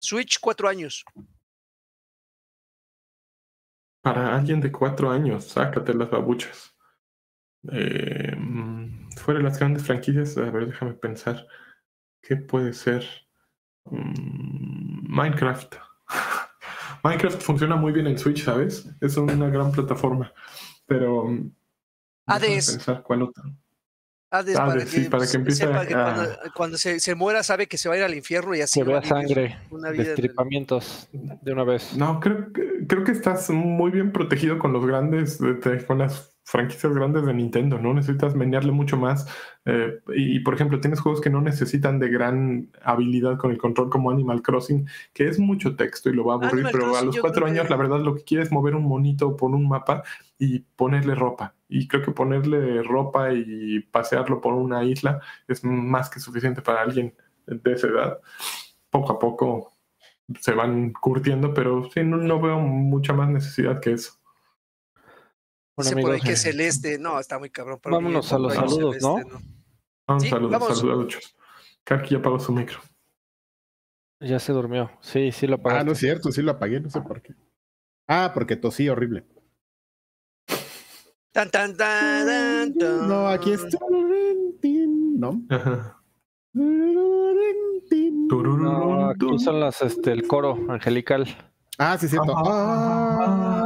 [0.00, 1.04] Switch, cuatro años.
[4.02, 6.74] Para alguien de cuatro años, sácate las babuchas.
[7.70, 11.46] Eh, mm, fuera de las grandes franquicias, a ver, déjame pensar.
[12.20, 13.04] ¿Qué puede ser?
[13.84, 15.87] Mm, Minecraft.
[17.04, 18.88] Minecraft funciona muy bien en Switch, ¿sabes?
[19.00, 20.32] Es una gran plataforma.
[20.86, 21.24] Pero.
[21.26, 21.50] mm,
[22.26, 22.70] Hades.
[22.72, 23.44] Pensar cuál otra.
[24.30, 27.42] Hades, Hades, para sí, que, para que empiece sepa a- cuando, cuando se, se muera
[27.42, 30.04] sabe que se va a ir al infierno y así Que vea sangre, una vida
[30.04, 31.96] destripamientos de una vez.
[31.96, 35.96] No, creo que, creo que estás muy bien protegido con los grandes, de- de- con
[35.98, 37.92] las franquicias grandes de Nintendo, ¿no?
[37.92, 39.26] Necesitas menearle mucho más.
[39.66, 43.58] eh, y, y, por ejemplo, tienes juegos que no necesitan de gran habilidad con el
[43.58, 46.96] control como Animal Crossing, que es mucho texto y lo va a aburrir, Animal pero
[46.96, 49.50] a los cuatro que- años, la verdad, lo que quiere es mover un monito por
[49.50, 50.02] un mapa
[50.38, 51.54] y ponerle ropa.
[51.68, 56.80] Y creo que ponerle ropa y pasearlo por una isla es más que suficiente para
[56.80, 57.14] alguien
[57.46, 58.18] de esa edad.
[58.88, 59.74] Poco a poco
[60.40, 64.17] se van curtiendo, pero sí, no, no veo mucha más necesidad que eso.
[65.78, 67.78] Bueno, Dice por ahí que Celeste, no, está muy cabrón.
[67.80, 69.18] pero Vámonos a los saludos, ¿no?
[69.18, 69.44] Celeste,
[70.08, 70.78] Vamos Sí, a los vamos.
[70.78, 71.36] saludos.
[71.84, 72.80] Karki ya apagó su micro.
[74.20, 74.90] ya se durmió.
[75.00, 75.84] Sí, sí lo Ah, apagaste.
[75.86, 77.32] no es cierto, sí lo apagué, no sé por qué.
[78.08, 79.24] Ah, porque tosí horrible.
[81.30, 83.08] Tan, tan, tan, tan, tan.
[83.08, 83.78] No, aquí está.
[85.16, 85.40] No.
[85.48, 86.02] Ajá.
[86.54, 91.24] No, aquí son las, este, el coro angelical.
[91.78, 92.36] Ah, sí, es cierto.
[92.36, 93.57] Ah, ah,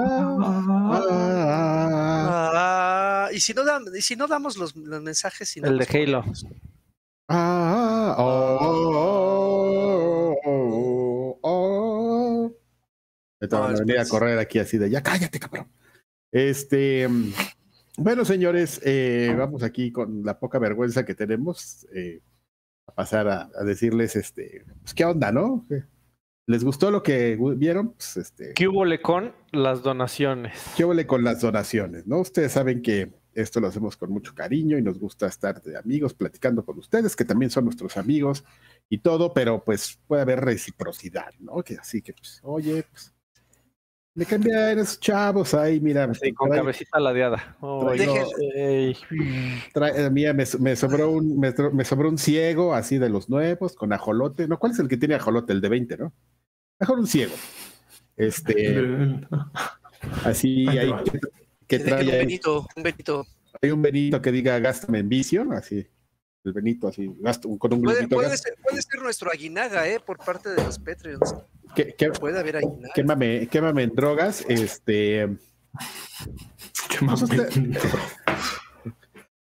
[3.32, 6.22] y si no, dam- y si no damos los, los mensajes y El de Halo.
[6.22, 6.46] ponemos-
[7.28, 12.52] ah, oh, oh, oh.
[13.40, 15.68] Ahorita No, van a venir a correr aquí así de ya cállate, cabrón.
[16.30, 17.08] Este,
[17.96, 22.20] bueno, señores, eh, vamos aquí con la poca vergüenza que tenemos eh,
[22.86, 25.66] a pasar a, a decirles, este, pues, qué onda, ¿no?
[26.46, 27.92] ¿Les gustó lo que vieron?
[27.94, 30.52] Pues, este, ¿Qué hubo con las donaciones?
[30.76, 32.06] ¿Qué huele con las donaciones?
[32.06, 32.20] ¿no?
[32.20, 36.14] Ustedes saben que esto lo hacemos con mucho cariño y nos gusta estar de amigos
[36.14, 38.44] platicando con ustedes, que también son nuestros amigos
[38.88, 41.62] y todo, pero pues puede haber reciprocidad, ¿no?
[41.62, 43.14] Que así que, pues, oye, pues,
[44.14, 47.56] me cambian esos chavos ahí, mira, Sí, con trae- cabecita ladeada.
[49.72, 53.74] Trae- mira, me, me sobró un, me, me sobró un ciego así de los nuevos,
[53.74, 54.58] con ajolote, ¿no?
[54.58, 55.54] ¿Cuál es el que tiene ajolote?
[55.54, 56.12] El de 20, ¿no?
[56.78, 57.32] Mejor un ciego.
[58.16, 58.76] Este,
[60.24, 60.92] así Ahí.
[61.78, 63.26] Que, que Que dejen trae un ahí- Benito, un Benito.
[63.60, 65.86] Hay un Benito que diga gástame en vicio, así.
[66.44, 70.00] El Benito así, gasto, con un Puede, puede ser, puede ser nuestro aguinaga, ¿eh?
[70.04, 71.34] Por parte de los Patreons.
[71.76, 72.92] que- que- Puede haber aguinaga.
[72.94, 74.44] quémame, quémame en drogas.
[74.48, 75.28] Este,
[76.90, 77.48] Qué más Pues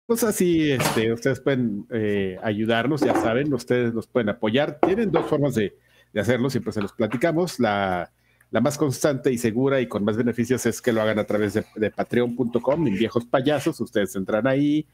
[0.07, 4.79] pues así, este, ustedes pueden eh, ayudarnos, ya saben, ustedes nos pueden apoyar.
[4.81, 5.77] Tienen dos formas de,
[6.13, 7.59] de hacerlo, siempre se los platicamos.
[7.61, 8.13] La,
[8.51, 11.55] la más constante y segura y con más beneficios es que lo hagan a través
[11.55, 13.81] de, de patreon.com, en viejos payasos.
[13.81, 14.87] Ustedes entran ahí,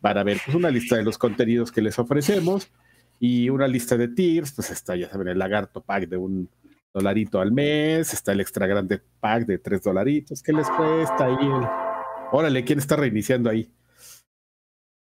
[0.00, 2.70] van a ver pues, una lista de los contenidos que les ofrecemos
[3.20, 4.52] y una lista de tiers.
[4.52, 6.48] Pues está, ya saben, el lagarto pack de un
[6.94, 10.42] dolarito al mes, está el extra grande pack de tres dolaritos.
[10.42, 11.36] ¿Qué les cuesta ahí?
[11.40, 11.66] El...
[12.32, 13.70] Órale, ¿quién está reiniciando ahí?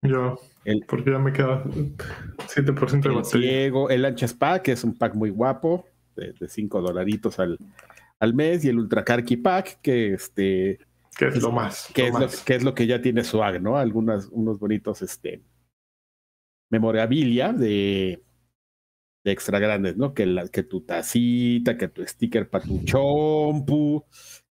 [0.03, 3.23] Yo, El- porque ya me queda 7% de El batería.
[3.23, 5.85] ciego, el anchas pack, que es un pack muy guapo,
[6.15, 7.57] de, de cinco dolaritos al,
[8.19, 10.79] al mes, y el ultra carky pack, que este,
[11.17, 11.89] Que es lo más.
[11.93, 13.77] que lo es lo, que es lo que ya tiene swag, ¿no?
[13.77, 15.41] Algunas, unos bonitos, este,
[16.69, 18.23] memorabilia de,
[19.23, 20.13] de extra grandes, ¿no?
[20.13, 24.03] Que, la, que tu tacita, que tu sticker para tu chompu,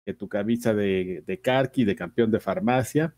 [0.05, 3.15] que tu camisa de, de carqui, de campeón de farmacia.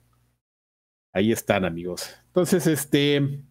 [1.14, 2.14] Ahí están, amigos.
[2.28, 3.42] Entonces, este,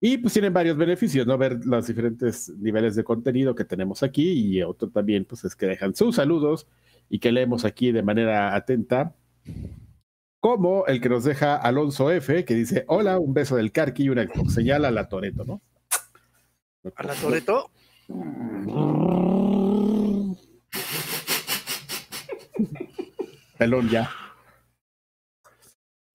[0.00, 1.38] y pues tienen varios beneficios, ¿no?
[1.38, 5.66] Ver los diferentes niveles de contenido que tenemos aquí y otro también, pues es que
[5.66, 6.66] dejan sus saludos
[7.08, 9.14] y que leemos aquí de manera atenta
[10.40, 14.08] como el que nos deja Alonso F, que dice, hola, un beso del Carqui y
[14.10, 14.54] una Xbox.
[14.54, 15.60] señala a la Toreto, ¿no?
[16.94, 17.70] A la Toreto.
[23.58, 24.10] Pelón ya.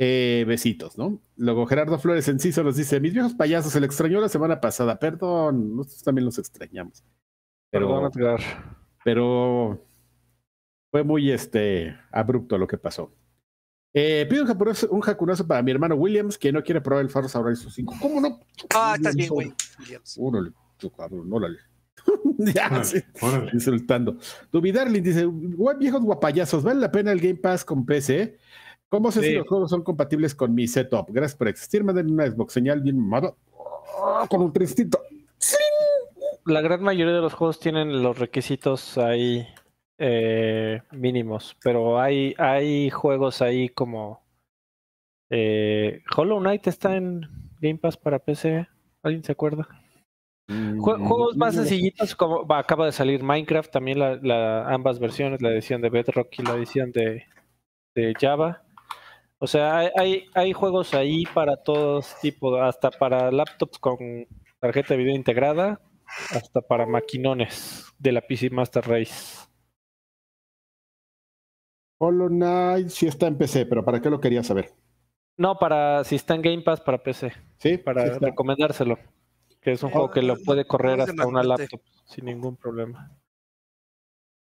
[0.04, 1.22] Eh, besitos, ¿no?
[1.38, 4.98] Luego Gerardo Flores Enciso nos dice, mis viejos payasos, se le extrañó la semana pasada.
[4.98, 7.04] Perdón, nosotros también los extrañamos.
[7.70, 8.76] Perdón, Pero, Edgar.
[9.04, 9.86] pero
[10.90, 13.14] fue muy este, abrupto lo que pasó.
[13.94, 17.12] Eh, pido un jacunazo, un jacunazo para mi hermano Williams, que no quiere probar el
[17.12, 17.96] Forza Horizon 5.
[18.02, 18.40] ¿Cómo no?
[18.74, 19.54] Ah, estás bien, güey.
[19.82, 20.18] Williams.
[20.20, 21.60] Órale, tu cabrón, órale.
[22.40, 23.52] ya, Órale, sí, órale.
[23.54, 24.18] insultando.
[24.52, 28.40] Dubi Darling dice, "Gua- viejos guapayazos, ¿vale la pena el Game Pass con PC?
[28.92, 29.28] ¿Cómo sé Sí.
[29.28, 31.06] si los juegos son compatibles con mi setup?
[31.10, 33.34] Gracias por existir, manden una Xbox señal bien mamada.
[34.04, 35.02] Ah, Con un tristito.
[36.46, 39.48] La gran mayoría de los juegos tienen los requisitos ahí
[39.98, 44.20] eh, mínimos, pero hay, hay juegos ahí como
[45.30, 47.22] Eh, Hollow Knight está en
[47.62, 48.68] Game Pass para PC.
[49.04, 49.66] ¿Alguien se acuerda?
[50.50, 55.42] Mm, juegos más sencillitos, como va, acaba de salir Minecraft, también la, la- ambas versiones,
[55.42, 57.24] la edición de Bedrock y la edición de,
[57.96, 58.64] de Java.
[59.44, 63.98] O sea, hay, hay, juegos ahí para todos tipos, hasta para laptops con
[64.60, 65.82] tarjeta de video integrada,
[66.30, 69.48] hasta para maquinones de la PC Master Race.
[71.98, 74.76] Hollow Knight sí está en PC, pero ¿para qué lo quería saber?
[75.38, 79.00] No, para si está en Game Pass para PC, Sí, para sí recomendárselo.
[79.60, 82.58] Que es un juego que lo Ah, puede correr no hasta una laptop sin ningún
[82.58, 83.12] problema.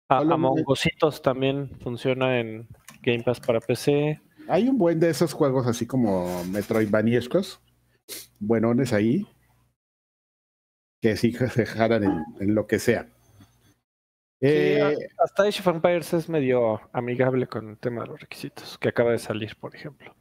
[0.09, 0.65] A, Among.
[0.67, 2.67] Usitos también funciona en
[3.01, 4.21] Game Pass para PC.
[4.49, 7.61] Hay un buen de esos juegos así como Metroidvaniescos,
[8.41, 9.27] buenones ahí,
[11.01, 13.09] que sí se jalan en, en lo que sea.
[14.41, 18.79] Eh, Sí, hasta Age of Empires es medio amigable con el tema de los requisitos,
[18.79, 20.15] que acaba de salir, por ejemplo.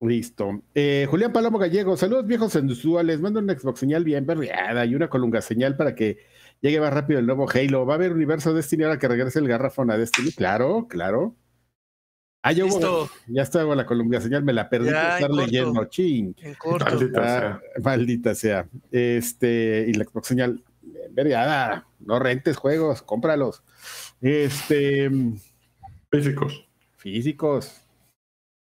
[0.00, 0.62] Listo.
[0.74, 3.20] Eh, Julián Palomo Gallego, saludos viejos sensuales.
[3.20, 6.18] Manda una Xbox señal bien berreada y una colunga señal para que
[6.60, 7.86] llegue más rápido el nuevo Halo.
[7.86, 10.32] ¿Va a haber universo Destiny ahora que regrese el garrafón a Destiny?
[10.32, 11.36] Claro, claro.
[12.44, 15.30] Ah, ya hubo- Listo, ya estaba la columna señal, me la perdí Ya, por estar
[15.30, 15.84] leyendo.
[15.84, 16.34] Ching.
[16.42, 16.84] en corto.
[16.86, 17.82] Maldita Ah, sea.
[17.82, 18.66] maldita sea.
[18.90, 20.62] Este, y la Xbox señal,
[21.10, 21.86] berreada.
[22.00, 23.62] No rentes juegos, cómpralos.
[24.20, 25.08] Este,
[26.10, 26.66] Físicos.
[26.96, 27.78] físicos.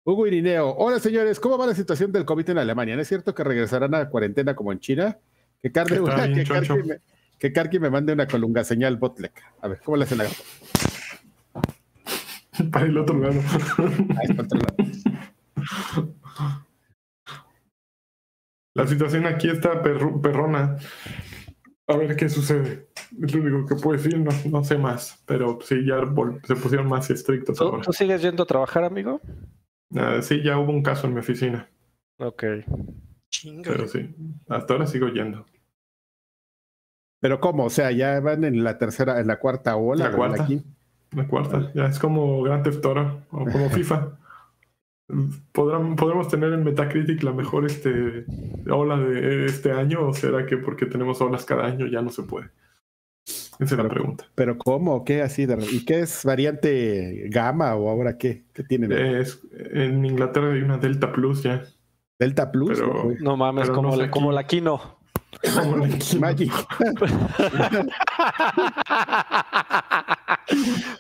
[0.04, 2.96] Hugo Irineo, hola señores, ¿cómo va la situación del COVID en Alemania?
[2.96, 5.18] ¿No es cierto que regresarán a cuarentena como en China?
[5.62, 6.44] Que bien, que.
[6.46, 7.00] Karki me,
[7.38, 9.42] que Karki me mande una colunga señal botlek.
[9.62, 10.26] A ver, ¿cómo le hace la
[12.72, 13.40] Para el otro lado.
[18.76, 20.77] La situación aquí está perru- perrona.
[21.88, 22.90] A ver qué sucede.
[23.22, 25.22] Es lo único que puedo decir, no, no sé más.
[25.26, 25.98] Pero sí, ya
[26.45, 27.81] se pusieron más estrictos ¿Tú, ahora.
[27.81, 29.19] tú sigues yendo a trabajar, amigo?
[29.95, 31.68] Ah, sí, ya hubo un caso en mi oficina.
[32.19, 32.44] Ok.
[33.64, 34.14] Pero sí,
[34.48, 35.45] hasta ahora sigo yendo.
[37.22, 37.65] Pero ¿cómo?
[37.65, 40.10] O sea, ya van en la tercera, en la cuarta ola.
[40.10, 40.45] La cuarta.
[40.45, 40.69] quinta?
[41.15, 41.72] La cuarta.
[41.73, 44.18] Ya es como Grand Theft Auto o como FIFA.
[45.52, 48.26] ¿Podrán, ¿Podremos tener en Metacritic la mejor este,
[48.69, 52.22] ola de este año o será que porque tenemos olas cada año ya no se
[52.23, 52.49] puede?
[53.26, 54.26] Esa es la pregunta.
[54.36, 55.03] Pero ¿cómo?
[55.03, 55.45] ¿Qué así?
[55.48, 58.45] de- ¿Y qué es variante gamma o ahora qué?
[58.53, 58.91] ¿Qué tienen?
[58.91, 59.41] Es,
[59.73, 61.64] en Inglaterra hay una Delta Plus ya.
[62.19, 62.80] Delta Plus.
[62.80, 63.15] pero- ¿no?
[63.19, 64.99] No mames, Pero como, no sé la, como la Kino.
[65.56, 65.88] Como la-
[66.20, 66.52] Magic.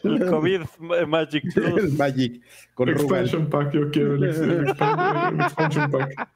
[0.03, 0.61] el COVID
[1.07, 1.77] Magic Plus.
[1.83, 2.41] El Magic.
[2.73, 2.89] Con.
[2.89, 6.29] Expansion Pack, yo quiero el, ex- el expan- el Expansion Pack.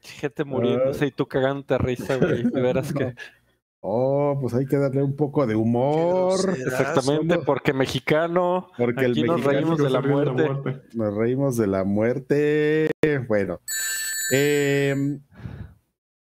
[0.00, 2.44] Gente muriéndose y tú cagándote risa, güey.
[2.44, 3.14] De veras que.
[3.88, 6.32] Oh, pues hay que darle un poco de humor.
[6.58, 8.68] Exactamente, somos- porque mexicano.
[8.76, 10.80] Porque el Aquí nos mexicano reímos de la Se ríe muerte.
[10.94, 12.90] nos reímos de la muerte.
[13.28, 13.60] Bueno.
[14.32, 15.18] Eh,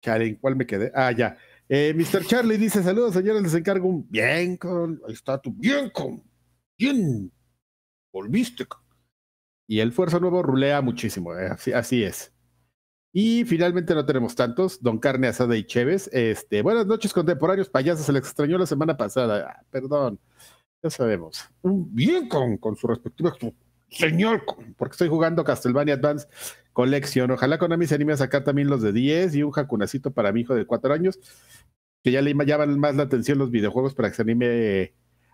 [0.05, 0.93] Karen, ¿cuál me quedé?
[0.95, 1.37] Ah, ya.
[1.69, 2.25] Eh, Mr.
[2.27, 5.01] Charlie dice: Saludos, señores, les encargo un bien con.
[5.09, 6.23] Ahí está tu bien con.
[6.79, 7.33] Bien.
[8.13, 8.67] Volviste.
[9.67, 11.35] Y el Fuerza Nuevo rulea muchísimo.
[11.37, 12.33] eh, Así, es.
[13.13, 14.83] Y finalmente no tenemos tantos.
[14.83, 16.11] Don Carne Asada y Chévez.
[16.13, 18.05] Este, buenas noches, contemporáneos payasos.
[18.05, 19.47] Se les extrañó la semana pasada.
[19.49, 20.21] Ah, perdón.
[20.83, 21.49] Ya sabemos.
[21.63, 23.33] Un bien con, con su respectiva
[23.91, 24.45] señor,
[24.77, 26.27] porque estoy jugando Castlevania Advance
[26.73, 27.31] Collection.
[27.31, 30.41] Ojalá Konami se anime a sacar también los de 10 y un jacunacito para mi
[30.43, 31.19] hijo de 4 años,
[32.03, 34.93] que ya le llaman más la atención los videojuegos para que se anime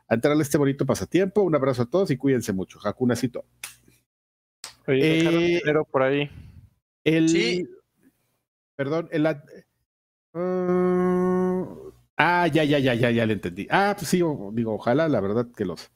[0.09, 1.43] a entrarle a este bonito pasatiempo.
[1.43, 2.79] Un abrazo a todos y cuídense mucho.
[2.79, 3.45] Jacunacito.
[4.87, 6.31] Oye, dejaron Eh, dinero por ahí.
[7.05, 7.29] El.
[7.29, 7.69] Sí.
[8.77, 9.27] Perdón, el.
[10.33, 11.67] Ah,
[12.17, 13.67] ah, ya, ya, ya, ya, ya le entendí.
[13.71, 15.91] Ah, pues sí, o- digo, ojalá, la verdad, que los.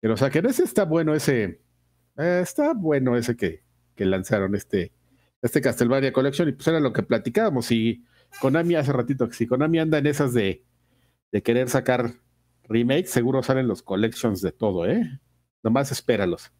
[0.00, 0.46] Que los saquen.
[0.46, 1.60] Ese está bueno, ese.
[2.18, 3.62] Eh, está bueno ese que,
[3.94, 4.92] que lanzaron, este.
[5.40, 6.48] Este Castlevania Collection.
[6.48, 7.70] Y pues era lo que platicábamos.
[7.72, 8.04] Y
[8.40, 10.64] Konami hace ratito, que si Konami anda en esas de.
[11.32, 12.12] De querer sacar
[12.64, 15.20] remakes, seguro salen los collections de todo, ¿eh?
[15.62, 16.52] Nomás espéralos.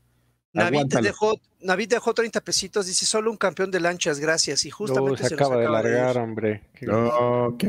[0.55, 4.65] Navid dejó, Navid dejó 30 pesitos, dice solo un campeón de lanchas, gracias.
[4.65, 6.63] Y No, justamente se, se, nos acaba de acaba largar, hombre.
[6.75, 7.65] Qué- Ok.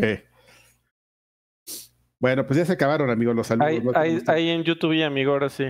[2.24, 3.84] Bueno, pues ya se acabaron, amigos, los saludos.
[3.84, 3.92] No
[4.32, 5.66] ahí en YouTube, y amigo, ahora sí.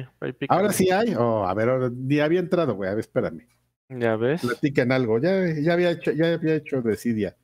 [0.49, 1.15] Ahora sí hay.
[1.15, 2.91] Oh, a ver, ahora ni había entrado, güey.
[2.91, 3.47] A ver, espérame.
[3.89, 4.43] Ya ves.
[4.43, 5.17] Platiquen algo.
[5.17, 7.35] Ya, ya había hecho, ya había hecho Decidia.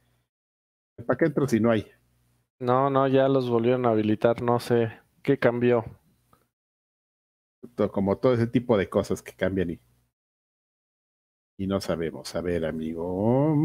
[1.08, 1.88] ¿Para qué entro si no hay?
[2.60, 4.44] No, no, ya los volvieron a habilitar.
[4.44, 4.92] No sé
[5.24, 5.86] qué cambió.
[7.92, 9.80] Como todo ese tipo de cosas que cambian y,
[11.58, 12.36] y no sabemos.
[12.36, 13.56] A ver, amigo.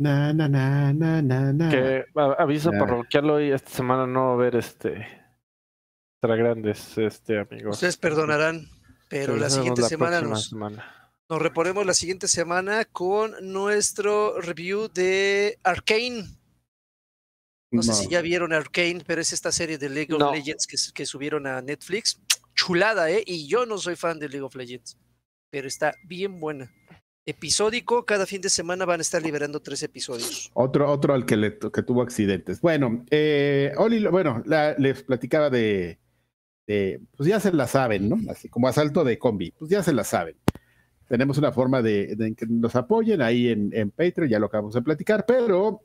[0.00, 1.68] Na, na, na, na, na, na.
[1.68, 2.06] Que
[2.38, 5.06] aviso parroquial hoy, esta semana no va a haber este.
[6.14, 7.70] Extra grandes, este amigo.
[7.70, 8.66] Ustedes perdonarán.
[9.10, 16.24] Pero la siguiente semana nos, nos reponemos la siguiente semana con nuestro review de Arkane.
[17.70, 20.76] No, sé si ya vieron Arkane, pero es esta serie de League of Legends que,
[20.94, 22.22] que, subieron a Netflix.
[22.54, 23.22] Chulada, ¿eh?
[23.26, 24.96] Y yo no soy fan de League of Legends,
[25.50, 26.72] pero está bien buena
[27.26, 28.04] episódico.
[28.04, 30.50] Cada fin de semana van a estar liberando tres episodios.
[30.54, 32.60] Otro, otro al que, le, que tuvo accidentes.
[32.60, 34.42] Bueno, eh, Oli, bueno,
[34.78, 35.98] les platicaba de,
[36.66, 38.16] pues ya se la saben, ¿no?
[38.30, 40.36] Así como asalto de combi, pues ya se la saben.
[41.08, 44.82] Tenemos una forma de, que nos apoyen ahí en, en, Patreon, ya lo acabamos de
[44.82, 45.82] platicar, pero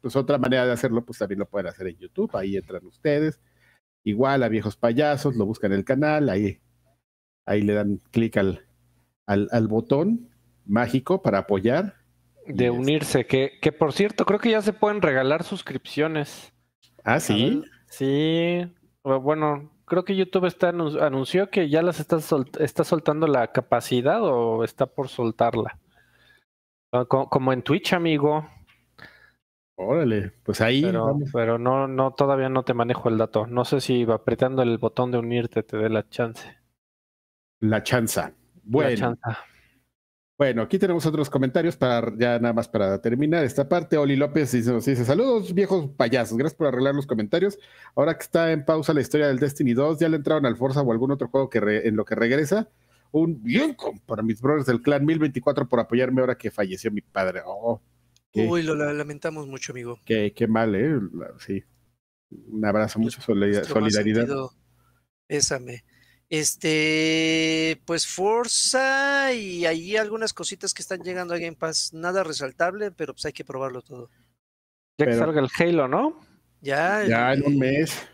[0.00, 3.40] pues otra manera de hacerlo, pues también lo pueden hacer en YouTube, ahí entran ustedes.
[4.04, 6.60] Igual a viejos payasos, lo buscan en el canal, ahí,
[7.44, 8.64] ahí le dan clic al,
[9.26, 10.29] al botón
[10.70, 11.96] mágico para apoyar.
[12.46, 16.52] De unirse, que, que por cierto, creo que ya se pueden regalar suscripciones.
[17.04, 17.62] Ah, sí.
[17.88, 18.66] Sí,
[19.02, 22.18] bueno, creo que YouTube está anunció que ya las está,
[22.58, 25.78] está soltando la capacidad o está por soltarla.
[26.92, 28.48] Ah, como, en Twitch, amigo.
[29.76, 30.82] Órale, pues ahí.
[30.82, 33.46] Pero, pero, no, no, todavía no te manejo el dato.
[33.46, 36.58] No sé si apretando el botón de unirte te dé la chance.
[37.60, 38.32] La chanza.
[38.62, 38.90] Bueno.
[38.90, 39.44] La chanza.
[40.40, 43.98] Bueno, aquí tenemos otros comentarios para ya nada más para terminar esta parte.
[43.98, 47.58] Oli López nos dice, saludos viejos payasos, gracias por arreglar los comentarios.
[47.94, 50.80] Ahora que está en pausa la historia del Destiny 2, ¿ya le entraron al Forza
[50.80, 52.70] o algún otro juego que en lo que regresa?
[53.12, 53.76] Un bien
[54.06, 57.42] para mis brothers del clan 1024 por apoyarme ahora que falleció mi padre.
[57.44, 57.82] Oh,
[58.32, 60.00] Uy, lo lamentamos mucho, amigo.
[60.06, 60.98] Qué, qué mal, ¿eh?
[61.40, 61.62] Sí.
[62.30, 64.26] Un abrazo, mucha solidaridad.
[65.26, 65.84] Pésame.
[66.30, 71.92] Este, pues Forza y ahí algunas cositas que están llegando a Game Pass.
[71.92, 74.08] Nada resaltable, pero pues hay que probarlo todo.
[74.96, 76.20] Ya que salga el Halo, ¿no?
[76.60, 77.04] Ya.
[77.04, 78.06] Ya en un mes.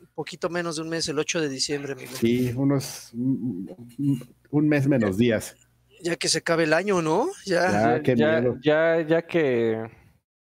[0.00, 2.10] Un poquito menos de un mes, el 8 de diciembre, amigo.
[2.14, 3.12] Sí, unos.
[3.14, 5.54] Un mes menos días.
[6.02, 7.28] Ya que se acabe el año, ¿no?
[7.46, 8.02] Ya.
[8.02, 9.80] Ya, ya, ya, que.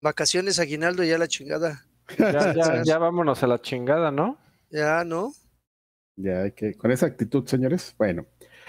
[0.01, 1.85] Vacaciones, aguinaldo, ya la chingada.
[2.17, 4.37] Ya, ya, ya vámonos a la chingada, ¿no?
[4.69, 5.33] Ya, ¿no?
[6.21, 7.95] Ya hay que, con esa actitud, señores.
[7.97, 8.25] Bueno.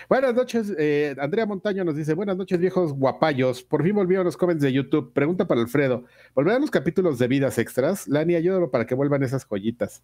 [0.08, 4.36] Buenas noches, eh, Andrea Montaño nos dice, buenas noches viejos guapayos, por fin volvieron los
[4.36, 8.08] comments de YouTube, pregunta para Alfredo, ¿volverán los capítulos de vidas extras?
[8.08, 10.02] Lani, ayúdalo para que vuelvan esas joyitas.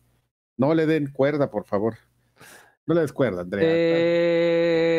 [0.58, 1.94] No le den cuerda, por favor.
[2.86, 3.64] No le des cuerda, Andrea.
[3.68, 4.92] Eh,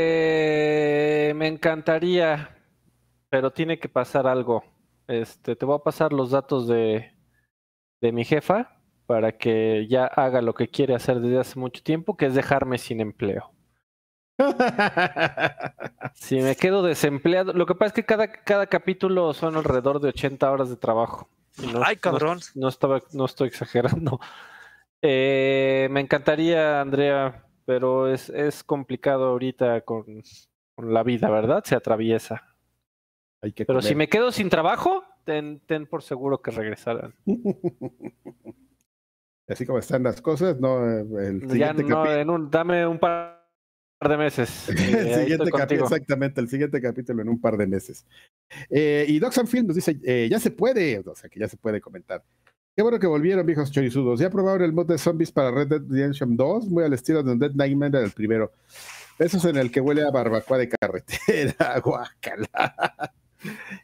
[1.35, 2.57] me encantaría,
[3.29, 4.63] pero tiene que pasar algo.
[5.07, 7.13] Este, te voy a pasar los datos de,
[8.01, 8.76] de mi jefa
[9.07, 12.77] para que ya haga lo que quiere hacer desde hace mucho tiempo, que es dejarme
[12.77, 13.51] sin empleo.
[16.13, 20.09] si me quedo desempleado, lo que pasa es que cada, cada capítulo son alrededor de
[20.09, 21.29] 80 horas de trabajo.
[21.83, 22.39] Ay, cabrón.
[22.53, 24.19] No, estaba, no estoy exagerando.
[25.01, 30.21] Eh, me encantaría, Andrea, pero es, es complicado ahorita con,
[30.75, 31.63] con, la vida, ¿verdad?
[31.63, 32.43] Se atraviesa.
[33.41, 37.15] Hay que pero si me quedo sin trabajo, ten, ten por seguro que regresarán.
[39.47, 40.85] así como están las cosas, no,
[41.19, 43.37] el ya no, en un, dame un par
[44.01, 44.69] de meses.
[44.69, 48.05] el siguiente capítulo, exactamente, el siguiente capítulo en un par de meses.
[48.69, 51.57] Eh, y Doxan Film nos dice, eh, ya se puede, o sea que ya se
[51.57, 52.23] puede comentar.
[52.75, 54.19] Qué bueno que volvieron, viejos chorizudos.
[54.19, 56.67] ¿Ya probaron el mod de zombies para Red Dead Redemption 2?
[56.67, 58.51] Muy al estilo de Dead Nightmare del primero.
[59.17, 63.13] Eso es en el que huele a barbacoa de carretera, guacala.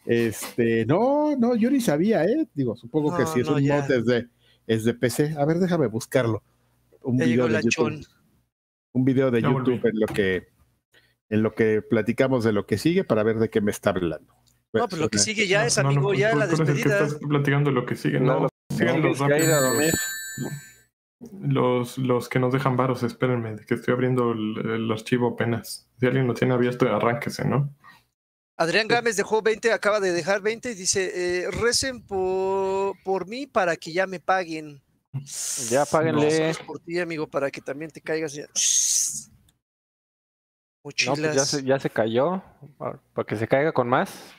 [0.06, 2.48] Este, no, no, yo ni sabía, ¿eh?
[2.54, 4.28] Digo, supongo que si es un mod desde
[4.68, 5.36] es de PC.
[5.38, 6.44] A ver, déjame buscarlo.
[7.02, 8.06] Un video de YouTube.
[8.94, 10.48] Un video de YouTube en lo que
[11.30, 14.34] en lo que platicamos de lo que sigue para ver de qué me está hablando.
[14.72, 17.04] No, pues lo que sigue ya es, amigo, ya la despedida.
[17.04, 18.48] estás platicando lo que sigue, no,
[18.80, 19.20] los,
[21.42, 25.90] los, los, que nos dejan varos, espérenme, que estoy abriendo el, archivo apenas.
[26.00, 27.74] Si alguien lo tiene abierto, arránquese, ¿no?
[28.56, 33.48] Adrián Gámez dejó 20, acaba de dejar 20 y dice, eh, recen por, por mí
[33.48, 34.82] para que ya me paguen.
[35.70, 36.54] Ya páguenle.
[36.66, 38.34] por ti, amigo, para que también te caigas.
[38.34, 38.48] Ya.
[40.84, 41.18] Mochilas.
[41.18, 42.44] No, pues ya, se, ya se cayó,
[42.78, 44.34] para que se caiga con más.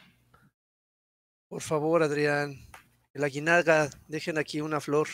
[1.49, 2.57] Por favor, Adrián.
[3.13, 5.09] El aguinaga, dejen aquí una flor.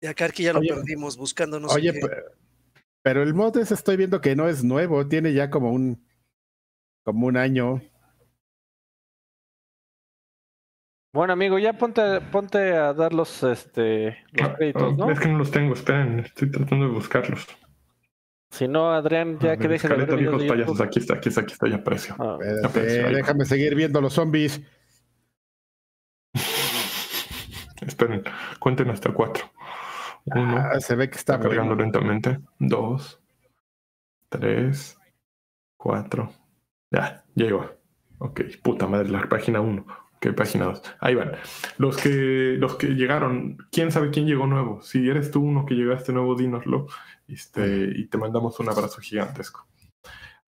[0.00, 1.72] Y acá que ya lo perdimos, buscándonos.
[1.72, 1.92] Oye,
[3.02, 6.04] pero el mod ese estoy viendo que no es nuevo, tiene ya como un
[7.02, 7.80] como un año.
[11.12, 15.10] Bueno, amigo, ya ponte, ponte a dar los, este, los ah, créditos, ¿no?
[15.10, 17.48] Es que no los tengo, esperen, estoy tratando de buscarlos.
[18.50, 21.52] Si no, Adrián, ya que deje de ver viejos payasos, aquí está, aquí está, aquí
[21.52, 22.14] está, ya aprecio.
[22.18, 22.38] Ah.
[22.40, 24.60] déjame seguir viendo los zombies.
[27.86, 28.22] Esperen,
[28.58, 29.50] cuenten hasta cuatro.
[30.26, 30.56] Uno.
[30.56, 31.82] Ah, se ve que está, cargando bueno.
[31.82, 32.38] lentamente.
[32.58, 33.20] Dos.
[34.28, 34.98] Tres.
[35.76, 36.32] Cuatro.
[36.90, 37.70] Ya, ya llegó.
[38.18, 39.86] Ok, puta madre, la página 1.
[40.16, 40.82] Ok, página 2.
[41.00, 41.32] Ahí van.
[41.78, 44.82] Los que, los que llegaron, quién sabe quién llegó nuevo.
[44.82, 46.86] Si eres tú uno que llegaste nuevo, dínoslo.
[47.26, 49.66] Este, y te mandamos un abrazo gigantesco.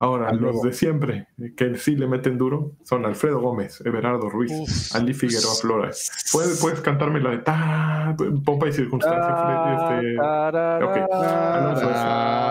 [0.03, 4.51] Ahora, Al los de siempre, que sí le meten duro, son Alfredo Gómez, Everardo Ruiz,
[4.53, 4.97] Uf.
[4.97, 6.11] Ali Figueroa Flores.
[6.33, 9.31] ¿Puedes, puedes cantarme la de ta, pompa y circunstancia?
[9.31, 10.97] Este, ok.
[11.12, 12.03] Alonso S.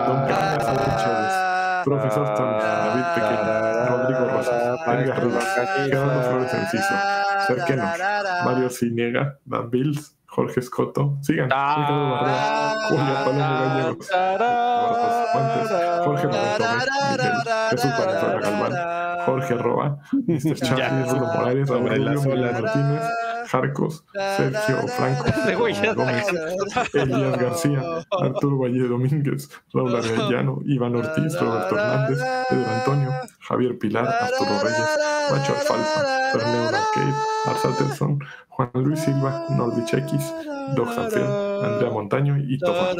[0.08, 0.64] Don Carlos
[0.96, 5.44] Chávez, Profesor Tonis, David Pequeño, Rodrigo Rosas, Edgar Rivas,
[5.84, 6.94] Gerardo Flores Enciso,
[7.48, 7.90] Cerquenos,
[8.46, 14.08] Mario Ciniega, Dan Bills, Jorge Escoto, sigan, Ricardo Barrera, Julio Palomo Gallegos,
[15.32, 16.28] Fuentes, Jorge
[17.70, 17.90] Jesús
[18.40, 18.72] Galván,
[19.26, 20.56] Jorge Roa, Mr.
[20.56, 22.60] Charlie, Rulo Morales, olas.
[22.60, 23.02] Martínez,
[23.46, 24.04] Jarcos,
[24.36, 25.24] Sergio Franco,
[25.94, 26.26] Gómez,
[26.94, 32.18] Elías García, Arturo Valle Domínguez, Raúl Arellano, Iván Ortiz, Roberto Hernández,
[32.48, 33.10] Pedro Antonio,
[33.40, 34.98] Javier Pilar, Arturo Reyes,
[35.32, 36.00] Macho Alfalfa,
[36.32, 37.14] Fernando Arcade,
[37.46, 38.18] Arsatelson,
[38.48, 40.34] Juan Luis Silva, Norvich X,
[40.76, 42.92] Doc Sanfiel, Andrea Montaño y Tofa.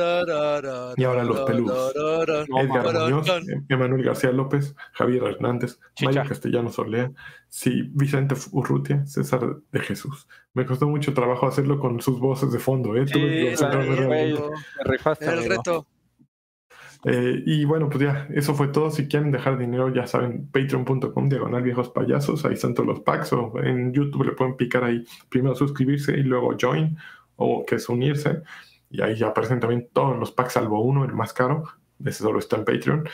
[0.96, 1.92] Y ahora los peludos.
[1.94, 2.94] Edgar.
[2.94, 5.78] Muñoz, Em- Emanuel García López, Javier Hernández.
[6.02, 7.10] Mayo Castellanos Olea,
[7.48, 10.26] sí, Vicente Urrutia, César de Jesús.
[10.54, 13.04] Me costó mucho trabajo hacerlo con sus voces de fondo, ¿eh?
[13.06, 13.64] Tuve que Sí.
[13.64, 15.54] Me rifaste, El amigo.
[15.56, 15.86] reto.
[17.04, 18.90] Eh, y bueno, pues ya, eso fue todo.
[18.90, 23.32] Si quieren dejar dinero, ya saben, patreon.com, diagonal viejos payasos, ahí están todos los packs,
[23.32, 26.96] o en YouTube le pueden picar ahí, primero suscribirse y luego join,
[27.36, 28.42] o que es unirse,
[28.90, 31.64] y ahí ya aparecen también todos los packs, salvo uno, el más caro,
[32.04, 33.08] ese solo está en Patreon.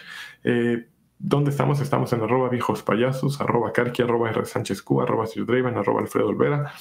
[0.44, 0.88] Eh,
[1.18, 1.80] ¿Dónde estamos?
[1.80, 6.00] Estamos en arroba viejos payasos, arroba carqui, arroba R Sánchez Q, arroba Sir Draven, arroba
[6.00, 6.72] Alfredo Olvera,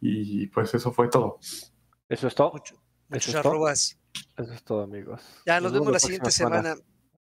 [0.00, 1.38] y pues eso fue todo.
[2.08, 2.54] Eso es todo.
[3.08, 3.52] Mucho- Eso es todo.
[3.52, 3.98] arrobas.
[4.36, 5.22] Eso es todo, amigos.
[5.46, 6.76] Ya nos vemos la próxima siguiente semana.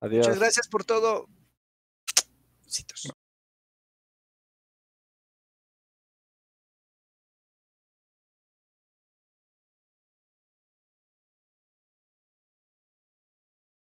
[0.00, 0.26] Adiós.
[0.26, 1.26] Muchas gracias por todo.
[2.64, 3.08] Besitos.